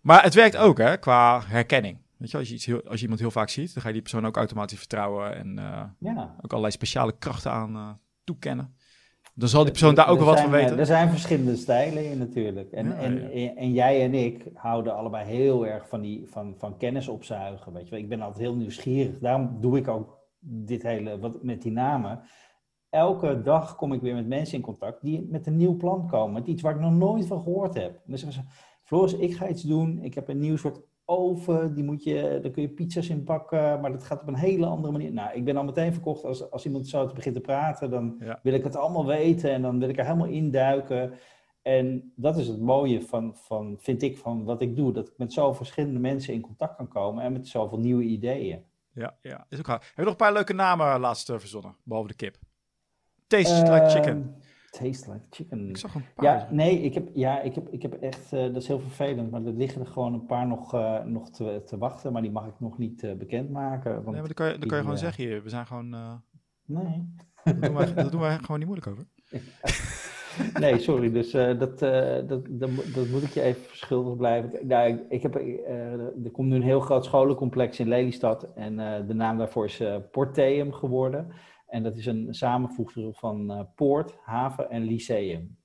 Maar 0.00 0.22
het 0.22 0.34
werkt 0.34 0.56
ook 0.56 0.78
hè, 0.78 0.96
qua 0.98 1.42
herkenning. 1.46 1.98
Weet 2.16 2.30
je, 2.30 2.32
wel, 2.32 2.40
als 2.40 2.48
je, 2.48 2.54
iets 2.54 2.64
heel, 2.66 2.82
als 2.84 2.96
je 2.96 3.02
iemand 3.02 3.20
heel 3.20 3.30
vaak 3.30 3.48
ziet, 3.48 3.72
dan 3.72 3.82
ga 3.82 3.88
je 3.88 3.94
die 3.94 4.02
persoon 4.02 4.26
ook 4.26 4.36
automatisch 4.36 4.78
vertrouwen 4.78 5.34
en 5.36 5.58
eh, 5.58 5.84
ja. 5.98 6.34
ook 6.40 6.50
allerlei 6.50 6.72
speciale 6.72 7.18
krachten 7.18 7.50
aan 7.50 8.00
toekennen. 8.24 8.76
Dan 9.36 9.48
zal 9.48 9.62
die 9.62 9.70
persoon 9.70 9.94
daar 9.94 10.08
ook 10.08 10.18
wel 10.18 10.26
wat 10.26 10.40
van 10.40 10.50
zijn, 10.50 10.60
eh, 10.60 10.66
weten. 10.66 10.78
Er 10.78 10.86
zijn 10.86 11.10
verschillende 11.10 11.56
stijlen 11.56 12.10
in 12.10 12.18
natuurlijk. 12.18 12.72
En, 12.72 12.88
Ja, 12.88 12.94
en, 12.94 13.38
ja. 13.38 13.54
en 13.54 13.72
jij 13.72 14.02
en 14.02 14.14
ik 14.14 14.46
houden 14.54 14.96
allebei 14.96 15.26
heel 15.26 15.66
erg 15.66 15.88
van, 15.88 16.00
die, 16.00 16.28
van, 16.28 16.54
van 16.58 16.76
kennis 16.76 17.08
opzuigen. 17.08 17.72
Weet 17.72 17.84
je 17.84 17.90
wel. 17.90 18.00
Ik 18.00 18.08
ben 18.08 18.20
altijd 18.20 18.44
heel 18.44 18.54
nieuwsgierig. 18.54 19.18
Daarom 19.18 19.56
doe 19.60 19.76
ik 19.76 19.88
ook 19.88 20.18
dit 20.38 20.82
hele, 20.82 21.18
wat 21.18 21.42
met 21.42 21.62
die 21.62 21.72
namen. 21.72 22.20
Elke 22.90 23.42
dag 23.42 23.76
kom 23.76 23.92
ik 23.92 24.00
weer 24.00 24.14
met 24.14 24.26
mensen 24.26 24.56
in 24.56 24.62
contact 24.62 25.02
die 25.02 25.26
met 25.30 25.46
een 25.46 25.56
nieuw 25.56 25.76
plan 25.76 26.08
komen. 26.08 26.32
Met 26.32 26.46
iets 26.46 26.62
waar 26.62 26.74
ik 26.74 26.80
nog 26.80 26.92
nooit 26.92 27.26
van 27.26 27.42
gehoord 27.42 27.74
heb. 27.74 27.94
En 27.94 28.02
dan 28.06 28.18
zeggen 28.18 28.42
ze, 28.42 28.48
Floris, 28.82 29.16
ik 29.16 29.36
ga 29.36 29.48
iets 29.48 29.62
doen. 29.62 30.02
Ik 30.02 30.14
heb 30.14 30.28
een 30.28 30.40
nieuw 30.40 30.56
soort 30.56 30.80
oven. 31.04 31.74
Die 31.74 31.84
moet 31.84 32.02
je, 32.02 32.38
daar 32.42 32.50
kun 32.50 32.62
je 32.62 32.68
pizza's 32.68 33.08
in 33.08 33.24
bakken. 33.24 33.80
Maar 33.80 33.92
dat 33.92 34.04
gaat 34.04 34.20
op 34.22 34.28
een 34.28 34.34
hele 34.36 34.66
andere 34.66 34.92
manier. 34.92 35.12
Nou, 35.12 35.34
ik 35.34 35.44
ben 35.44 35.56
al 35.56 35.64
meteen 35.64 35.92
verkocht. 35.92 36.24
Als, 36.24 36.50
als 36.50 36.64
iemand 36.64 36.88
zo 36.88 37.06
te 37.06 37.14
begint 37.14 37.34
te 37.34 37.40
praten, 37.40 37.90
dan 37.90 38.16
Ja. 38.20 38.38
wil 38.42 38.52
ik 38.52 38.64
het 38.64 38.76
allemaal 38.76 39.06
weten. 39.06 39.50
En 39.52 39.62
dan 39.62 39.78
wil 39.78 39.88
ik 39.88 39.98
er 39.98 40.04
helemaal 40.04 40.26
induiken. 40.26 41.12
En 41.62 42.12
dat 42.16 42.36
is 42.36 42.46
het 42.48 42.60
mooie 42.60 43.02
van, 43.02 43.36
van, 43.36 43.76
vind 43.80 44.02
ik, 44.02 44.18
van 44.18 44.44
wat 44.44 44.62
ik 44.62 44.76
doe. 44.76 44.92
Dat 44.92 45.08
ik 45.08 45.14
met 45.16 45.32
zoveel 45.32 45.54
verschillende 45.54 45.98
mensen 46.00 46.34
in 46.34 46.40
contact 46.40 46.76
kan 46.76 46.88
komen. 46.88 47.24
En 47.24 47.32
met 47.32 47.48
zoveel 47.48 47.78
nieuwe 47.78 48.02
ideeën. 48.02 48.64
Ja, 48.92 49.16
ja, 49.22 49.46
is 49.48 49.58
ook. 49.58 49.66
Heb 49.66 49.82
je 49.96 50.02
nog 50.02 50.10
een 50.10 50.16
paar 50.16 50.32
leuke 50.32 50.52
namen 50.52 51.00
laatst 51.00 51.30
eh, 51.30 51.38
verzonnen, 51.38 51.76
behalve 51.82 52.08
de 52.08 52.14
kip? 52.14 52.36
Tastes 53.26 53.60
like 53.68 53.88
chicken. 53.88 54.34
Taste 54.74 55.12
like 55.12 55.24
chicken. 55.30 55.68
Ik 55.68 55.76
zag 55.76 55.94
een 55.94 56.04
paar. 56.14 56.24
Ja, 56.24 56.48
nee, 56.50 56.80
ik 56.80 56.94
heb, 56.94 57.08
ja, 57.12 57.40
ik 57.40 57.54
heb, 57.54 57.68
ik 57.68 57.82
heb 57.82 57.92
echt, 57.92 58.32
eh, 58.32 58.40
dat 58.40 58.56
is 58.56 58.66
heel 58.66 58.80
vervelend, 58.80 59.30
maar 59.30 59.44
er 59.44 59.52
liggen 59.52 59.80
er 59.80 59.86
gewoon 59.86 60.14
een 60.14 60.26
paar 60.26 60.46
nog, 60.46 60.74
eh, 60.74 61.04
nog 61.04 61.30
te, 61.30 61.62
te 61.66 61.78
wachten, 61.78 62.12
maar 62.12 62.22
die 62.22 62.30
mag 62.30 62.46
ik 62.46 62.60
nog 62.60 62.78
niet 62.78 63.02
eh, 63.02 63.14
bekendmaken. 63.14 63.92
Want, 63.92 64.04
Nee, 64.04 64.14
maar 64.14 64.24
dan 64.24 64.34
kan 64.34 64.46
je, 64.46 64.58
dan 64.58 64.68
kan 64.68 64.76
je 64.76 64.84
gewoon 64.84 64.98
zeggen 64.98 65.24
hier, 65.24 65.42
we 65.42 65.48
zijn 65.48 65.66
gewoon, 65.66 65.88
nee. 66.64 67.14
daar 67.44 67.60
doen 67.60 67.74
wij, 67.74 67.94
daar 67.94 68.10
doen 68.10 68.20
wij 68.20 68.38
gewoon 68.38 68.58
niet 68.58 68.68
moeilijk 68.68 68.88
over. 68.88 69.06
Nee, 70.58 70.78
sorry, 70.78 71.12
dus 71.12 71.30
dat, 71.30 71.58
dat, 71.58 71.78
dat, 72.28 72.46
dat 72.94 73.08
moet 73.10 73.22
ik 73.22 73.30
je 73.30 73.40
even 73.40 73.62
verschuldigd 73.62 74.16
blijven. 74.16 74.66
Nou, 74.66 74.88
ik, 74.88 75.00
ik 75.08 75.22
heb, 75.22 75.34
er 76.24 76.30
komt 76.32 76.48
nu 76.48 76.54
een 76.54 76.62
heel 76.62 76.80
groot 76.80 77.04
scholencomplex 77.04 77.80
in 77.80 77.88
Lelystad 77.88 78.48
en 78.54 78.76
de 79.06 79.14
naam 79.14 79.38
daarvoor 79.38 79.64
is 79.64 79.82
Porteum 80.10 80.72
geworden. 80.72 81.32
En 81.74 81.82
dat 81.82 81.96
is 81.96 82.06
een 82.06 82.34
samenvoegsel 82.34 83.12
van 83.12 83.50
eh, 83.50 83.60
poort, 83.74 84.16
haven 84.22 84.70
en 84.70 84.82
lyceum. 84.82 85.56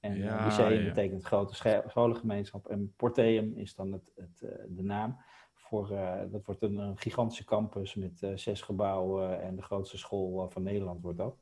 En 0.00 0.12
eh, 0.12 0.18
Ja, 0.18 0.44
lyceum 0.44 0.72
ja. 0.80 0.84
betekent 0.88 1.24
grote 1.24 1.82
scholengemeenschap 1.86 2.66
en 2.66 2.92
Porteum 2.96 3.52
is 3.56 3.74
dan 3.74 3.92
het, 3.92 4.12
het, 4.16 4.42
eh, 4.42 4.64
de 4.68 4.82
naam. 4.82 5.16
Voor, 5.54 5.88
dat 6.30 6.44
wordt 6.44 6.62
een, 6.62 6.76
een 6.76 6.98
gigantische 6.98 7.44
campus 7.44 7.94
met 7.94 8.26
zes 8.34 8.60
gebouwen 8.62 9.42
en 9.42 9.56
de 9.56 9.62
grootste 9.62 9.98
school 9.98 10.50
van 10.50 10.62
Nederland 10.62 11.02
wordt 11.02 11.18
dat. 11.18 11.36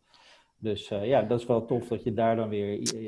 Dus 0.58 0.88
ja, 0.88 1.22
dat 1.22 1.40
is 1.40 1.46
wel 1.46 1.64
tof 1.64 1.88
dat 1.88 2.02
je 2.02 2.12
daar 2.12 2.36
dan 2.36 2.48
weer 2.48 2.72
je, 2.72 3.02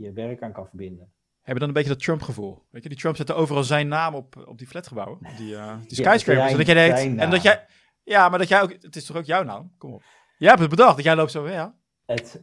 je- 0.00 0.12
werk 0.12 0.42
aan 0.42 0.52
kan 0.52 0.66
verbinden. 0.68 1.12
Heb 1.42 1.54
je 1.54 1.58
dan 1.60 1.68
een 1.68 1.74
beetje 1.74 1.90
dat 1.90 2.02
Trump-gevoel? 2.02 2.62
Weet 2.70 2.82
je, 2.82 2.88
die 2.88 2.98
Trump 2.98 3.16
zette 3.16 3.34
overal 3.34 3.64
zijn 3.64 3.88
naam 3.88 4.14
op, 4.14 4.44
op 4.46 4.58
die 4.58 4.66
flatgebouwen, 4.66 5.18
die, 5.36 5.56
die 5.86 5.94
skyscrapers. 5.94 6.50
en 6.52 6.56
dat 6.56 6.66
jij 6.66 6.74
denkt, 6.74 7.20
en 7.20 7.30
dat 7.30 7.42
jij, 7.42 7.66
ja, 8.02 8.28
maar 8.28 8.38
dat 8.38 8.48
jij 8.48 8.62
ook, 8.62 8.72
het 8.72 8.96
is 8.96 9.04
toch 9.04 9.16
ook 9.16 9.24
jouw 9.24 9.42
naam? 9.42 9.72
Kom 9.78 9.92
op. 9.92 10.02
Jij 10.38 10.48
hebt 10.48 10.60
het 10.60 10.70
bedacht, 10.70 10.96
dat 10.96 11.04
jij 11.04 11.16
loopt 11.16 11.30
zo, 11.30 11.48
ja. 11.48 11.74
Het, 12.06 12.42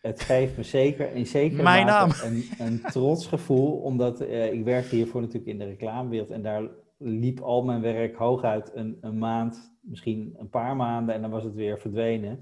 het 0.00 0.20
geeft 0.20 0.56
me 0.56 0.62
zeker 0.62 1.12
in 1.12 1.26
zekere 1.26 1.62
Mijn 1.62 1.88
Een, 2.22 2.44
een 2.58 2.80
trots 2.80 3.26
gevoel, 3.26 3.76
omdat 3.76 4.20
eh, 4.20 4.52
ik 4.52 4.64
werkte 4.64 4.94
hiervoor 4.94 5.20
natuurlijk 5.20 5.50
in 5.50 5.58
de 5.58 5.64
reclamewereld 5.64 6.30
en 6.30 6.42
daar 6.42 6.62
liep 6.98 7.40
al 7.40 7.64
mijn 7.64 7.80
werk 7.80 8.16
hooguit 8.16 8.70
een, 8.74 8.98
een 9.00 9.18
maand, 9.18 9.76
misschien 9.80 10.34
een 10.36 10.48
paar 10.48 10.76
maanden 10.76 11.14
en 11.14 11.20
dan 11.20 11.30
was 11.30 11.44
het 11.44 11.54
weer 11.54 11.78
verdwenen. 11.78 12.40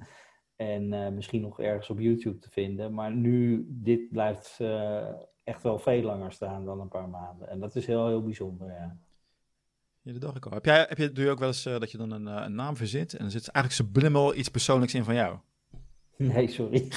En 0.56 0.92
eh, 0.92 1.12
misschien 1.12 1.40
nog 1.40 1.60
ergens 1.60 1.90
op 1.90 2.00
YouTube 2.00 2.38
te 2.38 2.50
vinden. 2.50 2.94
Maar 2.94 3.14
nu, 3.14 3.66
dit 3.68 4.10
blijft 4.10 4.56
eh, 4.60 5.08
echt 5.44 5.62
wel 5.62 5.78
veel 5.78 6.02
langer 6.02 6.32
staan 6.32 6.64
dan 6.64 6.80
een 6.80 6.88
paar 6.88 7.08
maanden. 7.08 7.48
En 7.48 7.60
dat 7.60 7.76
is 7.76 7.86
heel, 7.86 8.06
heel 8.06 8.22
bijzonder, 8.22 8.68
ja. 8.68 8.96
Ja, 10.04 10.12
dat 10.12 10.20
dacht 10.20 10.36
ik 10.36 10.46
al. 10.46 10.52
Heb 10.52 10.64
jij, 10.64 10.86
heb 10.88 10.98
je, 10.98 11.12
doe 11.12 11.24
je 11.24 11.30
ook 11.30 11.38
wel 11.38 11.48
eens 11.48 11.66
eh, 11.66 11.78
dat 11.80 11.90
je 11.90 11.98
dan 11.98 12.10
een, 12.10 12.28
eh, 12.28 12.42
een 12.44 12.54
naam 12.54 12.76
verzint 12.76 13.12
en 13.12 13.18
dan 13.18 13.30
zit 13.30 13.48
eigenlijk 13.48 13.88
subliminal 13.88 14.34
iets 14.34 14.48
persoonlijks 14.48 14.94
in 14.94 15.04
van 15.04 15.14
jou? 15.14 15.36
Nee, 16.16 16.48
sorry. 16.48 16.88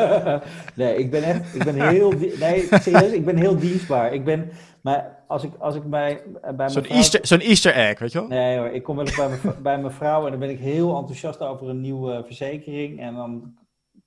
nee, 0.80 0.96
ik 0.96 1.10
ben 1.10 1.22
echt, 1.22 1.54
ik 1.54 1.64
ben 1.64 1.88
heel, 1.88 2.10
nee, 2.38 2.68
serieus, 2.70 3.12
ik 3.12 3.24
ben 3.24 3.36
heel 3.36 3.56
dienstbaar. 3.58 4.12
Ik 4.14 4.24
ben, 4.24 4.50
maar 4.82 5.24
als 5.28 5.44
ik, 5.44 5.52
als 5.58 5.74
ik 5.74 5.90
bij, 5.90 6.22
bij 6.42 6.52
mijn 6.52 6.70
Zo'n 6.70 6.82
vrouw- 6.84 6.96
Easter, 6.96 7.26
zo'n 7.26 7.38
Easter 7.40 7.72
egg, 7.72 7.98
weet 7.98 8.12
je 8.12 8.18
wel? 8.18 8.28
Nee 8.28 8.58
hoor, 8.58 8.68
ik 8.68 8.82
kom 8.82 8.96
wel 8.96 9.06
eens 9.06 9.16
bij 9.16 9.28
mijn, 9.28 9.62
bij 9.62 9.78
mijn 9.80 9.92
vrouw 9.94 10.24
en 10.24 10.30
dan 10.30 10.40
ben 10.40 10.50
ik 10.50 10.58
heel 10.58 10.96
enthousiast 10.96 11.40
over 11.40 11.68
een 11.68 11.80
nieuwe 11.80 12.22
verzekering. 12.26 13.00
En 13.00 13.14
dan 13.14 13.54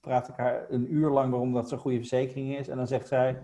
praat 0.01 0.27
ik 0.29 0.36
haar 0.38 0.65
een 0.69 0.93
uur 0.93 1.10
lang 1.10 1.29
waarom 1.29 1.53
dat 1.53 1.69
zo'n 1.69 1.77
goede 1.79 1.97
verzekering 1.97 2.58
is. 2.58 2.67
En 2.67 2.77
dan 2.77 2.88
zegt 2.88 3.08
zij, 3.08 3.38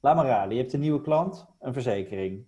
laat 0.00 0.16
maar 0.16 0.26
raden, 0.26 0.54
je 0.54 0.60
hebt 0.60 0.72
een 0.72 0.80
nieuwe 0.80 1.00
klant, 1.00 1.46
een 1.60 1.72
verzekering. 1.72 2.44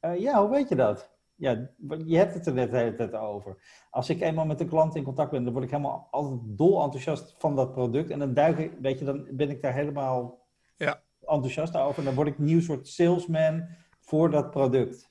"Eh, 0.00 0.18
ja, 0.20 0.40
hoe 0.40 0.50
weet 0.50 0.68
je 0.68 0.74
dat? 0.76 1.10
Ja, 1.36 1.70
je 2.06 2.16
hebt 2.16 2.34
het 2.34 2.46
er 2.46 2.52
net 2.52 2.70
de 2.70 2.76
hele 2.76 2.94
tijd 2.94 3.14
over. 3.14 3.56
Als 3.90 4.10
ik 4.10 4.20
eenmaal 4.20 4.46
met 4.46 4.60
een 4.60 4.68
klant 4.68 4.96
in 4.96 5.02
contact 5.02 5.30
ben, 5.30 5.44
dan 5.44 5.52
word 5.52 5.64
ik 5.64 5.70
helemaal 5.70 6.08
altijd 6.10 6.40
dol 6.44 6.82
enthousiast 6.82 7.34
van 7.38 7.56
dat 7.56 7.72
product. 7.72 8.10
En 8.10 8.18
dan 8.18 8.34
duik 8.34 8.58
ik, 8.58 8.72
weet 8.80 8.98
je, 8.98 9.04
dan 9.04 9.26
ben 9.30 9.50
ik 9.50 9.62
daar 9.62 9.74
helemaal 9.74 10.46
Ja. 10.76 11.02
enthousiast 11.20 11.76
over. 11.76 11.98
En 11.98 12.04
dan 12.04 12.14
word 12.14 12.28
ik 12.28 12.38
een 12.38 12.44
nieuw 12.44 12.60
soort 12.60 12.88
salesman 12.88 13.64
voor 14.00 14.30
dat 14.30 14.50
product. 14.50 15.10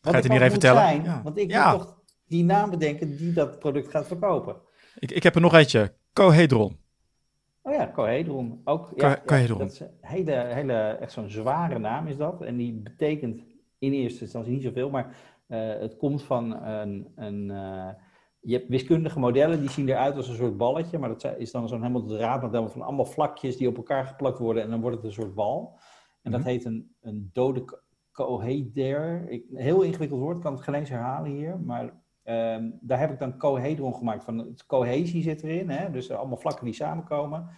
Ga 0.00 0.10
je 0.10 0.16
het 0.16 0.28
niet 0.28 0.32
even 0.40 0.50
vertellen? 0.50 0.82
Zijn, 0.82 1.02
Ja. 1.04 1.22
Want 1.22 1.38
ik 1.38 1.50
Ja. 1.50 1.70
moet 1.72 1.80
toch 1.82 2.00
die 2.26 2.44
naam 2.44 2.70
bedenken 2.70 3.16
die 3.16 3.32
dat 3.32 3.58
product 3.58 3.88
gaat 3.90 4.06
verkopen. 4.06 4.56
Ik, 4.98 5.10
ik 5.10 5.22
heb 5.22 5.34
er 5.34 5.40
nog 5.40 5.54
eentje. 5.54 5.94
Cohedron. 6.12 6.80
Oh 7.62 7.72
ja, 7.72 7.90
Cohedron. 7.94 8.60
Ook, 8.64 8.86
Co- 8.88 9.06
ja, 9.06 9.22
Cohedron. 9.26 9.58
dat 9.58 9.70
is 9.72 9.80
een 9.80 9.88
hele, 10.00 10.32
hele, 10.32 10.72
echt 10.72 11.12
zo'n 11.12 11.28
zware 11.30 11.78
naam 11.78 12.06
is 12.06 12.16
dat. 12.16 12.42
En 12.42 12.56
die 12.56 12.72
betekent 12.72 13.42
in 13.78 13.92
eerste 13.92 14.20
instantie 14.20 14.52
niet 14.52 14.62
zoveel, 14.62 14.90
maar 14.90 15.16
het 15.58 15.96
komt 15.96 16.22
van 16.22 16.62
een... 16.64 17.12
een 17.16 17.50
eh, 17.50 17.88
je 18.44 18.56
hebt 18.56 18.68
wiskundige 18.68 19.18
modellen, 19.18 19.60
die 19.60 19.70
zien 19.70 19.88
eruit 19.88 20.16
als 20.16 20.28
een 20.28 20.34
soort 20.36 20.56
balletje, 20.56 20.98
maar 20.98 21.08
dat 21.08 21.34
is 21.38 21.50
dan 21.50 21.68
zo'n 21.68 21.80
helemaal 21.82 22.06
draadmodel 22.06 22.68
van 22.68 22.82
allemaal 22.82 23.04
vlakjes 23.04 23.56
die 23.56 23.68
op 23.68 23.76
elkaar 23.76 24.04
geplakt 24.06 24.38
worden 24.38 24.62
en 24.62 24.70
dan 24.70 24.80
wordt 24.80 24.96
het 24.96 25.04
een 25.04 25.12
soort 25.12 25.34
bal. 25.34 25.78
En 26.22 26.30
dat 26.30 26.40
Mhm. 26.40 26.48
heet 26.48 26.64
een, 26.64 26.94
een 27.00 27.30
dode 27.32 27.64
co- 27.64 27.78
coheder. 28.12 29.28
Ik, 29.28 29.44
heel 29.54 29.82
ingewikkeld 29.82 30.20
woord, 30.20 30.36
ik 30.36 30.42
kan 30.42 30.52
het 30.52 30.62
geen 30.62 30.74
eens 30.74 30.88
herhalen 30.88 31.30
hier, 31.30 31.58
maar 31.60 31.92
ehm, 32.22 32.70
daar 32.80 32.98
heb 32.98 33.10
ik 33.12 33.18
dan 33.18 33.38
cohedron 33.38 33.94
gemaakt. 33.94 34.24
Van 34.24 34.38
het 34.38 34.66
cohesie 34.66 35.22
zit 35.22 35.42
erin, 35.42 35.70
hè? 35.70 35.90
dus 35.90 36.10
allemaal 36.10 36.36
vlakken 36.36 36.64
die 36.64 36.74
samenkomen. 36.74 37.48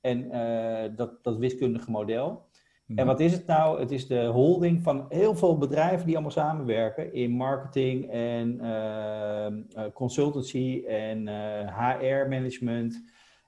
En 0.00 0.30
eh, 0.30 0.96
dat, 0.96 1.24
dat 1.24 1.36
wiskundige 1.36 1.90
model. 1.90 2.46
En 2.86 3.06
wat 3.06 3.20
is 3.20 3.32
het 3.32 3.46
nou? 3.46 3.80
Het 3.80 3.90
is 3.90 4.06
de 4.06 4.24
holding 4.24 4.82
van 4.82 5.06
heel 5.08 5.34
veel 5.34 5.58
bedrijven 5.58 6.06
die 6.06 6.14
allemaal 6.14 6.32
samenwerken 6.32 7.12
in 7.12 7.30
marketing 7.30 8.10
en 8.10 8.60
eh, 8.60 9.46
eh, 9.46 9.92
consultancy 9.94 10.84
en 10.86 11.28
HR-management. 11.68 13.04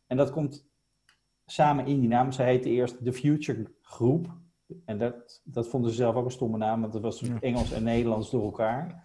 En 0.07 0.16
dat 0.16 0.31
komt 0.31 0.68
samen 1.46 1.87
in 1.87 2.01
die 2.01 2.09
naam. 2.09 2.33
Ze 2.33 2.42
heette 2.42 2.68
eerst 2.68 3.05
de 3.05 3.12
Future 3.12 3.66
Group. 3.83 4.27
En 4.85 4.99
dat, 4.99 5.42
dat 5.44 5.68
vonden 5.68 5.90
ze 5.90 5.96
zelf 5.96 6.14
ook 6.14 6.25
een 6.25 6.31
stomme 6.31 6.59
naam, 6.59 6.81
want 6.81 6.92
dat 6.92 7.03
was. 7.03 7.22
Engels 7.40 7.72
en 7.72 7.83
Nederlands 7.83 8.31
door 8.31 8.42
elkaar. 8.42 9.03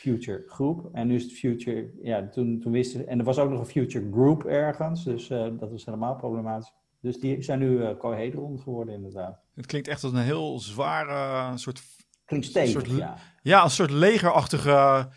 Future 0.00 0.42
Groep. 0.46 0.88
En 0.92 1.06
nu 1.06 1.14
is 1.14 1.22
het 1.22 1.32
Future, 1.32 1.90
ja, 2.02 2.28
toen, 2.28 2.60
toen 2.60 2.72
wisten 2.72 3.06
En 3.06 3.18
er 3.18 3.24
was 3.24 3.38
ook 3.38 3.50
nog 3.50 3.60
een 3.60 3.66
Future 3.66 4.08
Group 4.12 4.44
ergens, 4.44 5.04
dus 5.04 5.30
eh, 5.30 5.48
dat 5.58 5.70
was 5.70 5.84
helemaal 5.84 6.16
problematisch. 6.16 6.72
Dus 7.00 7.18
die 7.20 7.42
zijn 7.42 7.58
nu 7.58 7.82
eh 7.84 7.96
Cohedron 7.98 8.60
geworden, 8.60 8.94
inderdaad. 8.94 9.38
Het 9.54 9.66
klinkt 9.66 9.88
echt 9.88 10.04
als 10.04 10.12
een 10.12 10.18
heel 10.18 10.58
zware 10.60 11.58
soort 11.58 11.82
Klinkt 12.24 12.46
stevig, 12.46 12.70
soort- 12.86 12.98
ja. 12.98 13.16
Ja, 13.42 13.64
een 13.64 13.70
soort 13.70 13.90
legerachtige 13.90 15.08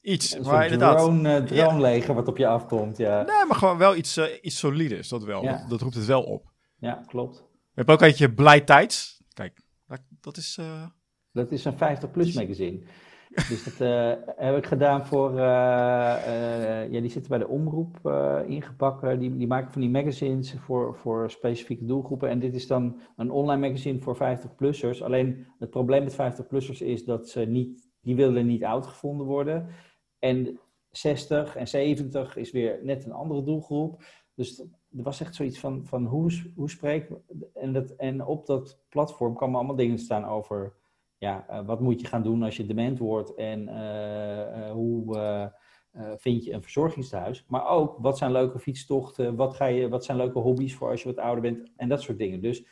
iets. 0.00 0.32
Een 0.34 0.42
maar 0.42 0.62
inderdaad. 0.64 0.98
drone, 0.98 1.36
eh, 1.38 1.44
droneleger 1.44 2.14
wat 2.14 2.28
op 2.28 2.36
je 2.36 2.46
afkomt, 2.46 2.96
ja. 2.96 3.22
Nee, 3.22 3.44
maar 3.46 3.56
gewoon 3.56 3.78
wel 3.78 3.96
iets, 3.96 4.16
eh, 4.16 4.26
iets 4.42 4.58
solides, 4.58 5.08
dat 5.08 5.24
wel. 5.24 5.42
Ja. 5.42 5.58
Dat, 5.58 5.68
dat 5.70 5.80
roept 5.80 5.94
het 5.94 6.06
wel 6.06 6.22
op. 6.22 6.52
Ja, 6.78 7.02
klopt. 7.06 7.36
We 7.38 7.44
hebben 7.74 7.94
ook 7.94 8.00
eentje 8.02 8.32
Blij 8.34 8.60
Tijds. 8.60 9.22
Kijk, 9.32 9.60
dat- 10.20 10.36
is... 10.36 10.56
eh, 10.60 10.86
Dat 11.32 11.52
is 11.52 11.64
een 11.64 11.76
50-plus 11.78 12.32
magazine. 12.34 12.82
Dus 13.34 13.64
dat 13.64 13.80
eh, 13.80 14.12
heb 14.36 14.56
ik 14.56 14.66
gedaan 14.66 15.06
voor, 15.06 15.38
eh, 15.38 16.82
eh, 16.82 16.92
ja, 16.92 17.00
die 17.00 17.10
zitten 17.10 17.30
bij 17.30 17.38
de 17.38 17.48
omroep 17.48 18.10
ingebakken. 18.46 19.18
Die, 19.18 19.36
die 19.36 19.46
maken 19.46 19.72
van 19.72 19.80
die 19.80 19.90
magazines 19.90 20.54
voor, 20.58 20.96
voor 20.96 21.30
specifieke 21.30 21.84
doelgroepen. 21.84 22.28
En 22.28 22.38
dit 22.38 22.54
is 22.54 22.66
dan 22.66 23.00
een 23.16 23.30
online 23.30 23.68
magazine 23.68 24.00
voor 24.00 24.16
50-plussers. 24.16 25.02
Alleen 25.02 25.46
het 25.58 25.70
probleem 25.70 26.04
met 26.04 26.14
50-plussers 26.14 26.82
is 26.82 27.04
dat 27.04 27.28
ze 27.28 27.40
niet, 27.40 27.90
die 28.00 28.16
willen 28.16 28.46
niet 28.46 28.64
oud 28.64 28.86
gevonden 28.86 29.26
worden. 29.26 29.68
En 30.18 30.60
60 30.90 31.56
en 31.56 31.68
70 31.68 32.36
is 32.36 32.50
weer 32.50 32.78
net 32.82 33.04
een 33.04 33.12
andere 33.12 33.42
doelgroep. 33.42 34.02
Dus 34.34 34.60
er 34.96 35.02
was 35.02 35.20
echt 35.20 35.34
zoiets 35.34 35.58
van, 35.58 35.86
van 35.86 36.06
hoe, 36.06 36.52
hoe 36.54 36.70
spreek 36.70 37.10
en, 37.54 37.72
dat, 37.72 37.90
en 37.90 38.24
op 38.24 38.46
dat 38.46 38.78
platform 38.88 39.34
komen 39.34 39.56
allemaal 39.56 39.76
dingen 39.76 39.98
staan 39.98 40.24
over 40.24 40.74
ja, 41.24 41.44
eh, 41.48 41.66
wat 41.66 41.80
moet 41.80 42.00
je 42.00 42.06
gaan 42.06 42.22
doen 42.22 42.42
als 42.42 42.56
je 42.56 42.66
dement 42.66 42.98
wordt 42.98 43.34
en 43.34 43.68
eh, 43.68 44.68
eh, 44.68 44.72
hoe 44.72 45.52
vind 46.16 46.44
je 46.44 46.52
een 46.52 46.62
verzorgingstehuis. 46.62 47.44
Maar 47.48 47.68
ook 47.68 47.98
wat 47.98 48.18
zijn 48.18 48.32
leuke 48.32 48.58
fietstochten, 48.58 49.36
wat, 49.36 49.54
ga 49.54 49.66
je, 49.66 49.88
wat 49.88 50.04
zijn 50.04 50.16
leuke 50.16 50.38
hobby's 50.38 50.74
voor 50.74 50.90
als 50.90 51.02
je 51.02 51.08
wat 51.08 51.24
ouder 51.24 51.42
bent 51.42 51.70
en 51.76 51.88
dat 51.88 52.02
soort 52.02 52.18
dingen. 52.18 52.40
Dus 52.40 52.66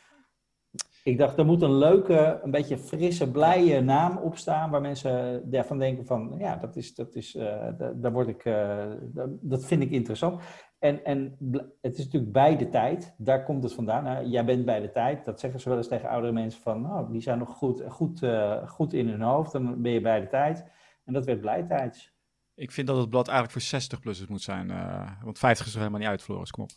ik 1.03 1.17
dacht, 1.17 1.37
er 1.37 1.45
moet 1.45 1.61
een 1.61 1.77
leuke, 1.77 2.39
een 2.43 2.51
beetje 2.51 2.77
frisse, 2.77 3.31
blije 3.31 3.81
naam 3.81 4.17
op 4.17 4.37
staan 4.37 4.69
waar 4.71 4.81
mensen 4.81 5.49
daarvan 5.49 5.79
denken 5.79 6.05
van, 6.05 6.35
ja, 6.37 6.55
dat 6.55 6.75
is, 6.75 6.95
dat 6.95 7.15
is, 7.15 7.31
da- 7.31 7.93
daar 7.95 8.11
word 8.11 8.27
ik, 8.27 8.43
da- 8.43 9.29
dat 9.41 9.65
vind 9.65 9.81
ik 9.83 9.91
interessant. 9.91 10.41
En, 10.83 11.05
en 11.05 11.37
het 11.81 11.97
is 11.97 12.05
natuurlijk 12.05 12.31
bij 12.31 12.57
de 12.57 12.69
tijd, 12.69 13.13
daar 13.17 13.43
komt 13.43 13.63
het 13.63 13.73
vandaan. 13.73 14.03
Nou, 14.03 14.25
jij 14.25 14.45
bent 14.45 14.65
bij 14.65 14.79
de 14.79 14.91
tijd, 14.91 15.25
dat 15.25 15.39
zeggen 15.39 15.59
ze 15.59 15.69
wel 15.69 15.77
eens 15.77 15.87
tegen 15.87 16.09
oudere 16.09 16.33
mensen 16.33 16.61
van, 16.61 16.81
nou, 16.81 17.11
die 17.11 17.21
zijn 17.21 17.37
nog 17.37 17.49
goed, 17.49 17.83
goed, 17.87 18.23
eh, 18.23 18.67
goed 18.67 18.93
in 18.93 19.07
hun 19.07 19.21
hoofd, 19.21 19.51
dan 19.51 19.81
ben 19.81 19.91
je 19.91 20.01
bij 20.01 20.19
de 20.19 20.27
tijd. 20.27 20.63
En 21.05 21.13
dat 21.13 21.25
werd 21.25 21.41
blijtijds. 21.41 22.11
ik 22.55 22.71
vind 22.71 22.87
dat 22.87 22.97
het 22.97 23.09
blad 23.09 23.27
eigenlijk 23.27 23.59
voor 23.59 23.81
60-plussers 23.81 24.27
moet 24.29 24.41
zijn. 24.41 24.71
eh, 24.71 25.11
want 25.23 25.39
50 25.39 25.65
is 25.65 25.73
er 25.73 25.79
helemaal 25.79 25.99
niet 25.99 26.09
uit, 26.09 26.21
Floris. 26.21 26.51
Kom 26.51 26.63
op. 26.63 26.69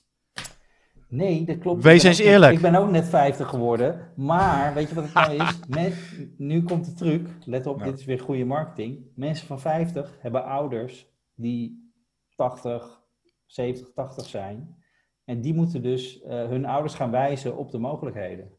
Nee, 1.08 1.44
dat 1.44 1.58
klopt. 1.58 1.82
Wees 1.82 2.02
eens 2.02 2.20
ook 2.20 2.26
eerlijk. 2.26 2.52
ik 2.52 2.60
ben 2.60 2.74
ook 2.74 2.90
net 2.90 3.08
50 3.08 3.48
geworden. 3.48 4.12
Maar 4.16 4.74
weet 4.74 4.88
je 4.88 4.94
wat 4.94 5.04
het 5.04 5.14
nou 5.14 5.32
is? 5.32 5.58
Met, 5.68 5.94
nu 6.38 6.62
komt 6.62 6.84
de 6.84 6.92
truc. 6.92 7.28
Let 7.44 7.66
op, 7.66 7.82
dit 7.82 7.98
is 7.98 8.04
weer 8.04 8.20
goede 8.20 8.44
marketing. 8.44 9.06
Mensen 9.14 9.46
van 9.46 9.60
50 9.60 10.16
hebben 10.20 10.44
ouders 10.44 11.06
die 11.34 11.92
80, 12.34 13.04
70, 13.46 13.92
80 13.92 14.26
zijn. 14.26 14.76
En 15.24 15.40
die 15.40 15.54
moeten 15.54 15.82
dus 15.82 16.22
eh, 16.22 16.30
hun 16.30 16.64
ouders 16.64 16.94
gaan 16.94 17.10
wijzen 17.10 17.56
op 17.56 17.70
de 17.70 17.78
mogelijkheden. 17.78 18.50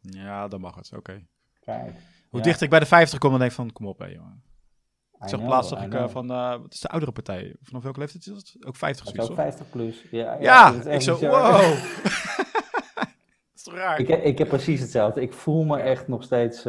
Ja, 0.00 0.48
dan 0.48 0.60
mag 0.60 0.74
het. 0.74 0.92
Oké. 0.96 1.26
Kijk. 1.60 1.92
Hoe 2.30 2.38
Ja, 2.38 2.46
dichter 2.46 2.64
ik 2.64 2.70
bij 2.70 2.80
de 2.80 2.86
50 2.86 3.18
kom, 3.18 3.30
dan 3.30 3.38
denk 3.38 3.50
ik 3.50 3.56
van, 3.56 3.72
kom 3.72 3.86
op 3.86 3.98
hé, 3.98 4.06
jongen. 4.06 4.42
Ik 5.20 5.28
zag 5.28 5.64
zag 5.64 5.82
I 5.82 5.84
ik 5.84 5.94
eh, 5.94 6.08
van, 6.08 6.30
eh, 6.30 6.60
wat 6.60 6.72
is 6.72 6.80
de 6.80 6.88
oudere 6.88 7.12
partij? 7.12 7.56
Vanaf 7.62 7.82
welke 7.82 7.98
leeftijd 7.98 8.26
is 8.26 8.32
dat? 8.32 8.66
Ook 8.66 8.76
50 8.76 9.04
Dat 9.04 9.14
is 9.14 9.20
zoiets, 9.24 9.30
ook 9.30 9.36
toch? 9.36 9.56
50 9.56 9.70
plus. 9.70 10.04
Ja, 10.10 10.72
dat 10.72 10.86
ik 10.86 11.00
zo, 11.00 11.14
bizar. 11.14 11.30
wow. 11.30 11.60
dat 12.94 13.54
is 13.54 13.62
toch 13.62 13.74
raar? 13.74 13.98
Ik, 13.98 14.08
ik 14.08 14.38
heb 14.38 14.48
precies 14.48 14.80
hetzelfde. 14.80 15.20
Ik 15.20 15.32
voel 15.32 15.64
me 15.64 15.78
echt 15.78 16.08
nog 16.08 16.22
steeds 16.22 16.66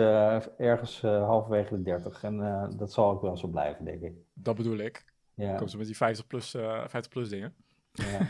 ergens 0.57 1.01
halverwege 1.01 1.75
de 1.75 1.81
30. 1.81 2.23
En 2.23 2.73
dat 2.77 2.93
zal 2.93 3.09
ook 3.09 3.21
wel 3.21 3.37
zo 3.37 3.47
blijven, 3.47 3.85
denk 3.85 4.01
ik. 4.01 4.13
Dat 4.33 4.55
bedoel 4.55 4.77
ik. 4.77 5.14
Ja, 5.35 5.55
Komt 5.55 5.71
ze 5.71 5.77
met 5.77 5.85
die 5.85 5.95
50 5.95 6.27
plus, 6.27 6.53
eh 6.53 6.79
50 6.87 7.07
plus 7.07 7.29
dingen. 7.29 7.55
ja. 7.91 8.19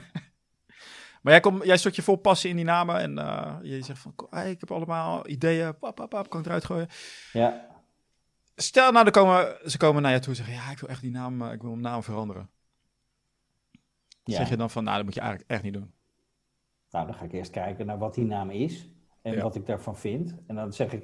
Maar 1.21 1.33
jij, 1.33 1.41
kom, 1.41 1.63
jij 1.63 1.77
stort 1.77 1.95
je 1.95 2.01
vol 2.01 2.15
passie 2.15 2.49
in 2.49 2.55
die 2.55 2.65
namen 2.65 2.95
en 2.99 3.17
eh, 3.17 3.55
je 3.61 3.81
zegt 3.81 3.99
van, 3.99 4.15
"Ko- 4.15 4.27
hey, 4.29 4.51
ik 4.51 4.59
heb 4.59 4.71
allemaal 4.71 5.27
ideeën, 5.27 5.77
pap, 5.77 5.95
pap, 5.95 6.09
pap, 6.09 6.29
kan 6.29 6.39
ik 6.39 6.45
eruit 6.45 6.65
gooien. 6.65 6.87
ja. 7.33 7.73
Stel 8.55 8.91
nou, 8.91 9.05
er 9.05 9.11
komen, 9.11 9.57
ze 9.69 9.77
komen 9.77 10.01
naar 10.01 10.11
je 10.11 10.19
toe 10.19 10.29
en 10.29 10.35
zeggen, 10.35 10.55
ja, 10.55 10.71
ik 10.71 10.79
wil 10.79 10.89
echt 10.89 11.01
die 11.01 11.11
naam, 11.11 11.41
eh, 11.41 11.51
ik 11.51 11.61
wil 11.61 11.69
mijn 11.71 11.81
naam 11.81 12.03
veranderen. 12.03 12.49
Ja. 14.23 14.35
Zeg 14.35 14.49
je 14.49 14.57
dan 14.57 14.69
van, 14.69 14.83
nou, 14.83 14.95
dat 14.95 15.05
moet 15.05 15.13
je 15.13 15.19
eigenlijk 15.19 15.49
echt 15.51 15.63
niet 15.63 15.73
doen. 15.73 15.93
Nou, 16.89 17.05
dan 17.05 17.15
ga 17.15 17.23
ik 17.25 17.31
eerst 17.31 17.51
kijken 17.51 17.85
naar 17.85 17.97
wat 17.97 18.13
die 18.13 18.25
naam 18.25 18.49
is 18.49 18.87
en 19.21 19.33
Ja. 19.33 19.41
wat 19.41 19.55
ik 19.55 19.65
daarvan 19.65 19.97
vind. 19.97 20.35
En 20.47 20.55
dan 20.55 20.73
zeg 20.73 20.91
ik, 20.93 21.03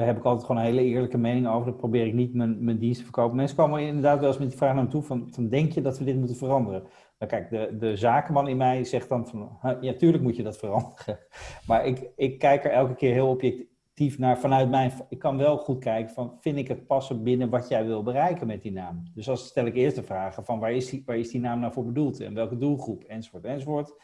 daar 0.00 0.08
heb 0.08 0.18
ik 0.18 0.24
altijd 0.24 0.46
gewoon 0.46 0.62
een 0.62 0.68
hele 0.68 0.84
eerlijke 0.84 1.18
mening 1.18 1.48
over. 1.48 1.66
Dan 1.66 1.76
probeer 1.76 2.06
ik 2.06 2.14
niet 2.14 2.34
mijn, 2.34 2.64
mijn 2.64 2.78
dienst 2.78 2.98
te 2.98 3.04
verkopen. 3.04 3.36
Mensen 3.36 3.56
komen 3.56 3.80
inderdaad 3.80 4.18
wel 4.18 4.28
eens 4.28 4.38
met 4.38 4.48
die 4.48 4.58
vraag 4.58 4.74
naar 4.74 4.84
me 4.84 4.90
toe 4.90 5.02
van, 5.02 5.28
van 5.30 5.48
denk 5.48 5.72
je 5.72 5.80
dat 5.80 5.98
we 5.98 6.04
dit 6.04 6.16
moeten 6.16 6.36
veranderen? 6.36 6.82
Nou 7.18 7.30
kijk, 7.30 7.50
de, 7.50 7.76
de 7.78 7.96
zakenman 7.96 8.48
in 8.48 8.56
mij 8.56 8.84
zegt 8.84 9.08
dan 9.08 9.26
van, 9.26 9.58
"Huh, 9.62 9.76
ja, 9.80 9.92
tuurlijk 9.92 10.22
moet 10.22 10.36
je 10.36 10.42
dat 10.42 10.58
veranderen. 10.58 11.18
Maar 11.66 11.86
ik, 11.86 12.10
ik 12.16 12.38
kijk 12.38 12.64
er 12.64 12.70
elke 12.70 12.94
keer 12.94 13.12
heel 13.12 13.28
objectief 13.28 14.18
naar 14.18 14.38
vanuit 14.38 14.70
mijn, 14.70 14.92
ik 15.08 15.18
kan 15.18 15.36
wel 15.36 15.56
goed 15.56 15.78
kijken 15.78 16.14
van, 16.14 16.36
vind 16.40 16.58
ik 16.58 16.68
het 16.68 16.86
passen 16.86 17.22
binnen 17.22 17.50
wat 17.50 17.68
jij 17.68 17.86
wil 17.86 18.02
bereiken 18.02 18.46
met 18.46 18.62
die 18.62 18.72
naam? 18.72 19.02
Dus 19.14 19.26
dan 19.26 19.36
stel 19.36 19.66
ik 19.66 19.74
eerst 19.74 19.96
de 19.96 20.02
vragen 20.02 20.44
van, 20.44 20.58
waar 20.58 20.72
is 20.72 20.90
die, 20.90 21.02
waar 21.06 21.18
is 21.18 21.30
die 21.30 21.40
naam 21.40 21.60
nou 21.60 21.72
voor 21.72 21.84
bedoeld? 21.84 22.20
En 22.20 22.34
welke 22.34 22.58
doelgroep? 22.58 23.04
Enzovoort, 23.04 23.44
enzovoort. 23.44 23.94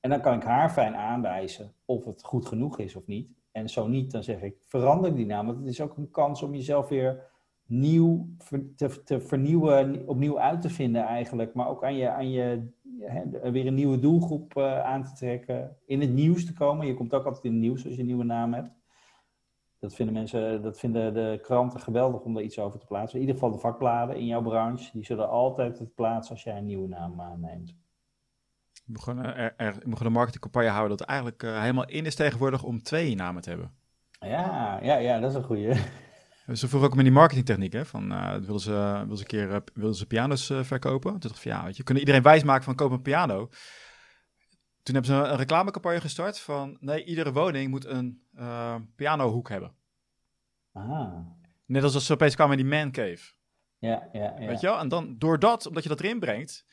En 0.00 0.10
dan 0.10 0.20
kan 0.20 0.36
ik 0.36 0.42
haar 0.42 0.70
fijn 0.70 0.94
aanwijzen 0.94 1.74
of 1.84 2.04
het 2.04 2.24
goed 2.24 2.46
genoeg 2.46 2.78
is 2.78 2.96
of 2.96 3.06
niet. 3.06 3.41
En 3.52 3.68
zo 3.68 3.86
niet, 3.86 4.10
dan 4.10 4.22
zeg 4.22 4.42
ik, 4.42 4.56
verander 4.60 5.14
die 5.14 5.26
naam. 5.26 5.46
Want 5.46 5.58
het 5.58 5.66
is 5.66 5.80
ook 5.80 5.96
een 5.96 6.10
kans 6.10 6.42
om 6.42 6.54
jezelf 6.54 6.88
weer 6.88 7.30
nieuw 7.66 8.28
te, 9.04 9.20
vernieuwen, 9.20 10.08
opnieuw 10.08 10.38
uit 10.38 10.60
te 10.60 10.70
vinden 10.70 11.02
eigenlijk. 11.02 11.54
Maar 11.54 11.68
ook 11.68 11.84
aan 11.84 11.96
je, 11.96 12.10
aan 12.10 12.30
je 12.30 12.70
weer 13.42 13.66
een 13.66 13.74
nieuwe 13.74 13.98
doelgroep 13.98 14.56
eh, 14.56 14.82
aan 14.82 15.04
te 15.04 15.12
trekken. 15.12 15.76
In 15.86 16.00
het 16.00 16.12
nieuws 16.12 16.46
te 16.46 16.52
komen. 16.52 16.86
Je 16.86 16.94
komt 16.94 17.14
ook 17.14 17.24
altijd 17.24 17.44
in 17.44 17.52
het 17.52 17.60
nieuws 17.60 17.84
als 17.84 17.94
je 17.94 18.00
een 18.00 18.06
nieuwe 18.06 18.24
naam 18.24 18.52
hebt. 18.52 18.70
Dat 19.78 19.94
vinden 19.94 20.14
mensen, 20.14 20.62
dat 20.62 20.78
vinden 20.78 21.14
de 21.14 21.38
kranten 21.42 21.80
geweldig 21.80 22.22
om 22.22 22.34
daar 22.34 22.42
iets 22.42 22.58
over 22.58 22.78
te 22.78 22.86
plaatsen. 22.86 23.14
In 23.14 23.26
ieder 23.26 23.40
geval 23.40 23.56
de 23.56 23.62
vakbladen 23.62 24.16
in 24.16 24.26
jouw 24.26 24.42
branche. 24.42 24.90
Die 24.92 25.04
zullen 25.04 25.28
altijd 25.28 25.78
het 25.78 25.94
plaatsen 25.94 26.34
als 26.34 26.44
jij 26.44 26.58
een 26.58 26.66
nieuwe 26.66 26.88
naam 26.88 27.20
aanneemt. 27.20 27.81
Je 28.84 28.92
moet 28.92 29.02
gewoon, 29.02 29.24
eh, 29.24 29.38
er, 29.44 29.54
er, 29.56 29.72
je 29.72 29.80
moet 29.84 29.96
gewoon 29.96 30.06
een 30.06 30.18
marketingcampagne 30.18 30.68
houden 30.68 30.96
dat 30.96 31.06
eigenlijk 31.06 31.42
eh, 31.42 31.60
helemaal 31.60 31.88
in 31.88 32.06
is 32.06 32.14
tegenwoordig 32.14 32.62
om 32.62 32.82
twee 32.82 33.14
namen 33.14 33.42
te 33.42 33.48
hebben. 33.48 33.74
Ja, 34.20 34.78
ja, 34.82 34.96
ja, 34.96 35.18
dat 35.20 35.30
is 35.30 35.36
een 35.36 35.42
goeie. 35.44 35.74
Ze 36.52 36.68
vroegen 36.68 36.88
ook 36.90 36.94
met 36.96 37.04
die 37.04 37.14
marketingtechniek, 37.14 37.72
hè, 37.72 37.84
van 37.86 38.12
eh 38.12 38.32
wilden, 38.32 38.60
ze, 38.60 38.72
wilden 38.96 39.16
ze 39.16 39.22
een 39.22 39.28
keer 39.28 39.62
wilden 39.74 39.94
ze 39.94 40.06
piano's 40.06 40.52
verkopen. 40.62 41.10
Toen 41.10 41.20
dacht 41.20 41.36
ik 41.36 41.42
ja, 41.42 41.64
weet 41.64 41.76
je, 41.76 41.82
kunnen 41.82 42.02
iedereen 42.02 42.22
wijsmaken 42.22 42.64
van 42.64 42.74
koop 42.74 42.90
een 42.90 43.02
piano. 43.02 43.48
Toen 44.82 44.94
hebben 44.94 45.14
ze 45.14 45.14
een 45.14 45.36
reclamecampagne 45.36 46.00
gestart 46.00 46.38
van 46.40 46.76
nee, 46.80 47.04
iedere 47.04 47.32
woning 47.32 47.70
moet 47.70 47.84
een 47.86 48.22
pianohoek 48.96 49.48
hebben. 49.48 49.72
Ah, 50.72 51.14
Net 51.66 51.82
als 51.82 51.94
als 51.94 52.06
ze 52.06 52.12
opeens 52.12 52.34
kwamen 52.34 52.58
in 52.58 52.66
die 52.68 52.78
man 52.78 52.90
cave. 52.90 53.32
ja, 53.78 54.08
ja, 54.12 54.34
ja. 54.38 54.46
Weet 54.46 54.60
je 54.60 54.66
wel? 54.66 54.78
En 54.78 54.88
dan 54.88 55.18
door 55.18 55.38
dat, 55.38 55.66
omdat 55.66 55.82
je 55.82 55.88
dat 55.88 56.00
erin 56.00 56.18
brengt, 56.18 56.64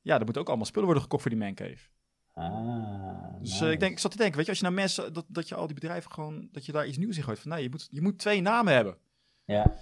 ja, 0.00 0.14
er 0.18 0.24
moeten 0.24 0.40
ook 0.42 0.48
allemaal 0.48 0.66
spullen 0.66 0.84
worden 0.84 1.02
gekocht 1.02 1.22
voor 1.22 1.30
die 1.30 1.40
man 1.40 1.54
cave. 1.54 1.88
Ah, 2.34 3.40
Dus 3.40 3.50
nice. 3.50 3.64
eh, 3.66 3.70
ik, 3.72 3.80
denk, 3.80 3.92
ik 3.92 3.98
zat 3.98 4.10
te 4.10 4.16
denken, 4.16 4.36
weet 4.36 4.44
je, 4.44 4.50
als 4.50 4.60
je 4.60 4.64
nou 4.66 4.76
mensen, 4.76 5.12
dat, 5.12 5.24
dat 5.28 5.48
je 5.48 5.54
al 5.54 5.66
die 5.66 5.74
bedrijven 5.74 6.12
gewoon, 6.12 6.48
dat 6.52 6.66
je 6.66 6.72
daar 6.72 6.86
iets 6.86 6.96
nieuws 6.98 7.16
in 7.16 7.22
gooit. 7.22 7.38
Van 7.38 7.50
nee, 7.50 7.62
je 7.62 7.70
moet, 7.70 7.88
je 7.90 8.00
moet 8.02 8.18
twee 8.18 8.40
namen 8.40 8.72
hebben. 8.74 8.98
Ja, 9.44 9.74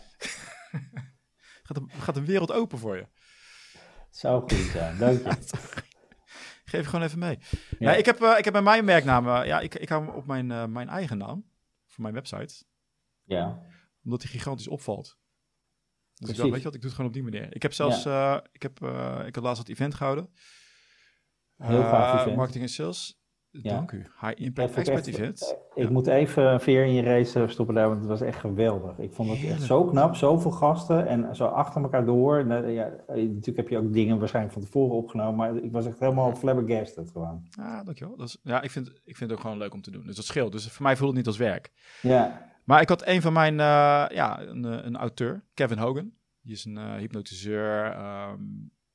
Gaat 1.62 1.76
een, 1.76 1.90
gaat 1.90 2.16
een 2.16 2.24
wereld 2.24 2.52
open 2.52 2.78
voor 2.78 2.96
je. 2.96 3.06
zou 4.10 4.40
goed 4.40 4.52
zijn. 4.72 4.98
Dank 4.98 5.18
je. 5.18 5.24
Geef 6.64 6.80
je 6.80 6.84
gewoon 6.88 7.04
even 7.04 7.18
mee. 7.18 7.38
Ja. 7.78 7.90
Ja. 7.90 7.94
ik, 7.94 8.06
heb, 8.06 8.22
eh, 8.22 8.38
ik 8.38 8.44
heb 8.44 8.52
bij 8.52 8.62
mijn 8.62 8.84
merknaam, 8.84 9.28
eh, 9.28 9.46
ja, 9.46 9.60
ik, 9.60 9.74
ik 9.74 9.88
hou 9.88 10.04
hem 10.06 10.14
op 10.14 10.26
mijn, 10.26 10.72
mijn 10.72 10.88
eigen 10.88 11.18
naam, 11.18 11.50
voor 11.86 12.02
mijn 12.02 12.14
website, 12.14 12.64
Ja, 13.24 13.62
omdat 14.04 14.20
die 14.20 14.30
gigantisch 14.30 14.68
opvalt. 14.68 15.18
Dus 16.18 16.28
ik 16.30 16.36
dacht, 16.36 16.48
weet 16.48 16.58
je 16.58 16.64
wat, 16.64 16.74
ik 16.74 16.80
doe 16.80 16.90
het 16.90 16.92
gewoon 17.00 17.06
op 17.06 17.12
die 17.12 17.22
manier. 17.22 17.54
Ik 17.54 17.62
heb 17.62 17.72
zelfs, 17.72 18.04
eh, 18.04 18.36
ik 18.52 18.62
heb, 18.62 18.82
eh, 18.82 19.22
ik 19.26 19.34
heb 19.34 19.44
laatst 19.44 19.58
het 19.58 19.68
event 19.68 19.94
gehouden. 19.94 20.28
Heel 21.56 21.82
gaaf 21.82 22.14
Eh, 22.14 22.20
event. 22.20 22.36
Marketing 22.36 22.64
en 22.64 22.70
sales. 22.70 23.16
Ja. 23.50 23.74
Dank 23.74 23.92
u. 23.92 23.96
High 23.96 24.10
Ja, 24.20 24.34
Impact 24.34 24.70
ik 24.70 24.76
Expert 24.76 25.06
echt- 25.06 25.16
Event. 25.18 25.56
Ik 25.74 25.84
Ja. 25.84 25.90
moet 25.90 26.06
even 26.06 26.52
een 26.52 26.60
veer 26.60 26.84
in 26.84 26.92
je 26.92 27.02
race 27.02 27.44
stoppen 27.48 27.74
daar, 27.74 27.86
want 27.88 27.98
het 28.00 28.08
was 28.08 28.20
echt 28.20 28.38
geweldig. 28.40 28.98
Ik 28.98 29.12
vond 29.12 29.30
het 29.30 29.50
echt 29.50 29.62
zo 29.62 29.84
knap, 29.84 30.14
zoveel 30.16 30.50
gasten 30.50 31.06
en 31.06 31.36
zo 31.36 31.44
achter 31.44 31.82
elkaar 31.82 32.04
door. 32.04 32.46
Nou, 32.46 32.66
ja, 32.68 32.90
natuurlijk 33.08 33.56
heb 33.56 33.68
je 33.68 33.78
ook 33.78 33.92
dingen 33.92 34.18
waarschijnlijk 34.18 34.54
van 34.54 34.64
tevoren 34.64 34.96
opgenomen, 34.96 35.34
maar 35.36 35.56
ik 35.64 35.72
was 35.72 35.86
echt 35.86 35.98
helemaal 36.00 36.34
flabbergasted 36.34 37.10
gewoon. 37.10 37.48
Ah, 37.60 37.84
dankjewel. 37.84 38.16
Dat 38.16 38.26
is, 38.28 38.38
ja, 38.42 38.62
ik 38.62 38.70
vind, 38.70 38.88
ik 39.04 39.16
vind 39.16 39.30
het 39.30 39.32
ook 39.32 39.40
gewoon 39.40 39.58
leuk 39.58 39.72
om 39.74 39.82
te 39.82 39.90
doen. 39.90 40.06
Dus 40.06 40.16
dat 40.16 40.24
scheelt. 40.24 40.52
Dus 40.52 40.68
voor 40.70 40.82
mij 40.82 40.96
voelt 40.96 41.08
het 41.08 41.18
niet 41.18 41.26
als 41.26 41.36
werk. 41.36 41.70
Ja, 42.02 42.46
Maar 42.68 42.80
ik 42.80 42.88
had 42.88 43.06
een 43.06 43.22
van 43.22 43.32
mijn, 43.32 43.60
eh, 43.60 44.06
ja, 44.16 44.40
een, 44.40 44.64
eh, 44.64 44.84
een 44.84 44.96
auteur, 44.96 45.44
Kevin 45.54 45.78
Hogan. 45.78 46.12
Die 46.40 46.52
is 46.54 46.64
een 46.64 46.76
eh, 46.78 46.94
hypnotiseur. 46.94 47.84
ehm, 47.92 48.42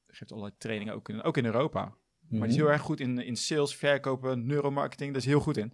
geeft 0.07 0.31
allerlei 0.31 0.55
trainingen 0.57 0.93
ook 0.93 1.09
in, 1.09 1.21
ook 1.23 1.37
in 1.37 1.45
Europa. 1.45 1.81
Maar 1.81 1.95
die 2.29 2.39
is 2.41 2.47
Mhm. 2.55 2.63
heel 2.63 2.71
erg 2.71 2.81
goed 2.81 2.99
in, 2.99 3.17
in 3.19 3.35
sales, 3.35 3.75
verkopen, 3.75 4.45
neuromarketing. 4.45 5.11
Daar 5.11 5.21
is 5.21 5.27
heel 5.27 5.39
goed 5.39 5.57
in. 5.57 5.73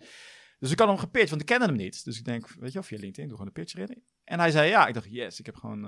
Dus 0.59 0.71
ik 0.71 0.79
had 0.79 0.87
hem 0.87 0.97
gepitcht, 0.97 1.29
want 1.29 1.41
ik 1.41 1.47
kende 1.47 1.65
hem 1.65 1.75
niet. 1.75 2.03
Dus 2.03 2.17
ik 2.17 2.25
denk, 2.25 2.47
weet 2.47 2.67
je 2.67 2.73
wel, 2.73 2.83
via 2.83 2.97
LinkedIn, 2.97 3.27
doe 3.27 3.37
gewoon 3.37 3.47
een 3.55 3.63
pitch 3.63 3.75
erin. 3.75 4.03
En 4.23 4.39
hij 4.39 4.51
zei 4.51 4.69
ja. 4.69 4.87
Ik 4.87 4.93
dacht, 4.93 5.09
yes, 5.09 5.39
ik 5.39 5.45
heb 5.45 5.55
gewoon... 5.55 5.83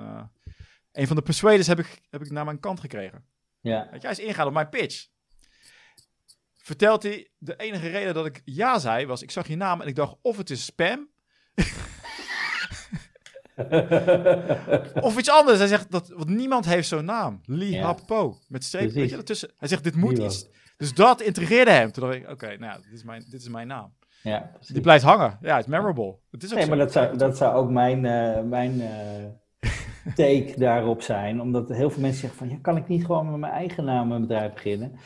een 0.92 1.08
van 1.08 1.16
de 1.16 1.22
persuaders 1.22 1.68
heb 1.68 1.80
ik, 1.80 2.02
heb 2.10 2.22
ik 2.22 2.32
naar 2.32 2.46
mijn 2.46 2.60
kant 2.60 2.80
gekregen. 2.80 3.26
Ja. 3.60 3.88
Weet 3.92 4.02
je, 4.02 4.08
hij 4.08 4.18
is 4.18 4.24
ingegaan 4.24 4.48
op 4.48 4.54
mijn 4.54 4.70
pitch. 4.70 5.08
Vertelt 6.56 7.04
hij, 7.04 7.32
de 7.38 7.56
enige 7.56 7.88
reden 7.90 8.14
dat 8.14 8.26
ik 8.26 8.42
ja 8.46 8.80
zei, 8.80 9.06
was 9.06 9.22
ik 9.22 9.32
zag 9.32 9.48
je 9.48 9.56
naam 9.56 9.82
en 9.82 9.88
ik 9.88 9.96
dacht, 9.96 10.16
of 10.22 10.38
het 10.38 10.50
is 10.50 10.66
spam, 10.66 11.10
of 15.08 15.18
iets 15.18 15.30
anders. 15.30 15.58
Hij 15.58 15.68
zegt, 15.68 15.92
dat, 15.92 16.08
want 16.10 16.30
niemand 16.30 16.66
heeft 16.66 16.88
zo'n 16.88 17.06
naam. 17.06 17.42
Lee 17.46 17.72
Ja. 17.72 17.84
Hapo, 17.84 18.38
met 18.48 18.64
streep, 18.64 18.84
weet 18.84 18.94
Precies. 18.94 19.12
je, 19.12 19.18
ertussen. 19.18 19.52
Hij 19.58 19.68
zegt, 19.68 19.84
dit 19.84 19.96
moet 19.96 20.18
iets. 20.18 20.48
Dus 20.78 20.94
dat 20.94 21.22
intrigeerde 21.22 21.72
hem. 21.72 21.92
Toen 21.92 22.04
dacht 22.04 22.16
ik, 22.16 22.30
oké, 22.30 22.46
nou, 22.48 22.60
ja, 22.62 22.76
dit 22.78 22.92
is, 22.92 23.04
mijn, 23.04 23.24
dit 23.30 23.42
is 23.42 23.50
mijn 23.50 23.68
naam. 23.68 23.94
ja, 24.24 24.50
precies. 24.54 24.74
Die 24.74 24.82
blijft 24.82 25.04
hangen. 25.04 25.38
Ja, 25.42 25.56
het 25.56 25.66
is 25.66 25.72
memorable. 25.72 26.16
Het 26.32 26.44
is 26.44 26.50
ook 26.50 26.56
Nee, 26.56 26.64
zo. 26.64 26.70
maar 26.70 26.80
dat 26.80 26.92
zou, 26.92 27.18
dat 27.18 27.38
zou 27.38 27.56
ook 27.56 27.70
mijn, 27.70 28.06
eh, 28.06 28.42
mijn 28.44 28.82
eh, 28.82 29.70
take 30.16 30.54
daarop 30.58 31.02
zijn. 31.02 31.42
Omdat 31.42 31.70
heel 31.70 31.90
veel 31.90 32.02
mensen 32.02 32.20
zeggen 32.22 32.40
van, 32.40 32.50
ja, 32.50 32.58
kan 32.62 32.78
ik 32.78 32.88
niet 32.88 33.06
gewoon 33.06 33.32
met 33.32 33.40
mijn 33.40 33.54
eigen 33.54 33.86
naam 33.86 34.12
een 34.12 34.22
bedrijf 34.22 34.54
beginnen? 34.54 35.00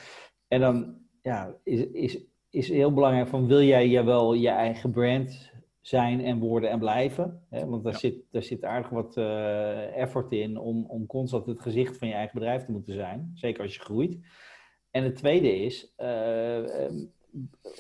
En 0.47 0.59
dan 0.59 0.97
ja, 1.21 1.55
is, 1.63 1.79
is, 1.91 2.19
is 2.49 2.67
heel 2.69 2.93
belangrijk 2.93 3.27
van, 3.27 3.47
wil 3.47 3.61
jij 3.61 3.87
je 3.87 4.03
wel 4.03 4.33
je 4.33 4.49
eigen 4.49 4.91
brand 4.91 5.51
zijn 5.87 6.25
en 6.25 6.39
worden 6.39 6.69
en 6.69 6.79
blijven? 6.79 7.41
Hè? 7.49 7.65
Want 7.65 7.83
daar, 7.83 7.93
Ja. 7.93 7.99
zit, 7.99 8.15
daar 8.31 8.43
zit 8.43 8.63
aardig 8.63 8.89
wat 8.89 9.17
eh, 9.17 9.97
effort 9.97 10.31
in 10.31 10.57
om, 10.57 10.85
om 10.87 11.05
constant 11.05 11.45
het 11.45 11.61
gezicht 11.61 11.97
van 11.97 12.07
je 12.07 12.13
eigen 12.13 12.39
bedrijf 12.39 12.65
te 12.65 12.71
moeten 12.71 12.93
zijn. 12.93 13.31
Zeker 13.33 13.63
als 13.63 13.75
je 13.75 13.79
groeit. 13.79 14.17
En 14.91 15.03
het 15.03 15.15
tweede 15.15 15.59
is, 15.59 15.93
eh, 15.95 16.83
ehm, 16.83 16.95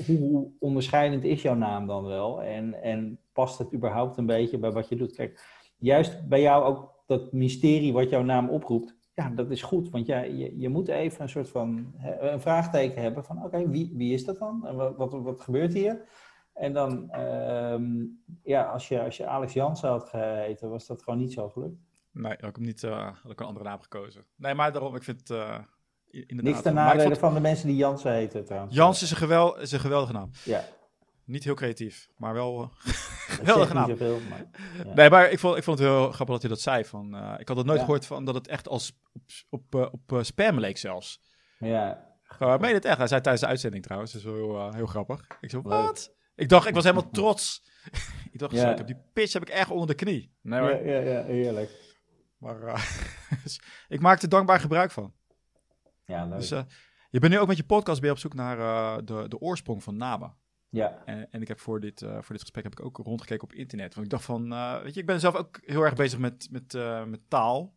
hoe 0.05 0.51
onderscheidend 0.59 1.23
is 1.23 1.41
jouw 1.41 1.55
naam 1.55 1.87
dan 1.87 2.03
wel? 2.03 2.41
En, 2.41 2.81
en 2.81 3.19
past 3.33 3.57
het 3.57 3.73
überhaupt 3.73 4.17
een 4.17 4.25
beetje 4.25 4.57
bij 4.57 4.71
wat 4.71 4.89
je 4.89 4.95
doet? 4.95 5.15
Kijk, 5.15 5.43
juist 5.77 6.27
bij 6.27 6.41
jou 6.41 6.63
ook 6.63 7.03
dat 7.05 7.31
mysterie 7.33 7.93
wat 7.93 8.09
jouw 8.09 8.23
naam 8.23 8.49
oproept, 8.49 8.95
ja, 9.13 9.29
dat 9.29 9.51
is 9.51 9.61
goed. 9.61 9.89
Want 9.89 10.05
ja, 10.05 10.21
je, 10.21 10.59
je 10.59 10.69
moet 10.69 10.87
even 10.87 11.21
een 11.21 11.29
soort 11.29 11.49
van 11.49 11.93
een 12.19 12.41
vraagteken 12.41 13.01
hebben 13.01 13.23
van 13.25 13.43
oké, 13.43 13.69
wie, 13.69 13.93
wie 13.95 14.13
is 14.13 14.25
dat 14.25 14.37
dan? 14.37 14.67
En 14.67 14.75
wat, 14.75 14.95
wat, 14.97 15.11
wat 15.11 15.41
gebeurt 15.41 15.73
hier? 15.73 16.07
En 16.55 16.73
dan, 16.73 17.09
ehm, 17.11 17.85
ja, 18.43 18.63
als 18.63 18.87
je, 18.87 19.01
als 19.03 19.17
je 19.17 19.25
Alex 19.27 19.53
Jansen 19.53 19.89
had 19.89 20.09
geheten, 20.09 20.69
was 20.69 20.85
dat 20.85 21.03
gewoon 21.03 21.19
niet 21.19 21.33
zo 21.33 21.49
gelukt. 21.49 21.75
Nee, 22.11 22.31
had 22.39 22.49
ik 22.49 22.55
hem 22.55 22.65
niet, 22.65 22.83
eh, 22.83 23.09
had 23.21 23.31
ik 23.31 23.39
een 23.39 23.45
andere 23.45 23.65
naam 23.65 23.81
gekozen. 23.81 24.25
Nee, 24.35 24.53
maar 24.53 24.71
daarom, 24.71 24.95
ik 24.95 25.03
vind 25.03 25.19
het 25.27 25.29
i- 25.29 26.23
inderdaad... 26.27 26.43
Niks 26.53 26.61
ten 26.61 26.71
ik 26.71 26.77
nadele 26.77 27.03
vond- 27.03 27.17
van 27.17 27.33
de 27.33 27.39
mensen 27.39 27.67
die 27.67 27.75
Jansen 27.75 28.11
heten 28.13 28.45
trouwens. 28.45 28.75
Jans 28.75 29.01
is 29.01 29.11
een, 29.11 29.17
gewel, 29.17 29.59
is 29.59 29.71
een 29.71 29.79
geweldige 29.79 30.13
naam. 30.13 30.29
Ja, 30.43 30.63
Niet 31.23 31.43
heel 31.43 31.53
creatief, 31.53 32.07
maar 32.17 32.33
wel... 32.33 32.61
eh, 32.61 32.91
Geweldige 33.39 33.73
naam. 33.73 33.89
niet 33.89 33.97
zoveel, 33.97 34.19
maar... 34.29 34.45
Ja. 34.85 34.93
Nee, 34.93 35.09
maar 35.09 35.31
ik 35.31 35.39
vond, 35.39 35.57
ik 35.57 35.63
vond 35.63 35.79
het 35.79 35.87
heel 35.87 36.01
grappig 36.11 36.27
dat 36.35 36.41
hij 36.41 36.49
dat 36.49 36.61
zei. 36.61 36.85
Van, 36.85 37.15
ik 37.39 37.47
had 37.47 37.57
het 37.57 37.65
nooit 37.65 37.79
Ja. 37.79 37.85
gehoord 37.85 38.05
van 38.05 38.25
dat 38.25 38.35
het 38.35 38.47
echt 38.47 38.67
als 38.67 38.99
op, 39.49 39.61
op, 39.75 40.11
op 40.11 40.19
spam 40.23 40.59
leek 40.59 40.77
zelfs. 40.77 41.21
ja. 41.59 42.13
Gewoon, 42.27 42.51
hij 42.51 42.61
meende 42.61 42.75
het 42.75 42.85
echt. 42.85 42.97
Hij 42.97 43.07
zei 43.07 43.21
tijdens 43.21 43.43
de 43.43 43.49
uitzending 43.49 43.83
trouwens. 43.83 44.11
Dat 44.11 44.21
is 44.21 44.27
wel 44.27 44.35
heel, 44.35 44.73
heel 44.73 44.85
grappig. 44.85 45.27
Ik 45.41 45.49
zo, 45.49 45.61
wat? 45.61 46.13
Ik 46.35 46.49
dacht, 46.49 46.67
ik 46.67 46.73
was 46.73 46.83
helemaal 46.83 47.09
trots. 47.09 47.63
ik 48.31 48.39
dacht, 48.39 48.53
Ja. 48.53 48.61
zo, 48.61 48.69
ik 48.71 48.77
heb 48.77 48.87
die 48.87 49.01
pitch 49.13 49.33
heb 49.33 49.41
ik 49.41 49.49
echt 49.49 49.69
onder 49.69 49.87
de 49.87 49.95
knie. 49.95 50.33
Nee 50.41 50.59
hoor. 50.59 50.69
Ja, 50.69 50.77
ja, 50.99 50.99
ja, 50.99 51.23
heerlijk. 51.23 51.71
Maar 52.37 52.61
eh, 52.63 52.91
dus 53.43 53.61
ik 53.87 53.99
maak 53.99 54.21
er 54.21 54.29
dankbaar 54.29 54.59
gebruik 54.59 54.91
van. 54.91 55.13
Ja, 56.05 56.25
leuk. 56.25 56.39
Dus 56.39 56.51
eh, 56.51 56.63
je 57.09 57.19
bent 57.19 57.33
nu 57.33 57.39
ook 57.39 57.47
met 57.47 57.57
je 57.57 57.63
podcast 57.65 57.99
weer 58.01 58.11
op 58.11 58.17
zoek 58.17 58.33
naar 58.33 58.59
eh, 58.59 58.97
de, 59.05 59.25
de 59.27 59.39
oorsprong 59.39 59.83
van 59.83 59.97
namen. 59.97 60.35
ja, 60.69 61.01
En, 61.05 61.27
en 61.31 61.41
ik 61.41 61.47
heb 61.47 61.59
voor 61.59 61.79
dit, 61.79 62.01
eh, 62.01 62.11
voor 62.13 62.31
dit 62.35 62.41
gesprek 62.41 62.63
heb 62.63 62.79
ik 62.79 62.85
ook 62.85 62.97
rondgekeken 62.97 63.43
op 63.43 63.53
internet. 63.53 63.93
Want 63.93 64.05
ik 64.05 64.11
dacht 64.11 64.25
van, 64.25 64.53
eh, 64.53 64.81
weet 64.81 64.93
je, 64.93 64.99
ik 64.99 65.05
ben 65.05 65.19
zelf 65.19 65.35
ook 65.35 65.59
heel 65.61 65.81
erg 65.81 65.93
bezig 65.93 66.19
met, 66.19 66.47
met, 66.51 66.73
eh, 66.73 67.03
met 67.05 67.29
taal. 67.29 67.75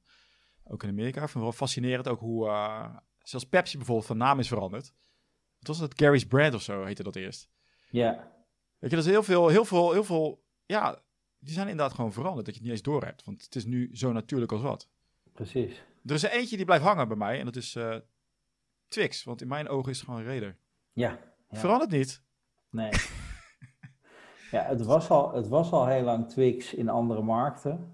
Ook 0.64 0.82
in 0.82 0.88
Amerika. 0.88 1.14
Ik 1.22 1.28
vind 1.28 1.32
het 1.32 1.42
wel 1.42 1.52
fascinerend 1.52 2.08
ook 2.08 2.20
hoe, 2.20 2.48
eh, 2.48 2.96
zelfs 3.22 3.46
Pepsi 3.46 3.76
bijvoorbeeld 3.76 4.06
van 4.06 4.16
naam 4.16 4.38
is 4.38 4.48
veranderd. 4.48 4.92
Wat 5.58 5.68
was 5.68 5.78
dat? 5.78 5.92
Gary's 6.00 6.26
Brand 6.26 6.54
of 6.54 6.62
zo 6.62 6.84
heette 6.84 7.02
dat 7.02 7.16
eerst. 7.16 7.48
ja, 7.90 8.36
Weet 8.78 8.90
je, 8.90 8.96
dat 8.96 9.04
is 9.06 9.10
heel 9.12 9.22
veel, 9.22 9.48
heel 9.48 9.64
veel, 9.64 9.92
heel 9.92 10.04
veel, 10.04 10.44
ja, 10.66 11.02
die 11.38 11.52
zijn 11.54 11.68
inderdaad 11.68 11.94
gewoon 11.94 12.12
veranderd. 12.12 12.46
Dat 12.46 12.54
je 12.54 12.60
het 12.60 12.62
niet 12.70 12.78
eens 12.78 12.86
door 12.88 13.04
hebt. 13.04 13.24
Want 13.24 13.42
het 13.42 13.54
is 13.54 13.64
nu 13.64 13.88
zo 13.96 14.12
natuurlijk 14.12 14.52
als 14.52 14.62
wat. 14.62 14.88
precies. 15.32 15.82
Er 16.04 16.14
is 16.14 16.22
er 16.24 16.30
eentje 16.30 16.56
die 16.56 16.64
blijft 16.64 16.84
hangen 16.84 17.08
bij 17.08 17.16
mij 17.16 17.38
en 17.38 17.44
dat 17.44 17.56
is 17.56 17.74
eh, 17.76 17.96
Twix. 18.88 19.24
Want 19.24 19.40
in 19.42 19.48
mijn 19.48 19.68
ogen 19.68 19.90
is 19.90 19.98
het 19.98 20.06
gewoon 20.08 20.24
Raider. 20.24 20.56
Ja, 20.92 21.18
Ja. 21.50 21.58
Verandert 21.58 21.90
niet. 21.90 22.22
nee. 22.70 22.90
ja, 24.50 24.62
het 24.62 24.82
was, 24.84 25.10
al, 25.10 25.32
het 25.32 25.48
was 25.48 25.70
al 25.72 25.86
heel 25.86 26.02
lang 26.02 26.28
Twix 26.28 26.74
in 26.74 26.88
andere 26.88 27.22
markten. 27.22 27.92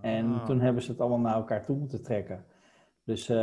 En 0.00 0.32
Ah. 0.34 0.44
toen 0.46 0.60
hebben 0.60 0.82
ze 0.82 0.90
het 0.90 1.00
allemaal 1.00 1.18
naar 1.20 1.34
elkaar 1.34 1.64
toe 1.64 1.76
moeten 1.76 2.02
trekken. 2.02 2.44
Dus 3.04 3.28
eh, 3.28 3.36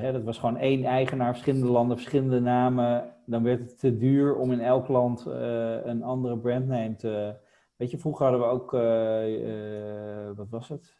hè, 0.00 0.12
dat 0.12 0.22
was 0.22 0.38
gewoon 0.38 0.56
één 0.56 0.84
eigenaar, 0.84 1.32
verschillende 1.32 1.66
landen, 1.66 1.96
verschillende 1.96 2.40
namen. 2.40 3.14
Dan 3.26 3.42
werd 3.42 3.60
het 3.60 3.78
te 3.78 3.96
duur 3.96 4.36
om 4.36 4.52
in 4.52 4.60
elk 4.60 4.88
land 4.88 5.26
eh, 5.26 5.84
een 5.84 6.02
andere 6.02 6.38
brandname 6.38 6.96
te... 6.96 7.36
Weet 7.76 7.90
je, 7.90 7.98
vroeger 7.98 8.26
hadden 8.26 8.46
we 8.46 8.52
ook, 8.52 8.74
eh, 8.74 10.36
wat 10.36 10.48
was 10.48 10.68
het? 10.68 10.96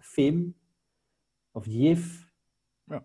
Fim 0.00 0.56
of 1.52 1.66
Jif. 1.66 2.30
Ja. 2.84 3.02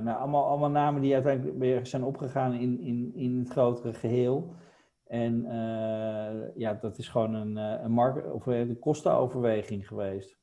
Nou, 0.00 0.18
allemaal, 0.18 0.46
allemaal 0.46 0.70
namen 0.70 1.02
die 1.02 1.14
uiteindelijk 1.14 1.58
weer 1.58 1.86
zijn 1.86 2.04
opgegaan 2.04 2.52
in, 2.52 2.80
in, 2.80 3.14
in 3.14 3.38
het 3.38 3.50
grotere 3.50 3.92
geheel. 3.94 4.54
En 5.06 5.42
ja, 6.54 6.74
dat 6.74 6.98
is 6.98 7.08
gewoon 7.08 7.34
een, 7.34 7.56
een 7.56 7.92
markt, 7.92 8.32
of 8.32 8.44
de 8.44 8.76
kostenoverweging 8.80 9.88
geweest. 9.88 10.38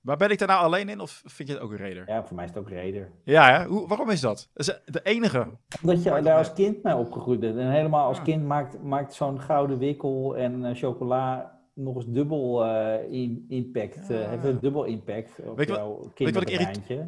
Maar 0.00 0.16
ben 0.16 0.30
ik 0.30 0.38
daar 0.38 0.48
nou 0.48 0.62
alleen 0.62 0.88
in 0.88 1.00
of 1.00 1.22
vind 1.24 1.48
je 1.48 1.54
het 1.54 1.62
ook 1.64 1.70
een 1.70 1.76
Raider? 1.76 2.04
Ja, 2.08 2.24
voor 2.24 2.36
mij 2.36 2.44
is 2.44 2.50
het 2.50 2.58
ook 2.58 2.68
reder. 2.68 3.10
Ja, 3.24 3.58
hè? 3.58 3.64
Hoe, 3.66 3.88
waarom 3.88 4.10
is 4.10 4.20
dat? 4.20 4.48
De 4.84 5.00
enige. 5.02 5.48
Omdat 5.82 6.02
je 6.02 6.20
daar 6.22 6.36
als 6.38 6.52
kind 6.52 6.82
mee 6.82 6.96
opgegroeid 6.96 7.40
bent. 7.40 7.56
En 7.58 7.70
helemaal 7.70 8.06
als 8.06 8.16
Ja. 8.16 8.22
kind 8.22 8.44
maakt, 8.44 8.82
maakt 8.82 9.14
zo'n 9.14 9.40
gouden 9.40 9.78
wikkel 9.78 10.36
en 10.36 10.64
eh, 10.64 10.74
chocola 10.76 11.56
nog 11.74 11.94
eens 11.96 12.04
dubbel 12.08 12.64
eh, 12.64 13.12
in, 13.12 13.44
impact. 13.48 14.10
eh, 14.10 14.20
Ja. 14.22 14.28
heeft 14.28 14.44
een 14.44 14.60
dubbel 14.60 14.84
impact 14.84 15.30
op 15.44 15.56
Weet 15.56 15.66
je 15.66 15.72
wat- 15.72 15.82
jouw 15.82 15.98
Weet 16.14 16.28
je 16.28 16.32
wat 16.32 16.42
ik 16.42 16.48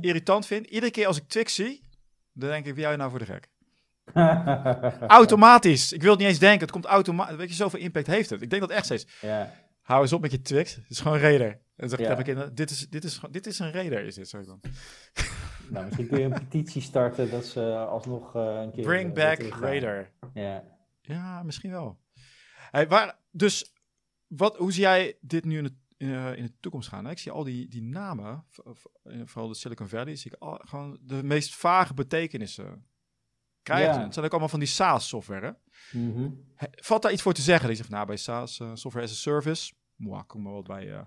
irritant 0.01 0.47
vind? 0.47 0.67
Iedere 0.67 0.91
keer 0.93 1.07
als 1.07 1.17
ik 1.17 1.29
Twix 1.29 1.55
zie, 1.55 1.83
dan 2.33 2.49
denk 2.49 2.67
ik, 2.67 2.75
wie 2.75 2.89
je 2.89 2.97
nou 2.97 3.11
voor 3.11 3.19
de 3.19 3.25
gek? 3.25 3.49
Automatisch. 5.07 5.93
Ik 5.93 6.03
wil 6.03 6.11
het 6.11 6.21
niet 6.21 6.29
eens 6.29 6.39
denken. 6.39 6.61
Het 6.61 6.71
komt 6.71 6.85
automatisch. 6.85 7.37
Weet 7.37 7.49
je, 7.49 7.55
zoveel 7.55 7.81
impact 7.81 8.07
heeft 8.07 8.31
het. 8.31 8.43
Ik 8.43 8.51
denk 8.51 8.63
dat 8.63 8.71
echt 8.71 8.85
steeds. 8.85 9.07
ja, 9.21 9.53
Hou 9.81 10.03
eens 10.03 10.13
op 10.13 10.21
met 10.21 10.31
je 10.31 10.43
Twix. 10.43 10.75
Het 10.75 10.91
is 10.91 11.01
gewoon 11.01 11.19
Raider. 11.19 11.51
En 11.51 11.61
dan 11.77 11.89
zeg 11.89 11.99
ik 11.99 12.07
Ja. 12.07 12.23
kinderen, 12.23 12.55
dit 12.55 12.71
is, 12.71 12.89
dit, 12.89 13.05
is, 13.05 13.21
dit 13.31 13.47
is 13.47 13.59
een 13.59 13.73
Raider, 13.73 14.05
is 14.05 14.15
dit, 14.15 14.29
zeg 14.29 14.41
ik 14.41 14.47
dan. 14.47 14.61
nou, 15.71 15.85
misschien 15.85 16.09
kun 16.09 16.19
je 16.19 16.25
een 16.25 16.33
petitie 16.33 16.83
starten 16.83 17.31
dat 17.31 17.45
ze 17.45 17.77
alsnog 17.77 18.35
eh, 18.37 18.61
een 18.63 18.73
keer... 18.73 18.85
Bring 18.85 19.17
eh, 19.17 19.25
back. 19.25 19.61
Raider. 19.61 20.13
Ja. 20.35 20.65
Ja, 21.01 21.43
misschien 21.43 21.71
wel. 21.71 21.99
Hey, 22.71 22.89
waar, 22.89 23.19
dus, 23.31 23.75
wat, 24.27 24.57
hoe 24.57 24.73
zie 24.73 24.83
jij 24.83 25.17
dit 25.21 25.45
nu 25.45 25.59
in 25.59 25.65
de, 25.65 25.75
eh, 25.97 26.37
in 26.37 26.45
de 26.45 26.53
toekomst 26.61 26.89
gaan? 26.89 27.11
Ik 27.11 27.19
zie 27.19 27.33
al 27.33 27.45
die, 27.45 27.69
die 27.69 27.83
namen, 27.83 28.45
vooral 29.25 29.49
de 29.49 29.55
Silicon 29.55 29.89
Valley, 29.89 30.17
zie 30.17 30.31
ik 30.33 30.39
al, 30.39 30.61
gewoon 30.65 30.99
de 31.03 31.23
meest 31.25 31.57
vage 31.57 31.95
betekenissen 31.95 32.85
krijgen. 33.77 34.03
Het 34.03 34.13
zijn 34.15 34.25
ook 34.25 34.31
allemaal 34.31 34.49
van 34.51 34.59
die 34.59 34.69
SaaS-software. 34.69 35.47
hè? 35.93 35.99
Mhm. 35.99 36.31
Valt 36.71 37.03
daar 37.03 37.13
iets 37.13 37.23
voor 37.23 37.33
te 37.33 37.43
zeggen? 37.43 37.67
Die 37.69 37.77
zegt, 37.77 37.91
nou, 37.91 38.07
bij 38.07 38.17
SaaS, 38.17 38.61
eh, 38.61 38.71
Software 38.75 39.07
as 39.07 39.13
a 39.13 39.17
Service, 39.17 39.73
mwah, 39.97 40.23
kom 40.27 40.43
maar 40.43 40.53
wat 40.53 40.67
bij. 40.67 40.93
eh. 40.93 41.01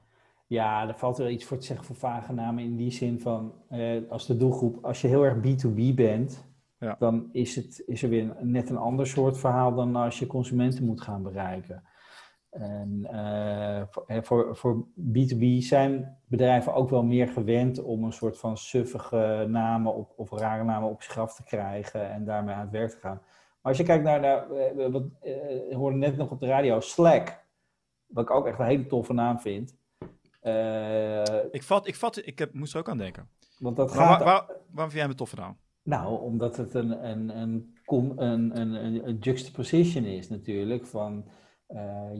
Ja, 0.48 0.88
er 0.88 0.96
valt 0.98 1.18
wel 1.18 1.30
iets 1.30 1.46
voor 1.46 1.58
te 1.58 1.66
zeggen 1.66 1.86
voor 1.86 1.96
vage 1.96 2.34
namen 2.34 2.64
in 2.64 2.76
die 2.76 2.92
zin 2.92 3.20
van, 3.20 3.54
eh, 3.70 4.02
als 4.10 4.28
de 4.28 4.38
doelgroep, 4.38 4.86
als 4.86 5.02
je 5.02 5.08
heel 5.08 5.24
erg 5.26 5.38
B2B 5.40 5.94
bent, 5.96 6.46
Ja. 6.80 6.96
dan 7.00 7.30
is, 7.32 7.56
het, 7.56 7.84
is 7.86 8.04
er 8.04 8.10
weer 8.10 8.22
een- 8.38 8.52
net 8.52 8.70
een 8.70 8.78
ander 8.78 9.08
soort 9.08 9.38
verhaal 9.38 9.76
dan 9.76 9.96
als 9.96 10.20
je 10.20 10.28
consumenten 10.28 10.86
moet 10.86 11.02
gaan 11.02 11.24
bereiken. 11.24 11.84
En 12.54 13.06
eh, 13.10 13.82
voor, 13.90 14.06
voor, 14.26 14.56
voor 14.56 14.86
B2B 14.98 15.58
zijn 15.58 16.18
bedrijven 16.28 16.74
ook 16.74 16.90
wel 16.90 17.04
meer 17.04 17.28
gewend 17.28 17.82
om 17.84 18.04
een 18.04 18.14
soort 18.14 18.38
van 18.38 18.58
suffige 18.58 19.46
namen 19.50 19.96
op, 19.96 20.14
of 20.16 20.32
rare 20.32 20.64
namen 20.64 20.90
op 20.90 21.02
zich 21.02 21.18
af 21.18 21.36
te 21.36 21.44
krijgen 21.44 22.10
en 22.12 22.26
daarmee 22.26 22.56
aan 22.56 22.62
het 22.62 22.72
werk 22.72 22.90
te 22.92 22.98
gaan. 23.00 23.22
Maar 23.62 23.72
als 23.72 23.78
je 23.78 23.84
kijkt 23.84 24.04
naar, 24.04 24.20
naar 24.20 24.52
eh, 24.52 24.92
wat 24.92 25.04
eh, 25.22 25.34
we 25.70 25.76
hoorden 25.76 26.00
net 26.00 26.18
nog 26.18 26.32
op 26.32 26.40
de 26.40 26.48
radio, 26.48 26.80
Slack, 26.80 27.44
wat 28.08 28.24
ik 28.24 28.32
ook 28.32 28.48
echt 28.48 28.60
een 28.60 28.66
hele 28.66 28.86
toffe 28.88 29.14
naam 29.14 29.40
vind. 29.40 29.76
Ik, 31.52 31.64
vat, 31.64 31.88
ik, 31.88 31.96
vat, 31.96 32.26
ik 32.26 32.40
heb, 32.40 32.54
moest 32.54 32.74
er 32.74 32.80
ook 32.80 32.90
aan 32.90 32.98
denken. 32.98 33.28
want 33.60 33.76
dat 33.76 33.96
Maar 33.96 34.06
gaat. 34.08 34.24
waar, 34.24 34.28
waar- 34.28 34.46
waarom 34.48 34.62
vind 34.76 34.92
jij 34.92 35.02
hem 35.02 35.10
een 35.10 35.16
toffe 35.16 35.36
naam? 35.36 35.58
Nou, 35.84 36.22
omdat 36.22 36.58
het 36.58 36.74
een, 36.74 37.10
een, 37.10 37.38
een, 37.38 37.76
een, 37.86 38.58
een, 38.60 38.76
een, 38.86 39.08
een 39.08 39.18
juxtaposition 39.20 40.04
is 40.04 40.30
natuurlijk. 40.30 40.86
Van, 40.86 41.26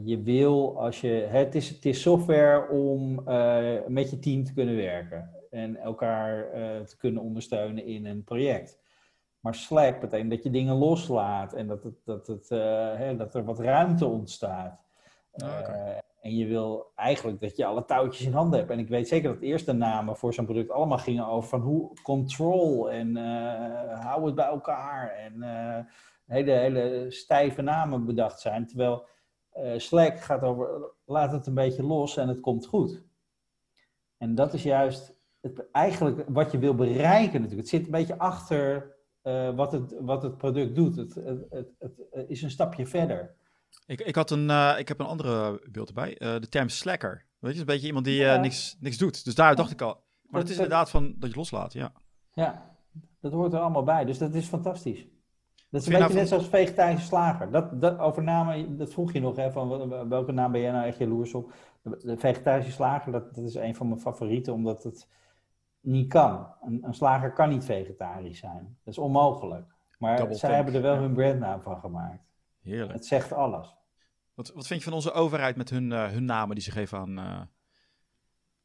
je 0.04 0.20
wil 0.22 0.80
als 0.80 1.00
je. 1.00 1.08
Het 1.08 1.54
is, 1.54 1.68
het 1.68 1.84
is 1.84 2.02
software 2.02 2.68
om 2.68 3.28
eh, 3.28 3.86
met 3.88 4.10
je 4.10 4.18
team 4.18 4.44
te 4.44 4.52
kunnen 4.52 4.76
werken. 4.76 5.30
En 5.50 5.76
elkaar 5.76 6.50
eh, 6.50 6.80
te 6.80 6.96
kunnen 6.96 7.22
ondersteunen 7.22 7.84
in 7.84 8.06
een 8.06 8.24
project. 8.24 8.78
Maar 9.40 9.54
slack 9.54 10.00
betekent 10.00 10.30
dat 10.30 10.42
je 10.42 10.50
dingen 10.50 10.74
loslaat 10.74 11.52
en 11.52 11.66
dat, 11.66 11.82
het, 11.82 11.94
dat, 12.04 12.26
het, 12.26 12.50
eh, 12.50 12.94
hè, 12.96 13.16
dat 13.16 13.34
er 13.34 13.44
wat 13.44 13.58
ruimte 13.58 14.06
ontstaat. 14.06 14.84
Ah. 15.36 15.60
Eh, 15.60 15.96
en 16.20 16.36
je 16.36 16.46
wil 16.46 16.92
eigenlijk 16.94 17.40
dat 17.40 17.56
je 17.56 17.64
alle 17.64 17.84
touwtjes 17.84 18.26
in 18.26 18.32
handen 18.32 18.58
hebt. 18.58 18.70
En 18.70 18.78
ik 18.78 18.88
weet 18.88 19.08
zeker 19.08 19.28
dat 19.28 19.40
de 19.40 19.46
eerste 19.46 19.72
namen 19.72 20.16
voor 20.16 20.34
zo'n 20.34 20.44
product 20.44 20.70
allemaal 20.70 20.98
gingen 20.98 21.26
over 21.26 21.48
van 21.48 21.60
hoe 21.60 21.92
control 22.02 22.90
en 22.90 23.16
eh, 23.16 24.00
hou 24.00 24.26
het 24.26 24.34
bij 24.34 24.46
elkaar. 24.46 25.10
En 25.10 25.42
eh, 25.42 25.84
hele, 26.26 26.50
hele 26.50 27.06
stijve 27.08 27.62
namen 27.62 28.06
bedacht 28.06 28.40
zijn. 28.40 28.66
Terwijl 28.66 29.06
eh, 29.54 29.78
Slack 29.78 30.20
gaat 30.20 30.42
over 30.42 30.90
laat 31.04 31.32
het 31.32 31.46
een 31.46 31.54
beetje 31.54 31.82
los 31.82 32.16
en 32.16 32.28
het 32.28 32.40
komt 32.40 32.66
goed. 32.66 33.02
En 34.18 34.34
dat 34.34 34.54
is 34.54 34.62
juist 34.62 35.14
het, 35.40 35.70
eigenlijk 35.72 36.24
wat 36.28 36.52
je 36.52 36.58
wil 36.58 36.74
bereiken 36.74 37.40
natuurlijk. 37.40 37.60
Het 37.60 37.68
zit 37.68 37.84
een 37.84 37.90
beetje 37.90 38.18
achter 38.18 38.92
eh, 39.22 39.54
wat, 39.54 39.72
het, 39.72 39.94
wat 40.00 40.22
het 40.22 40.36
product 40.36 40.74
doet. 40.74 40.96
Het, 40.96 41.14
het, 41.50 41.68
het, 41.78 42.28
is 42.28 42.42
een 42.42 42.50
stapje 42.50 42.86
verder. 42.86 43.34
Ik, 43.86 44.00
ik, 44.00 44.14
had 44.14 44.30
een, 44.30 44.50
eh, 44.50 44.74
ik 44.78 44.88
heb 44.88 45.00
een 45.00 45.06
andere 45.06 45.62
beeld 45.70 45.88
erbij. 45.88 46.14
De 46.18 46.48
term 46.48 46.68
slacker. 46.68 47.26
Weet 47.38 47.54
je, 47.54 47.60
een 47.60 47.66
beetje 47.66 47.86
iemand 47.86 48.04
die 48.04 48.14
Ja. 48.14 48.36
niks, 48.36 48.76
niks 48.80 48.96
doet. 48.98 49.24
Dus 49.24 49.34
daar 49.34 49.56
dacht 49.56 49.70
ik 49.70 49.80
al. 49.82 49.92
Maar 49.94 50.02
Dat- 50.30 50.40
het 50.40 50.50
is 50.50 50.56
inderdaad 50.56 50.90
van 50.90 51.14
dat 51.18 51.30
je 51.30 51.36
loslaat, 51.36 51.72
ja. 51.72 51.92
Ja, 52.32 52.76
dat 53.20 53.32
hoort 53.32 53.52
er 53.52 53.60
allemaal 53.60 53.82
bij. 53.82 54.04
Dus 54.04 54.18
dat 54.18 54.34
is 54.34 54.46
fantastisch. 54.46 55.06
Dat 55.74 55.82
is 55.82 55.88
een 55.88 55.94
je 55.94 55.98
beetje 55.98 56.14
nou 56.14 56.28
net 56.30 56.40
zoals 56.40 56.48
vegetarische 56.48 57.06
slager. 57.06 57.50
Dat, 57.50 57.80
dat, 57.80 57.98
over 57.98 58.22
namen, 58.22 58.76
dat 58.76 58.92
vroeg 58.92 59.12
je 59.12 59.20
nog, 59.20 59.36
hè, 59.36 59.52
van 59.52 59.68
wel- 59.68 60.08
welke 60.08 60.32
naam 60.32 60.52
ben 60.52 60.60
jij 60.60 60.70
nou 60.70 60.86
echt 60.86 60.98
jaloers 60.98 61.34
op? 61.34 61.52
De, 61.82 62.16
vegetarische 62.18 62.72
slager, 62.72 63.12
dat, 63.12 63.34
dat 63.34 63.44
is 63.44 63.54
een 63.54 63.74
van 63.74 63.88
mijn 63.88 64.00
favorieten, 64.00 64.52
omdat 64.52 64.82
het 64.82 65.08
niet 65.80 66.08
kan. 66.08 66.46
Een, 66.62 66.78
een 66.82 66.94
slager 66.94 67.32
kan 67.32 67.48
niet 67.48 67.64
vegetarisch 67.64 68.38
zijn. 68.38 68.78
Dat 68.84 68.94
is 68.94 68.98
onmogelijk. 68.98 69.74
Maar 69.98 70.16
Double 70.16 70.34
zij 70.34 70.54
hebben 70.54 70.74
er 70.74 70.82
wel 70.82 70.94
ja. 70.94 71.00
hun 71.00 71.14
brandnaam 71.14 71.62
van 71.62 71.80
gemaakt. 71.80 72.22
Heerlijk. 72.60 72.92
Het 72.92 73.06
zegt 73.06 73.32
alles. 73.32 73.76
Wat, 74.34 74.52
wat 74.54 74.66
vind 74.66 74.78
je 74.78 74.84
van 74.84 74.94
onze 74.94 75.12
overheid 75.12 75.56
met 75.56 75.70
hun, 75.70 75.92
eh, 75.92 76.06
hun 76.06 76.24
namen 76.24 76.54
die 76.54 76.64
ze 76.64 76.70
geven 76.70 76.98
aan 76.98 77.18
eh, 77.18 77.40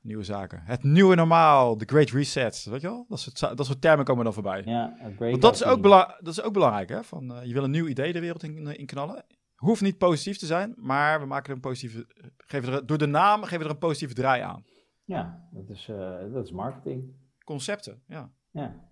nieuwe 0.02 0.24
zaken? 0.24 0.62
Het 0.64 0.84
nieuwe 0.84 1.16
normaal, 1.16 1.78
de 1.78 1.86
Great 1.86 2.10
Reset, 2.10 2.64
weet 2.70 2.82
je 2.82 2.88
wel? 2.88 3.06
Dat 3.10 3.20
soort, 3.20 3.58
dat 3.58 3.66
soort 3.66 3.82
termen 3.82 4.06
komen 4.06 4.24
dan 4.24 4.34
voorbij. 4.34 4.64
Ja, 4.66 4.98
Want 5.18 5.42
dat 5.42 5.56
is, 5.56 5.64
ook 5.64 5.84
dat 5.84 6.28
is 6.28 6.42
ook 6.42 6.54
belangrijk, 6.54 6.90
hè? 6.90 7.04
Van, 7.04 7.34
eh, 7.36 7.46
je 7.46 7.54
wil 7.54 7.64
een 7.64 7.72
nieuw 7.72 7.88
idee 7.88 8.14
de 8.14 8.20
wereld 8.20 8.44
in, 8.44 8.68
in 8.78 8.86
knallen. 8.86 9.26
Hoeft 9.56 9.82
niet 9.82 9.98
positief 9.98 10.38
te 10.38 10.46
zijn, 10.46 10.74
maar 10.78 11.20
we 11.20 11.26
maken 11.26 11.50
er 11.50 11.56
een 11.56 11.62
positieve, 11.62 12.08
geven 12.38 12.74
er, 12.74 12.86
door 12.86 12.98
de 12.98 13.06
naam 13.06 13.42
geven 13.44 13.58
we 13.58 13.64
er 13.66 13.70
een 13.70 13.78
positieve 13.78 14.14
draai 14.14 14.42
aan. 14.42 14.66
Ja, 15.06 15.48
dat 15.52 15.70
is, 15.70 15.88
eh, 15.90 16.20
dat 16.34 16.46
is 16.46 16.52
marketing. 16.52 17.14
Concepten, 17.44 18.02
ja. 18.08 18.32
Ja. 18.52 18.88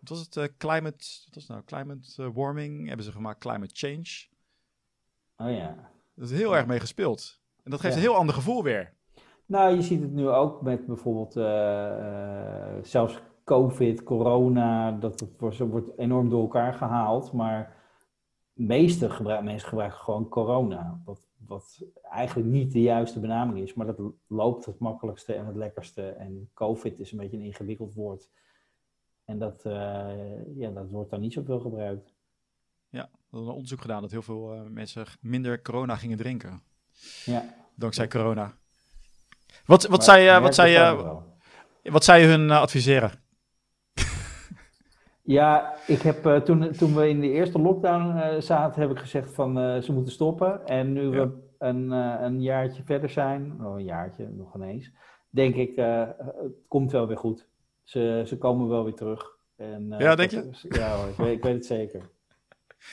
Wat 0.00 0.08
was 0.08 0.20
het? 0.20 0.36
eh, 0.36 0.44
climate, 0.58 1.04
wat 1.24 1.34
was 1.34 1.46
nou? 1.46 1.62
Climate 1.64 2.22
eh, 2.22 2.28
warming 2.34 2.86
hebben 2.86 3.04
ze 3.06 3.12
gemaakt, 3.12 3.38
climate 3.40 3.74
change. 3.74 4.30
Oh 5.36 5.56
ja. 5.56 5.90
Dat 6.14 6.30
is 6.30 6.38
heel 6.38 6.56
erg 6.56 6.66
mee 6.66 6.80
gespeeld. 6.80 7.40
En 7.64 7.70
dat 7.70 7.80
geeft 7.80 7.94
Ja. 7.94 8.00
een 8.00 8.06
heel 8.06 8.16
ander 8.16 8.34
gevoel 8.34 8.62
weer. 8.62 8.92
Nou, 9.52 9.74
je 9.74 9.82
ziet 9.82 10.00
het 10.00 10.12
nu 10.12 10.28
ook 10.28 10.62
met 10.62 10.86
bijvoorbeeld 10.86 11.36
eh, 11.36 12.76
eh, 12.76 12.84
zelfs 12.84 13.22
COVID, 13.44 14.02
corona, 14.02 14.92
dat 14.92 15.20
het 15.20 15.30
wordt, 15.38 15.58
wordt 15.58 15.98
enorm 15.98 16.28
door 16.28 16.40
elkaar 16.40 16.74
gehaald. 16.74 17.32
Maar 17.32 17.76
de 18.52 18.62
meeste 18.62 19.10
gebruik, 19.10 19.44
mensen 19.44 19.68
gebruiken 19.68 19.98
gewoon 19.98 20.28
corona, 20.28 21.00
wat, 21.04 21.22
wat 21.46 21.84
eigenlijk 22.02 22.48
niet 22.48 22.72
de 22.72 22.80
juiste 22.80 23.20
benaming 23.20 23.58
is. 23.58 23.74
Maar 23.74 23.86
dat 23.86 24.00
loopt 24.26 24.64
het 24.64 24.78
makkelijkste 24.78 25.34
en 25.34 25.46
het 25.46 25.56
lekkerste. 25.56 26.02
En 26.02 26.50
COVID 26.54 27.00
is 27.00 27.12
een 27.12 27.18
beetje 27.18 27.36
een 27.36 27.44
ingewikkeld 27.44 27.94
woord. 27.94 28.30
En 29.24 29.38
dat, 29.38 29.64
eh, 29.64 30.56
ja, 30.56 30.70
dat 30.70 30.88
wordt 30.90 31.10
dan 31.10 31.20
niet 31.20 31.32
zoveel 31.32 31.60
gebruikt. 31.60 32.14
We 32.90 33.38
hadden 33.38 33.48
een 33.48 33.54
onderzoek 33.54 33.80
gedaan 33.80 34.02
dat 34.02 34.10
heel 34.10 34.22
veel 34.22 34.68
mensen 34.68 35.06
minder 35.20 35.62
corona 35.62 35.96
gingen 35.96 36.16
drinken. 36.16 36.62
Ja, 37.24 37.54
Dankzij 37.74 38.08
corona. 38.08 38.60
Wat, 39.66 39.82
wat, 39.82 39.90
maar 39.90 40.02
zei, 40.02 40.28
het 40.28 40.42
wat, 40.42 40.54
zei, 40.54 40.74
wel. 40.74 41.22
wat 41.82 42.04
zei 42.04 42.22
je 42.22 42.28
hun 42.28 42.50
eh, 42.50 42.60
adviseren? 42.60 43.10
Ja, 45.24 45.74
ik 45.86 46.02
heb 46.02 46.26
eh, 46.26 46.36
toen, 46.36 46.70
toen 46.72 46.94
we 46.94 47.08
in 47.08 47.20
de 47.20 47.30
eerste 47.30 47.58
lockdown 47.58 48.16
eh, 48.18 48.40
zaten, 48.40 48.80
heb 48.82 48.90
ik 48.90 48.98
gezegd 48.98 49.34
van 49.34 49.82
ze 49.82 49.92
moeten 49.92 50.12
stoppen. 50.12 50.66
En 50.66 50.92
nu 50.92 51.02
Ja. 51.02 51.10
we 51.10 51.30
een, 51.58 51.90
een 51.90 52.42
jaartje 52.42 52.82
verder 52.84 53.10
zijn, 53.10 53.56
oh, 53.64 53.74
een 53.78 53.84
jaartje 53.84 54.28
nog 54.30 54.54
ineens, 54.54 54.90
denk 55.30 55.54
ik, 55.54 55.76
het 55.76 56.52
komt 56.68 56.92
wel 56.92 57.06
weer 57.06 57.16
goed. 57.16 57.46
Ze, 57.82 58.22
ze 58.26 58.38
komen 58.38 58.68
wel 58.68 58.84
weer 58.84 58.94
terug. 58.94 59.36
En, 59.56 59.94
Ja, 59.98 60.14
denk 60.14 60.30
is- 60.32 60.66
Ja 60.68 60.96
hoor, 60.96 61.08
ik 61.08 61.16
weet, 61.16 61.36
ik 61.36 61.42
weet 61.42 61.54
het 61.54 61.66
zeker. 61.66 62.02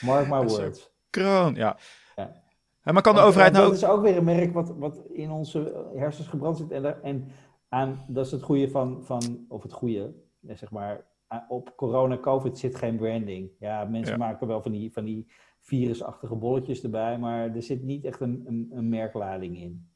Mark 0.00 0.28
my 0.28 0.42
words. 0.56 0.90
Kroon, 1.10 1.54
ja. 1.54 1.76
Ja. 2.16 2.42
En 2.90 2.96
maar 2.96 3.04
kan 3.04 3.14
de 3.14 3.20
Want, 3.20 3.30
overheid 3.32 3.52
nou 3.52 3.66
Dat 3.66 3.76
is 3.76 3.84
ook 3.84 4.02
weer 4.02 4.16
een 4.16 4.24
merk 4.24 4.52
wat, 4.52 4.74
wat 4.76 5.00
in 5.12 5.30
onze 5.30 5.86
hersens 5.94 6.26
gebrand 6.28 6.56
zit. 6.56 6.70
En, 6.70 6.82
daar- 6.82 7.00
en 7.02 7.28
aan, 7.68 8.04
dat 8.08 8.26
is 8.26 8.32
het 8.32 8.42
goede 8.42 8.70
van, 8.70 9.04
van 9.04 9.44
of 9.48 9.62
het 9.62 9.72
goede, 9.72 10.14
zeg 10.46 10.70
maar, 10.70 11.06
op 11.48 11.76
corona, 11.76 12.18
covid 12.18 12.58
zit 12.58 12.76
geen 12.76 12.96
branding. 12.96 13.50
Ja, 13.58 13.84
mensen 13.84 14.12
Ja. 14.12 14.18
maken 14.18 14.46
wel 14.46 14.62
van 14.62 14.72
die, 14.72 14.92
van 14.92 15.04
die 15.04 15.30
virusachtige 15.60 16.34
bolletjes 16.34 16.82
erbij, 16.82 17.18
maar 17.18 17.54
er 17.54 17.62
zit 17.62 17.82
niet 17.82 18.04
echt 18.04 18.20
een, 18.20 18.42
een, 18.46 18.68
een 18.74 18.88
merklading 18.88 19.58
in. 19.58 19.90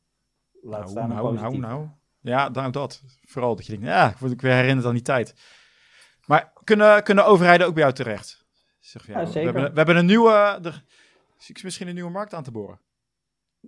Laat 0.63 0.79
Nou, 0.81 0.91
staan 0.91 1.09
nou, 1.09 1.35
nou, 1.35 1.59
nou. 1.59 1.89
Ja, 2.21 2.49
nou 2.49 2.71
dat. 2.71 3.03
Vooral 3.23 3.57
dat 3.57 3.67
je 3.67 3.73
denkt, 3.73 3.87
ja, 3.87 4.11
ik 4.11 4.17
word 4.17 4.33
ik 4.33 4.41
weer 4.41 4.53
herinnerd 4.55 4.87
aan 4.87 4.93
die 4.95 5.03
tijd. 5.03 5.35
Maar 6.27 6.53
kunnen, 6.65 7.03
kunnen 7.03 7.27
overheden 7.27 7.67
ook 7.67 7.75
bij 7.75 7.83
jou 7.83 7.95
terecht? 7.95 8.45
Zeg, 8.81 9.07
ja, 9.07 9.19
Ja, 9.19 9.25
we, 9.25 9.31
zeker. 9.31 9.53
hebben, 9.53 9.71
we 9.71 9.77
hebben 9.77 9.97
een 9.97 10.07
nieuwe... 10.07 10.59
ik 11.49 11.63
misschien 11.63 11.89
een 11.89 11.95
nieuwe 11.95 12.11
markt 12.11 12.35
aan 12.35 12.43
te 12.43 12.51
boren. 12.51 12.81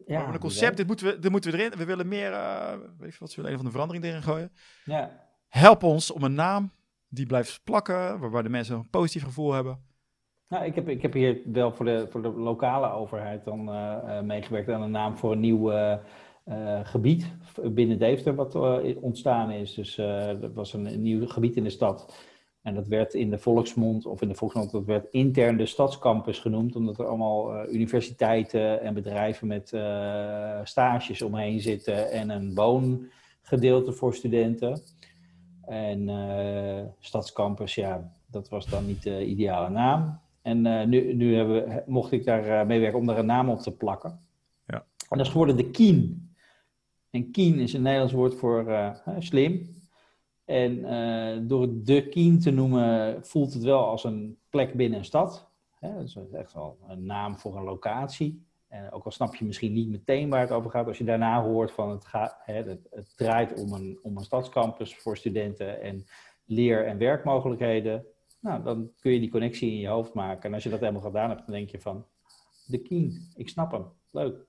Ja, 0.06 0.32
een 0.32 0.38
concept, 0.38 0.76
dit 0.76 0.86
moeten, 0.86 1.06
we, 1.06 1.18
dit 1.18 1.30
moeten 1.30 1.52
we 1.52 1.58
erin. 1.58 1.78
We 1.78 1.84
willen 1.84 2.08
meer, 2.08 2.32
eh, 2.32 2.78
weet 2.98 3.12
je 3.12 3.18
wat, 3.18 3.28
we 3.28 3.36
willen 3.36 3.50
een 3.50 3.56
van 3.56 3.66
de 3.66 3.72
verandering 3.72 4.04
erin 4.04 4.22
gooien. 4.22 4.52
Ja, 4.84 5.24
Help 5.48 5.82
ons 5.82 6.10
om 6.10 6.22
een 6.22 6.34
naam 6.34 6.72
die 7.08 7.26
blijft 7.26 7.60
plakken, 7.64 8.18
waarbij 8.18 8.42
de 8.42 8.48
mensen 8.48 8.76
een 8.76 8.90
positief 8.90 9.22
gevoel 9.22 9.52
hebben. 9.52 9.84
Nou, 10.48 10.64
ik 10.64 10.74
heb, 10.74 10.88
ik 10.88 11.02
heb 11.02 11.12
hier 11.12 11.40
wel 11.44 11.72
voor 11.72 11.84
de, 11.84 12.06
voor 12.10 12.22
de 12.22 12.28
lokale 12.28 12.90
overheid 12.90 13.44
dan 13.44 13.68
eh, 13.68 14.18
eh, 14.18 14.24
meegewerkt 14.24 14.68
aan 14.68 14.82
een 14.82 14.90
naam 14.90 15.16
voor 15.16 15.32
een 15.32 15.40
nieuw 15.40 15.72
gebied 16.82 17.36
binnen 17.62 17.98
Deventer 17.98 18.34
wat 18.34 18.54
ontstaan 19.00 19.50
is. 19.50 19.74
Dus 19.74 19.94
dat 20.40 20.54
was 20.54 20.72
een, 20.72 20.86
een 20.86 21.02
nieuw 21.02 21.26
gebied 21.26 21.56
in 21.56 21.64
de 21.64 21.70
stad. 21.70 22.14
En 22.66 22.74
dat 22.74 22.86
werd 22.86 23.14
in 23.14 23.30
de 23.30 23.38
volksmond, 23.38 24.06
of 24.06 24.22
in 24.22 24.28
de 24.28 24.34
volksmond, 24.34 24.70
dat 24.70 24.84
werd 24.84 25.06
intern 25.10 25.56
de 25.56 25.66
stadscampus 25.66 26.38
genoemd, 26.38 26.76
omdat 26.76 26.98
er 26.98 27.06
allemaal 27.06 27.54
eh, 27.54 27.72
universiteiten 27.72 28.80
en 28.80 28.94
bedrijven 28.94 29.46
met 29.46 29.72
eh, 29.72 30.60
stages 30.64 31.22
omheen 31.22 31.60
zitten 31.60 32.10
en 32.10 32.30
een 32.30 32.54
woongedeelte 32.54 33.92
voor 33.92 34.14
studenten. 34.14 34.80
En 35.64 36.08
eh, 36.08 36.84
stadscampus, 36.98 37.74
ja, 37.74 38.12
dat 38.30 38.48
was 38.48 38.66
dan 38.66 38.86
niet 38.86 39.02
de 39.02 39.26
ideale 39.26 39.70
naam. 39.70 40.20
En 40.42 40.88
nu, 40.88 41.14
nu 41.14 41.36
hebben 41.36 41.64
we, 41.64 41.82
mocht 41.86 42.12
ik 42.12 42.24
daar 42.24 42.66
meewerken 42.66 42.98
om 42.98 43.06
daar 43.06 43.18
een 43.18 43.26
naam 43.26 43.48
op 43.48 43.60
te 43.60 43.76
plakken. 43.76 44.20
Ja. 44.66 44.84
En 45.08 45.16
dat 45.18 45.26
is 45.26 45.32
geworden 45.32 45.56
de 45.56 45.70
Kien. 45.70 46.30
En 47.10 47.30
Kien 47.30 47.58
is 47.58 47.72
een 47.72 47.82
Nederlands 47.82 48.12
woord 48.12 48.34
voor 48.34 48.94
slim. 49.18 49.75
En 50.46 50.84
eh, 50.84 51.38
door 51.42 51.68
de 51.72 52.08
Kien 52.08 52.40
te 52.40 52.50
noemen 52.50 53.18
voelt 53.26 53.54
het 53.54 53.62
wel 53.62 53.84
als 53.84 54.04
een 54.04 54.38
plek 54.50 54.74
binnen 54.74 54.98
een 54.98 55.04
stad. 55.04 55.50
Hè, 55.78 55.94
dat 55.94 56.04
is 56.04 56.16
echt 56.32 56.52
wel 56.52 56.78
een 56.88 57.04
naam 57.04 57.38
voor 57.38 57.56
een 57.56 57.64
locatie. 57.64 58.46
En 58.68 58.92
ook 58.92 59.04
al 59.04 59.10
snap 59.10 59.34
je 59.34 59.44
misschien 59.44 59.72
niet 59.72 59.88
meteen 59.88 60.28
waar 60.28 60.40
het 60.40 60.50
over 60.50 60.70
gaat, 60.70 60.86
als 60.86 60.98
je 60.98 61.04
daarna 61.04 61.42
hoort 61.42 61.70
van 61.70 61.90
het, 61.90 62.04
gaat, 62.04 62.36
hè, 62.44 62.54
het, 62.54 62.86
het 62.90 63.16
draait 63.16 63.60
om 63.60 63.72
een, 63.72 63.98
om 64.02 64.16
een 64.16 64.24
stadscampus 64.24 64.96
voor 64.96 65.16
studenten 65.16 65.82
en 65.82 66.04
leer- 66.44 66.86
en 66.86 66.98
werkmogelijkheden. 66.98 68.04
Nou, 68.40 68.62
dan 68.62 68.90
kun 69.00 69.12
je 69.12 69.20
die 69.20 69.30
connectie 69.30 69.70
in 69.70 69.78
je 69.78 69.88
hoofd 69.88 70.14
maken. 70.14 70.42
En 70.42 70.54
als 70.54 70.62
je 70.62 70.70
dat 70.70 70.80
helemaal 70.80 71.00
gedaan 71.00 71.28
hebt, 71.28 71.46
dan 71.46 71.54
denk 71.54 71.70
je 71.70 71.80
van, 71.80 72.06
de 72.66 72.78
Kien, 72.78 73.32
ik 73.34 73.48
snap 73.48 73.72
hem, 73.72 73.84
leuk. 74.10 74.46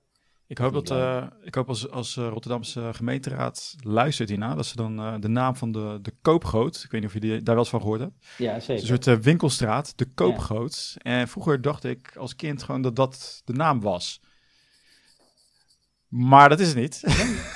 Ik 0.50 0.58
hoop, 0.58 0.72
dat, 0.72 0.90
eh, 0.90 1.26
ik 1.42 1.54
hoop 1.54 1.68
als, 1.68 1.90
als 1.90 2.16
eh, 2.16 2.28
Rotterdamse 2.28 2.90
gemeenteraad 2.94 3.74
luistert 3.82 4.28
hierna, 4.28 4.54
dat 4.54 4.66
ze 4.66 4.76
dan 4.76 4.98
eh, 4.98 5.14
de 5.20 5.28
naam 5.28 5.56
van 5.56 5.72
de, 5.72 5.98
de 6.02 6.12
Koopgoot, 6.22 6.82
ik 6.84 6.90
weet 6.90 7.00
niet 7.00 7.08
of 7.10 7.14
je 7.14 7.20
die, 7.20 7.30
daar 7.42 7.54
wel 7.54 7.58
eens 7.58 7.68
van 7.68 7.80
gehoord 7.80 8.00
hebt, 8.00 8.26
Ja, 8.38 8.54
een 8.54 8.62
zeker. 8.62 8.86
soort 8.86 9.06
eh, 9.06 9.14
winkelstraat, 9.16 9.92
de 9.98 10.04
Koopgoot. 10.14 10.96
En 10.98 11.28
vroeger 11.28 11.60
dacht 11.60 11.84
ik 11.84 12.16
als 12.16 12.36
kind 12.36 12.62
gewoon 12.62 12.82
dat 12.82 12.96
dat 12.96 13.42
de 13.44 13.52
naam 13.52 13.80
was. 13.80 14.20
Maar 16.08 16.48
dat 16.48 16.60
is 16.60 16.68
het 16.68 16.76
niet. 16.76 17.02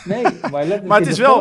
Nee, 0.05 0.23
maar 0.51 0.65
let 0.67 0.85
Maar 0.85 0.99
het 0.99 1.09
is 1.09 1.19
wel- 1.19 1.41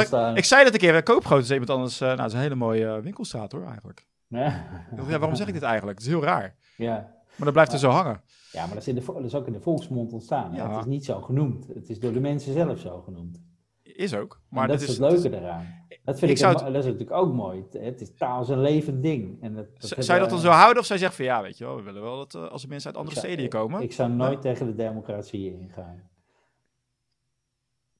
ik, 0.00 0.36
ik 0.36 0.44
zei 0.44 0.64
dat 0.64 0.72
een 0.72 0.78
keer, 0.78 0.96
eh, 0.96 1.02
Koopgoot 1.02 1.42
is 1.42 1.50
iemand 1.50 1.70
anders, 1.70 1.98
nou, 1.98 2.16
het 2.18 2.26
is 2.26 2.32
een 2.32 2.40
hele 2.40 2.54
mooie 2.54 3.00
winkelstraat 3.00 3.52
hoor, 3.52 3.66
eigenlijk. 3.66 4.06
Ja. 4.26 4.66
Ja, 5.08 5.18
waarom 5.18 5.34
zeg 5.36 5.46
ik 5.46 5.52
dit 5.52 5.62
eigenlijk? 5.62 5.98
Het 5.98 6.06
is 6.06 6.12
heel 6.12 6.22
raar. 6.24 6.54
Ja. 6.76 7.18
Maar 7.36 7.44
dat 7.44 7.52
blijft 7.52 7.72
er 7.72 7.78
zo 7.78 7.88
hangen. 7.90 8.22
Ja, 8.52 8.60
maar 8.64 8.74
dat 8.74 8.82
is, 8.82 8.88
in 8.88 8.94
de, 8.94 9.02
dat 9.06 9.24
is 9.24 9.34
ook 9.34 9.46
in 9.46 9.52
de 9.52 9.60
volksmond 9.60 10.12
ontstaan. 10.12 10.54
Ja. 10.54 10.70
Het 10.70 10.78
is 10.80 10.84
niet 10.84 11.04
zo 11.04 11.20
genoemd. 11.20 11.66
Het 11.74 11.88
is 11.90 12.00
door 12.00 12.12
de 12.12 12.20
mensen 12.20 12.52
zelf 12.52 12.78
zo 12.78 13.00
genoemd. 13.00 13.40
is 13.82 14.14
ook. 14.14 14.40
Maar 14.48 14.68
dat 14.68 14.80
is 14.80 14.88
het 14.88 14.98
leuke 14.98 15.36
eraan. 15.36 15.78
Dat, 16.04 16.18
vind 16.18 16.22
Ik 16.30 16.36
ik, 16.36 16.36
zou 16.36 16.52
een- 16.58 16.72
dat 16.72 16.84
is 16.84 16.90
natuurlijk 16.90 17.10
ook 17.12 17.32
mooi. 17.34 17.64
Het, 17.70 18.00
is 18.00 18.14
taal 18.14 18.42
is 18.42 18.48
een 18.48 18.60
levend 18.60 19.02
ding. 19.02 19.42
En 19.42 19.54
dat, 19.54 19.66
dat 19.80 20.04
zou 20.04 20.14
je 20.18 20.24
dat 20.24 20.30
dan 20.30 20.38
zo 20.40 20.48
houden 20.50 20.78
of 20.78 20.86
zou 20.86 20.98
je 20.98 21.04
zeggen 21.04 21.24
van 21.24 21.34
ja, 21.34 21.42
weet 21.42 21.58
je 21.58 21.64
wel, 21.64 21.76
we 21.76 21.82
willen 21.82 22.02
wel 22.02 22.16
dat 22.16 22.34
eh, 22.34 22.48
als 22.50 22.62
er 22.62 22.68
mensen 22.68 22.88
uit 22.88 22.96
andere 22.98 23.14
zou- 23.16 23.26
steden 23.26 23.44
hier 23.50 23.58
komen. 23.60 23.82
Ik 23.82 23.92
zou 23.92 24.10
nooit 24.10 24.40
tegen 24.42 24.66
de 24.66 24.74
democratie 24.74 25.58
ingaan. 25.60 26.08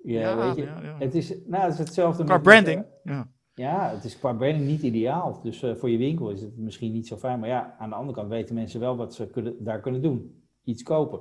Ja, 0.03 0.21
Ja, 0.21 0.37
weet 0.37 0.57
je. 0.57 0.95
Het, 0.99 1.15
is, 1.15 1.35
nou, 1.47 1.63
het 1.65 1.73
is 1.73 1.79
hetzelfde 1.79 2.25
Qua 2.25 2.33
met- 2.35 2.43
branding. 2.43 2.85
Ja. 3.05 3.29
Ja, 3.61 3.91
het 3.91 4.05
is 4.05 4.19
qua 4.19 4.33
branding 4.33 4.67
niet 4.67 4.83
ideaal. 4.83 5.41
Dus 5.43 5.63
eh, 5.63 5.75
voor 5.75 5.91
je 5.91 5.99
winkel 5.99 6.31
is 6.31 6.41
het 6.41 6.57
misschien 6.57 6.93
niet 6.93 7.07
zo 7.07 7.17
fijn. 7.17 7.39
Maar 7.41 7.49
ja, 7.49 7.77
aan 7.79 7.89
de 7.89 7.95
andere 7.95 8.17
kant 8.19 8.29
weten 8.29 8.55
mensen 8.55 8.81
wel 8.81 8.97
wat 8.97 9.15
ze 9.15 9.27
kunnen, 9.31 9.65
daar 9.65 9.81
kunnen 9.81 10.03
doen. 10.03 10.43
Iets 10.65 10.83
kopen. 10.83 11.21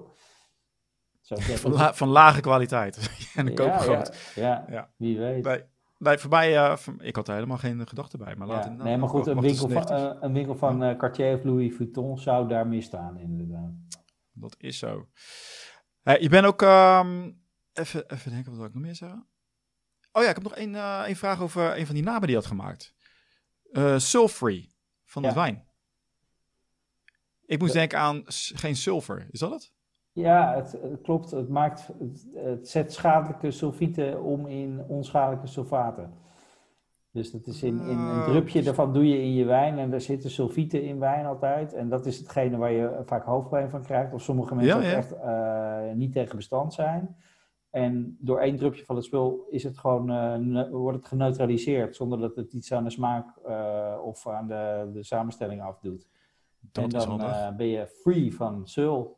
Van, 1.21 1.71
la- 1.71 1.93
van 1.93 2.07
lage 2.07 2.41
kwaliteit. 2.41 2.97
en 3.35 3.53
koop 3.55 3.67
ja, 3.67 3.83
ja, 3.83 4.03
ja, 4.35 4.65
Ja. 4.69 4.89
wie 4.97 5.17
weet. 5.19 5.67
Nee, 5.97 6.17
voor 6.17 6.29
mij, 6.29 6.57
eh, 6.57 6.75
voor- 6.75 6.95
ik 7.03 7.15
had 7.15 7.27
er 7.27 7.33
helemaal 7.33 7.57
geen 7.57 7.87
gedachte 7.87 8.17
bij. 8.17 8.35
Maar 8.35 8.47
laat 8.47 8.65
nou, 8.69 8.83
nee, 8.83 8.97
maar 8.97 9.09
goed, 9.09 9.27
een 9.27 9.33
wacht 9.35 9.47
eens 9.47 9.59
winkel 9.61 9.81
van, 9.81 9.91
90. 9.91 10.15
eh, 10.15 10.21
een 10.27 10.33
winkel 10.33 10.55
van 10.55 10.83
eh, 10.83 10.97
Cartier 10.97 11.35
of 11.35 11.43
Louis 11.43 11.75
Vuitton 11.75 12.17
zou 12.19 12.47
daar 12.47 12.67
misstaan, 12.67 13.17
inderdaad. 13.17 13.71
Dat 14.31 14.55
is 14.57 14.77
zo. 14.77 15.07
Je 16.03 16.29
bent 16.29 16.45
ook... 16.45 16.61
ehm, 16.61 17.31
even, 17.73 18.09
even 18.09 18.31
denken, 18.31 18.49
wat 18.49 18.57
wil 18.59 18.67
ik 18.67 18.73
nog 18.73 18.83
meer 18.83 18.95
zeggen? 18.95 19.27
Oh 20.11 20.23
ja, 20.23 20.29
ik 20.29 20.35
heb 20.35 20.43
nog 20.43 20.55
één, 20.55 20.75
eh, 20.75 21.01
één 21.05 21.15
vraag 21.15 21.41
over 21.41 21.77
een 21.77 21.85
van 21.85 21.95
die 21.95 22.03
namen 22.03 22.21
die 22.21 22.29
je 22.29 22.35
had 22.35 22.45
gemaakt. 22.45 22.93
Eh 23.71 23.97
Sulfree 23.97 24.75
van 25.05 25.21
de 25.21 25.27
Ja. 25.27 25.33
wijn. 25.33 25.67
Ik 27.45 27.59
moest 27.59 27.73
Ja. 27.73 27.79
denken 27.79 27.99
aan 27.99 28.21
geen 28.55 28.75
sulfur. 28.75 29.27
Is 29.31 29.39
dat 29.39 29.51
het? 29.51 29.71
Ja, 30.11 30.55
het, 30.55 30.71
het 30.71 31.01
klopt. 31.01 31.31
Het, 31.31 31.49
maakt, 31.49 31.87
het, 31.99 32.25
het 32.35 32.69
zet 32.69 32.93
schadelijke 32.93 33.51
sulfieten 33.51 34.23
om 34.23 34.47
in 34.47 34.83
onschadelijke 34.87 35.47
sulfaten. 35.47 36.13
Dus 37.11 37.31
dat 37.31 37.47
is 37.47 37.63
in, 37.63 37.79
in 37.79 37.97
een 37.97 38.19
Oh, 38.19 38.23
drupje 38.25 38.53
dus- 38.57 38.65
daarvan 38.65 38.93
doe 38.93 39.07
je 39.09 39.17
in 39.21 39.33
je 39.33 39.45
wijn 39.45 39.77
en 39.79 39.89
daar 39.89 40.01
zitten 40.01 40.29
sulfieten 40.29 40.83
in 40.83 40.99
wijn 40.99 41.25
altijd. 41.25 41.73
En 41.73 41.89
dat 41.89 42.05
is 42.05 42.17
hetgene 42.17 42.57
waar 42.57 42.71
je 42.71 43.01
vaak 43.05 43.23
hoofdpijn 43.25 43.69
van 43.69 43.83
krijgt. 43.83 44.13
Of 44.13 44.21
sommige 44.21 44.55
mensen 44.55 44.81
Ja, 44.81 44.91
echt 44.91 45.11
eh, 45.11 45.91
niet 45.95 46.13
tegen 46.13 46.35
bestand 46.35 46.73
zijn. 46.73 47.17
En 47.69 48.17
door 48.19 48.39
één 48.39 48.55
drupje 48.55 48.85
van 48.85 48.95
het 48.95 49.05
spul 49.05 49.45
is 49.49 49.63
het 49.63 49.77
gewoon, 49.77 50.09
eh, 50.55 50.69
wordt 50.71 50.97
het 50.97 51.07
geneutraliseerd 51.07 51.95
zonder 51.95 52.19
dat 52.19 52.35
het 52.35 52.53
iets 52.53 52.71
aan 52.73 52.83
de 52.83 52.89
smaak 52.89 53.37
eh, 53.45 53.95
of 54.03 54.27
aan 54.27 54.47
de, 54.47 54.89
de 54.93 55.03
samenstelling 55.03 55.61
afdoet. 55.61 56.07
Dat 56.59 56.83
en 56.83 56.89
dan 56.89 57.21
eh, 57.21 57.55
ben 57.55 57.67
je 57.67 57.87
free 57.87 58.35
van 58.35 58.67
sul. 58.67 59.17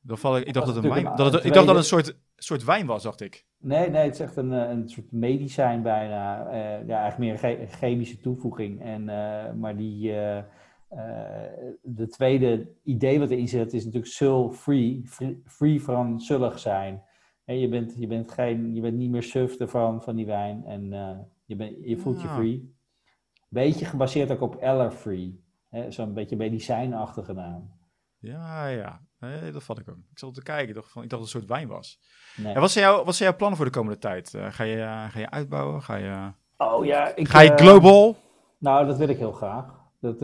Dan 0.00 0.18
val 0.18 0.36
ik, 0.36 0.44
ik 0.46 0.52
dacht 0.54 0.66
dat 0.66 0.74
het 0.74 0.84
een 0.84 0.90
natuurlijk 0.90 1.16
wijn, 1.16 1.26
een- 1.26 1.32
dat 1.32 1.40
het, 1.40 1.44
ik 1.50 1.52
dacht 1.52 1.66
dat 1.66 1.76
een 1.76 1.82
soort, 1.84 2.16
soort 2.36 2.64
wijn 2.64 2.86
was, 2.86 3.02
dacht 3.02 3.20
ik. 3.20 3.46
Nee, 3.58 3.90
nee, 3.90 4.04
het 4.04 4.14
is 4.14 4.20
echt 4.20 4.36
een, 4.36 4.50
een 4.50 4.88
soort 4.88 5.12
medicijn 5.12 5.82
bijna. 5.82 6.54
Ja, 6.86 7.00
eigenlijk 7.00 7.18
meer 7.18 7.32
een 7.32 7.38
che- 7.68 7.76
chemische 7.76 8.18
toevoeging. 8.20 8.82
En, 8.82 9.04
maar 9.58 9.76
die, 9.76 10.12
de 11.82 12.06
tweede 12.08 12.68
idee 12.82 13.18
wat 13.18 13.30
erin 13.30 13.48
zit 13.48 13.72
is 13.72 13.84
natuurlijk 13.84 14.12
sul-free. 14.12 15.02
Free, 15.06 15.42
free 15.46 15.82
van 15.82 16.20
zullig 16.20 16.58
zijn. 16.58 17.02
Hè, 17.48 17.54
je, 17.54 17.68
bent, 17.68 17.94
je, 17.96 18.06
bent 18.06 18.30
geen, 18.32 18.74
je 18.74 18.80
bent 18.80 18.96
niet 18.96 19.10
meer 19.10 19.22
suf 19.22 19.56
ervan, 19.58 20.02
van 20.02 20.16
die 20.16 20.26
wijn. 20.26 20.64
En 20.66 20.92
eh, 20.92 21.18
je, 21.44 21.56
bent, 21.56 21.76
je 21.80 21.96
voelt 21.96 22.20
je 22.20 22.28
Ah. 22.28 22.34
free. 22.34 22.74
Beetje 23.48 23.84
gebaseerd 23.84 24.30
ook 24.30 24.40
op 24.40 24.54
Eller-free. 24.56 25.44
hè, 25.68 25.90
Zo'n 25.90 26.14
beetje 26.14 26.36
medicijnachtige 26.36 27.32
naam. 27.32 27.70
Ja, 28.18 28.66
ja. 28.66 29.00
Nee, 29.20 29.50
dat 29.52 29.62
vat 29.64 29.78
ik 29.78 29.88
ook. 29.88 29.96
Ik 30.10 30.18
zat 30.18 30.34
te 30.34 30.42
kijken. 30.42 30.68
Ik 30.68 30.74
dacht, 30.74 30.90
van, 30.92 31.02
ik 31.02 31.08
dacht 31.10 31.22
dat 31.22 31.32
het 31.32 31.42
een 31.42 31.48
soort 31.48 31.58
wijn 31.60 31.68
was. 31.76 32.00
Nee. 32.36 32.54
En 32.54 32.60
wat 32.60 32.70
zijn, 32.70 32.84
jouw, 32.84 33.04
wat 33.04 33.14
zijn 33.14 33.28
jouw 33.28 33.38
plannen 33.38 33.56
voor 33.56 33.66
de 33.66 33.72
komende 33.78 33.98
tijd? 33.98 34.34
Eh, 34.34 34.46
ga, 34.50 34.64
je, 34.64 34.80
eh, 34.80 35.08
ga 35.08 35.18
je 35.18 35.30
uitbouwen? 35.30 35.82
Ga 35.82 35.96
je, 35.96 36.32
Oh 36.56 36.84
ja, 36.84 37.14
ik, 37.16 37.28
ga 37.28 37.40
je 37.40 37.52
global? 37.56 38.16
Nou, 38.58 38.86
dat 38.86 38.98
wil 38.98 39.08
ik 39.08 39.18
heel 39.18 39.32
graag. 39.32 39.76
Dat, 40.00 40.20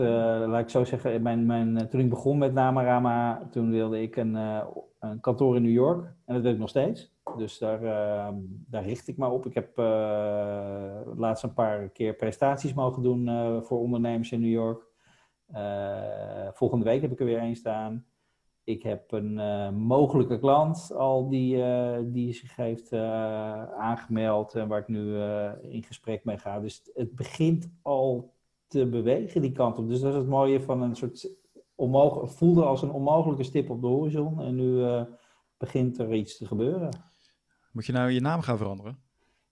laat 0.47 0.61
ik 0.61 0.69
zo 0.69 0.83
zeggen, 0.83 1.21
mijn, 1.21 1.45
mijn, 1.45 1.89
toen 1.89 1.99
ik 1.99 2.09
begon 2.09 2.37
met 2.37 2.53
Namarama, 2.53 3.47
toen 3.51 3.71
wilde 3.71 4.01
ik 4.01 4.15
een, 4.15 4.33
een 4.99 5.19
kantoor 5.19 5.55
in 5.55 5.61
New 5.61 5.71
York. 5.71 6.05
En 6.25 6.33
dat 6.33 6.43
wil 6.43 6.51
ik 6.51 6.57
nog 6.59 6.69
steeds. 6.69 7.13
Dus 7.37 7.57
daar, 7.57 7.83
eh, 7.83 8.33
daar 8.67 8.83
richt 8.85 9.07
ik 9.07 9.17
me 9.17 9.27
op. 9.27 9.45
Ik 9.45 9.53
heb 9.53 9.77
eh, 9.77 11.01
laatst 11.15 11.43
een 11.43 11.53
paar 11.53 11.89
keer 11.89 12.15
prestaties 12.15 12.73
mogen 12.73 13.03
doen 13.03 13.27
eh, 13.27 13.61
voor 13.61 13.79
ondernemers 13.79 14.31
in 14.31 14.41
New 14.41 14.51
York. 14.51 14.87
Eh, 15.45 16.47
volgende 16.53 16.85
week 16.85 17.01
heb 17.01 17.11
ik 17.11 17.19
er 17.19 17.25
weer 17.25 17.39
één 17.39 17.55
staan. 17.55 18.05
Ik 18.63 18.83
heb 18.83 19.11
een 19.11 19.35
mogelijke 19.75 20.39
klant 20.39 20.91
al 20.93 21.29
die, 21.29 21.63
die 22.11 22.33
zich 22.33 22.55
heeft 22.55 22.93
aangemeld 23.73 24.55
en 24.55 24.67
waar 24.67 24.79
ik 24.79 24.87
nu 24.87 25.19
in 25.61 25.83
gesprek 25.83 26.23
mee 26.23 26.37
ga. 26.37 26.59
Dus 26.59 26.89
het, 26.93 27.15
begint 27.15 27.69
al 27.81 28.33
te 28.67 28.87
bewegen 28.87 29.41
die 29.41 29.51
kant 29.51 29.77
op. 29.77 29.87
Dus 29.87 29.99
dat 29.99 30.11
is 30.11 30.17
het 30.17 30.27
mooie 30.27 30.61
van 30.61 30.81
een 30.81 30.95
soort 30.95 31.29
onmogelijk, 31.75 32.31
voelde 32.31 32.63
als 32.63 32.81
een 32.81 32.91
onmogelijke 32.91 33.43
stip 33.43 33.69
op 33.69 33.81
de 33.81 33.87
horizon 33.87 34.41
en 34.41 34.55
nu 34.55 34.85
begint 35.57 35.97
er 35.97 36.13
iets 36.13 36.37
te 36.37 36.45
gebeuren. 36.45 36.89
Moet 37.75 37.85
je 37.85 37.91
nou 37.91 38.09
je 38.11 38.21
naam 38.21 38.41
gaan 38.41 38.57
veranderen? 38.57 38.97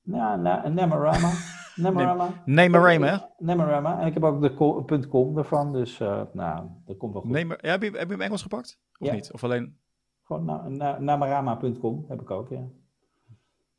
Nou, 0.03 0.39
na, 0.41 0.67
Namarama. 0.67 1.31
Namarama. 1.75 2.41
Namarama? 2.45 3.29
Namarama. 3.37 3.99
En 4.01 4.07
ik 4.07 4.13
heb 4.13 4.23
ook 4.23 4.41
de 4.41 4.53
co- 4.53 4.85
.com 5.09 5.37
ervan, 5.37 5.73
dus 5.73 5.99
eh, 5.99 6.21
nou, 6.33 6.67
dat 6.85 6.97
komt 6.97 7.13
wel 7.13 7.21
goed. 7.21 7.37
Ja, 7.37 7.47
heb, 7.69 7.81
je, 7.83 7.89
heb 7.91 8.07
je 8.07 8.13
hem 8.13 8.21
Engels 8.21 8.41
gepakt? 8.41 8.79
Of 8.99 9.07
Ja. 9.07 9.13
niet? 9.13 9.31
Of 9.33 9.43
alleen... 9.43 9.77
Gewoon 10.23 10.45
na, 10.45 10.67
na, 10.67 10.99
namarama.com 10.99 12.05
heb 12.07 12.21
ik 12.21 12.31
ook, 12.31 12.49
ja. 12.49 12.61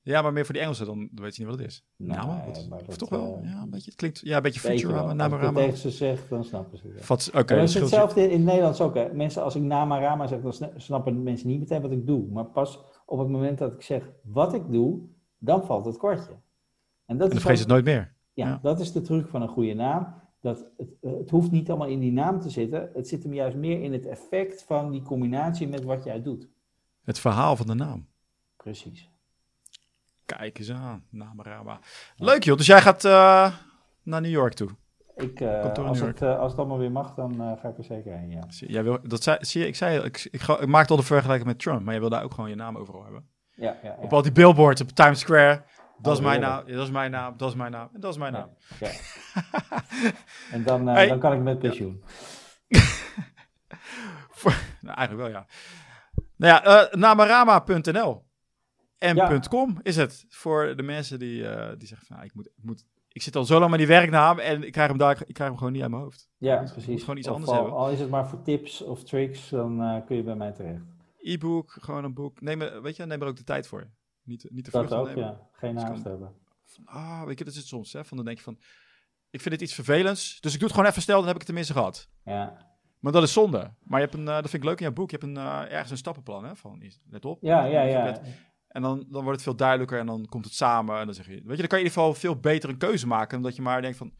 Ja, 0.02 0.22
maar 0.22 0.32
meer 0.32 0.44
voor 0.44 0.54
die 0.54 0.62
Engelsen, 0.62 0.86
dan 0.86 1.08
weet 1.14 1.36
je 1.36 1.42
niet 1.42 1.50
wat 1.50 1.58
het 1.60 1.68
is. 1.68 1.84
Nee, 1.96 2.16
Nou, 2.16 2.26
maar 2.28 2.78
Of 2.78 2.86
dat, 2.86 2.98
toch 2.98 3.08
wel? 3.08 3.40
eh, 3.42 3.50
ja, 3.52 3.62
een 3.62 3.70
beetje, 3.70 3.90
het 3.90 3.94
klinkt... 3.98 4.20
Ja, 4.20 4.36
een 4.36 4.42
beetje 4.42 4.60
je 4.68 4.68
Futurama, 4.68 4.98
wel. 4.98 5.08
Als 5.08 5.14
Namarama. 5.16 5.60
tegen 5.60 5.78
ze 5.78 5.90
zeg, 5.90 6.28
dan 6.28 6.44
snappen 6.44 6.78
ze 6.78 6.86
het. 6.86 7.06
Dat 7.06 7.30
dat 7.48 7.50
is 7.58 7.72
je. 7.72 7.80
hetzelfde 7.80 8.22
in 8.22 8.30
het 8.36 8.44
Nederlands 8.46 8.80
ook. 8.80 8.94
Hè. 8.94 9.12
Mensen, 9.12 9.42
als 9.42 9.54
ik 9.54 9.62
Namarama 9.62 10.26
zeg, 10.26 10.40
dan 10.40 10.52
sna- 10.52 10.70
snappen 10.76 11.22
mensen 11.22 11.48
niet 11.48 11.58
meteen 11.58 11.82
wat 11.82 11.90
ik 11.90 12.06
doe. 12.06 12.26
Maar 12.32 12.44
pas 12.44 12.80
op 13.04 13.18
het 13.18 13.28
moment 13.28 13.58
dat 13.58 13.72
ik 13.72 13.82
zeg 13.82 14.10
wat 14.22 14.54
ik 14.54 14.72
doe, 14.72 15.00
dan 15.38 15.64
valt 15.64 15.84
het 15.84 15.96
kortje. 15.96 16.32
En 17.06 17.16
dat, 17.16 17.28
En 17.28 17.32
dan 17.32 17.40
vergeet 17.40 17.58
het 17.58 17.68
nooit 17.68 17.84
meer. 17.84 18.14
ja, 18.32 18.48
ja. 18.48 18.58
dat 18.62 18.80
is 18.80 18.92
de 18.92 19.00
truc 19.00 19.28
van 19.28 19.42
een 19.42 19.48
goede 19.48 19.74
naam. 19.74 20.22
Dat 20.40 20.64
het, 20.76 20.88
het 21.00 21.30
hoeft 21.30 21.50
niet 21.50 21.68
allemaal 21.68 21.88
in 21.88 22.00
die 22.00 22.12
naam 22.12 22.40
te 22.40 22.50
zitten. 22.50 22.90
Het 22.94 23.08
zit 23.08 23.22
hem 23.22 23.34
juist 23.34 23.56
meer 23.56 23.82
in 23.82 23.92
het 23.92 24.06
effect 24.06 24.62
van 24.62 24.90
die 24.90 25.02
combinatie 25.02 25.68
met 25.68 25.84
wat 25.84 26.04
jij 26.04 26.22
doet. 26.22 26.48
Het 27.04 27.18
verhaal 27.18 27.56
van 27.56 27.66
de 27.66 27.74
naam. 27.74 28.06
Precies. 28.56 29.10
Kijk 30.24 30.58
eens 30.58 30.70
aan, 30.70 31.04
Namarama. 31.10 31.80
Leuk 32.16 32.44
joh, 32.44 32.56
dus 32.56 32.66
jij 32.66 32.80
gaat 32.80 33.04
eh, 33.04 33.54
naar 34.02 34.20
New 34.20 34.30
York 34.30 34.52
toe. 34.52 34.68
Ik, 35.16 35.40
eh, 35.40 35.72
als, 35.72 36.00
het, 36.00 36.22
eh, 36.22 36.38
als 36.38 36.50
het 36.50 36.60
allemaal 36.60 36.78
weer 36.78 36.90
mag, 36.92 37.14
dan 37.14 37.32
eh, 37.40 37.60
ga 37.60 37.68
ik 37.68 37.78
er 37.78 37.84
zeker 37.84 38.12
heen, 38.18 38.30
ja. 38.30 38.44
Jij 38.48 38.82
wil, 38.84 38.98
dat 39.02 39.22
zei, 39.22 39.36
zie 39.40 39.60
je, 39.60 39.66
ik 39.66 39.76
zei, 39.76 40.04
ik, 40.04 40.28
ik, 40.30 40.42
ik 40.42 40.66
maakte 40.66 40.90
al 40.92 40.98
de 40.98 41.04
vergelijking 41.06 41.46
met 41.48 41.58
Trump, 41.58 41.80
maar 41.82 41.90
jij 41.92 42.00
wil 42.00 42.10
daar 42.10 42.22
ook 42.22 42.34
gewoon 42.34 42.50
je 42.50 42.56
naam 42.56 42.76
overal 42.76 43.02
hebben. 43.02 43.28
Ja, 43.54 43.76
ja, 43.82 43.88
ja. 43.88 43.96
Op 44.00 44.12
al 44.12 44.22
die 44.22 44.32
billboards 44.32 44.80
op 44.80 44.88
Times 44.88 45.20
Square. 45.20 45.62
Dat 45.98 46.12
is 46.12 46.18
Oh, 46.18 46.24
mijn 46.24 46.40
naam, 46.40 46.66
dat 46.66 46.84
is 46.84 46.90
mijn 46.90 47.10
naam, 47.10 47.34
dat 47.36 47.48
is 47.48 47.54
mijn 47.54 47.72
naam, 47.72 47.88
en 47.92 48.00
dat 48.00 48.10
is 48.12 48.18
mijn 48.18 48.32
naam. 48.32 48.48
Ja. 48.80 48.90
En 50.52 50.62
dan, 50.64 50.86
Hey. 50.86 51.08
dan 51.08 51.18
kan 51.18 51.32
ik 51.32 51.40
met 51.40 51.58
pensioen. 51.58 52.02
Nou, 54.80 54.96
eigenlijk 54.96 55.28
wel, 55.28 55.40
ja. 55.40 55.46
Nou 56.36 56.64
ja, 56.64 56.88
namarama.nl 56.96 58.24
en 58.98 59.16
Ja. 59.16 59.40
.com 59.48 59.78
is 59.82 59.96
het 59.96 60.24
voor 60.28 60.76
de 60.76 60.82
mensen 60.82 61.18
die, 61.18 61.42
die 61.76 61.88
zeggen 61.88 62.06
van, 62.06 62.16
ah, 62.16 62.24
ik, 62.24 62.34
moet, 62.34 62.46
ik, 62.46 62.64
moet, 62.64 62.84
ik 63.14 63.22
zit 63.22 63.36
al 63.36 63.44
zo 63.44 63.58
lang 63.58 63.70
met 63.70 63.78
die 63.78 63.88
werknaam 63.88 64.38
en 64.38 64.62
ik 64.62 64.72
krijg 64.72 64.88
hem, 64.88 64.98
daar, 64.98 65.22
ik 65.26 65.34
krijg 65.34 65.48
hem 65.48 65.58
gewoon 65.58 65.72
niet 65.72 65.82
uit 65.82 65.90
mijn 65.90 66.02
hoofd. 66.02 66.28
Ja, 66.36 66.62
precies. 66.72 67.00
gewoon 67.00 67.16
iets 67.16 67.28
Of 67.28 67.34
anders 67.34 67.50
al, 67.52 67.56
hebben. 67.58 67.74
Al 67.78 67.90
is 67.90 68.00
het 68.00 68.10
maar 68.10 68.28
voor 68.28 68.42
tips 68.42 68.82
of 68.82 69.04
tricks, 69.04 69.48
dan 69.48 69.82
eh, 69.82 70.06
kun 70.06 70.16
je 70.16 70.22
bij 70.22 70.34
mij 70.34 70.52
terecht. 70.52 70.82
E-book, 71.20 71.76
gewoon 71.80 72.04
een 72.04 72.14
boek. 72.14 72.40
Neem, 72.40 72.60
er- 72.62 72.82
weet 72.82 72.96
je, 72.96 73.06
neem 73.06 73.20
er 73.22 73.26
ook 73.28 73.36
de 73.36 73.44
tijd 73.44 73.66
voor. 73.66 73.90
Niet, 74.22 74.46
niet 74.50 74.64
te 74.64 74.70
Dat 74.70 74.92
ook, 74.92 75.06
nemen. 75.06 75.22
ja. 75.24 75.48
Geen 75.52 75.74
Dus 75.74 75.82
kan- 75.82 75.92
haast 75.92 76.04
hebben. 76.04 76.32
Ah, 76.84 77.24
weet 77.24 77.38
je, 77.38 77.44
dat 77.44 77.52
is 77.52 77.58
het 77.58 77.68
soms. 77.68 77.92
Hè? 77.92 78.04
Van 78.04 78.16
dan 78.16 78.26
denk 78.26 78.38
je 78.38 78.44
van, 78.44 78.58
ik 79.30 79.40
vind 79.40 79.54
het 79.54 79.62
iets 79.62 79.74
vervelends, 79.74 80.40
dus 80.40 80.52
ik 80.52 80.58
doe 80.58 80.68
het 80.68 80.76
gewoon 80.76 80.90
even 80.90 81.02
snel, 81.02 81.16
dan 81.16 81.24
heb 81.26 81.34
ik 81.34 81.40
het 81.40 81.46
tenminste 81.46 81.72
gehad. 81.72 82.08
Ja, 82.24 82.72
Maar 82.98 83.12
dat 83.12 83.22
is 83.22 83.32
zonde. 83.32 83.74
Maar 83.82 84.00
je 84.00 84.04
hebt 84.06 84.18
een, 84.18 84.28
eh, 84.28 84.34
dat 84.34 84.50
vind 84.50 84.62
ik 84.62 84.68
leuk 84.68 84.78
in 84.78 84.84
jouw 84.84 84.94
boek, 84.94 85.10
je 85.10 85.16
hebt 85.16 85.28
een, 85.28 85.36
eh, 85.36 85.72
ergens 85.72 85.90
een 85.90 85.96
stappenplan, 85.96 86.44
hè? 86.44 86.56
Van, 86.56 86.82
let 87.10 87.24
op. 87.24 87.38
ja, 87.42 87.64
ja. 87.64 87.82
ja. 87.82 88.20
En 88.74 88.82
dan, 88.82 89.04
dan 89.08 89.22
wordt 89.22 89.32
het 89.36 89.42
veel 89.42 89.56
duidelijker 89.56 89.98
en 89.98 90.06
dan 90.06 90.26
komt 90.28 90.44
het 90.44 90.54
samen. 90.54 90.98
En 90.98 91.04
dan 91.04 91.14
zeg 91.14 91.26
je, 91.26 91.32
weet 91.32 91.42
je, 91.42 91.56
dan 91.56 91.66
kan 91.66 91.78
je 91.78 91.84
in 91.84 91.90
ieder 91.90 92.02
geval 92.02 92.14
veel 92.14 92.36
beter 92.40 92.68
een 92.68 92.76
keuze 92.76 93.06
maken. 93.06 93.30
Dan 93.30 93.42
dat 93.42 93.56
je 93.56 93.62
maar 93.62 93.82
denkt 93.82 93.96
van, 93.96 94.12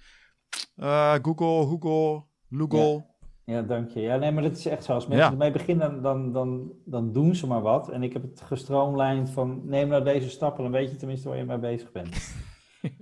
eh, 0.76 1.14
Google, 1.22 1.66
Google, 1.66 2.24
Google. 2.50 3.12
Ja, 3.44 3.62
dank 3.62 3.90
je. 3.90 4.00
Ja, 4.00 4.16
nee, 4.16 4.32
maar 4.32 4.42
dat 4.42 4.57
is 4.57 4.66
echt 4.66 4.84
zo. 4.84 4.92
Als 4.92 5.07
mensen 5.07 5.26
Ja. 5.26 5.32
ermee 5.32 5.50
beginnen, 5.50 6.02
dan, 6.02 6.32
dan, 6.32 6.72
dan 6.84 7.12
doen 7.12 7.34
ze 7.34 7.46
maar 7.46 7.61
wat. 7.61 7.88
En 7.90 8.02
ik 8.02 8.12
heb 8.12 8.22
het 8.22 8.40
gestroomlijnd 8.40 9.30
van, 9.30 9.61
neem 9.68 9.88
nou 9.88 10.05
deze 10.05 10.30
stappen, 10.30 10.62
dan 10.62 10.72
weet 10.72 10.90
je 10.90 10.96
tenminste 10.96 11.28
waar 11.28 11.38
je 11.38 11.44
mee 11.44 11.59
bezig 11.59 11.92
bent. 11.92 12.34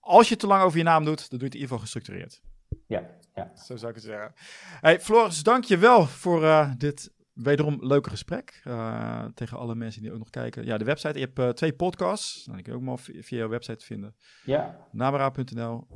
Als 0.00 0.28
je 0.28 0.36
te 0.36 0.46
lang 0.46 0.62
over 0.62 0.78
je 0.78 0.84
naam 0.84 1.04
doet, 1.04 1.30
dan 1.30 1.38
doe 1.38 1.38
je 1.38 1.44
het 1.44 1.54
in 1.54 1.60
ieder 1.60 1.68
geval 1.68 1.78
gestructureerd. 1.78 2.42
Ja, 2.86 3.02
ja. 3.34 3.52
Zo 3.56 3.76
zou 3.76 3.88
ik 3.90 3.94
het 3.96 4.04
zeggen. 4.04 4.32
Hey, 4.80 5.00
Floris, 5.00 5.42
dank 5.42 5.64
je 5.64 5.78
wel 5.78 6.06
voor 6.06 6.44
eh, 6.44 6.70
dit 6.78 7.12
wederom 7.42 7.78
leuke 7.80 8.10
gesprek. 8.10 8.62
Uh, 8.64 9.24
tegen 9.34 9.58
alle 9.58 9.74
mensen 9.74 10.02
die 10.02 10.12
ook 10.12 10.18
nog 10.18 10.30
kijken. 10.30 10.64
Ja, 10.64 10.78
de 10.78 10.84
website. 10.84 11.18
Je 11.18 11.24
hebt 11.24 11.38
uh, 11.38 11.48
twee 11.48 11.72
podcasts. 11.72 12.46
Nou, 12.46 12.56
die 12.56 12.64
kun 12.64 12.72
je 12.72 12.78
ook 12.78 12.84
maar 12.84 12.98
via, 12.98 13.38
jouw 13.38 13.48
website 13.48 13.84
vinden. 13.84 14.14
Ja. 14.44 14.76
Nabera.nl. 14.90 15.86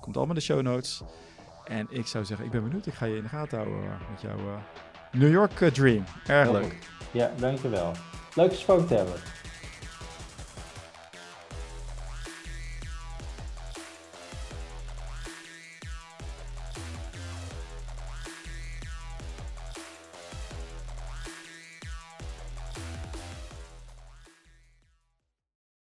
Komt 0.00 0.16
allemaal 0.16 0.34
in 0.34 0.40
de 0.40 0.46
show 0.46 0.62
notes. 0.62 1.02
En 1.64 1.86
ik 1.90 2.06
zou 2.06 2.24
zeggen, 2.24 2.46
ik 2.46 2.52
ben 2.52 2.62
benieuwd. 2.62 2.86
Ik 2.86 2.94
ga 2.94 3.06
je 3.06 3.16
in 3.16 3.22
de 3.22 3.28
gaten 3.28 3.58
houden 3.58 3.98
met 4.10 4.20
jouw 4.20 4.62
New 5.12 5.32
York 5.32 5.52
Dream. 5.52 6.04
Erg 6.26 6.50
leuk. 6.50 6.78
Ja, 7.10 7.30
dankjewel. 7.38 7.92
Leuk 8.34 8.52
gesproken 8.52 8.86
te 8.86 8.94
hebben. 8.94 9.16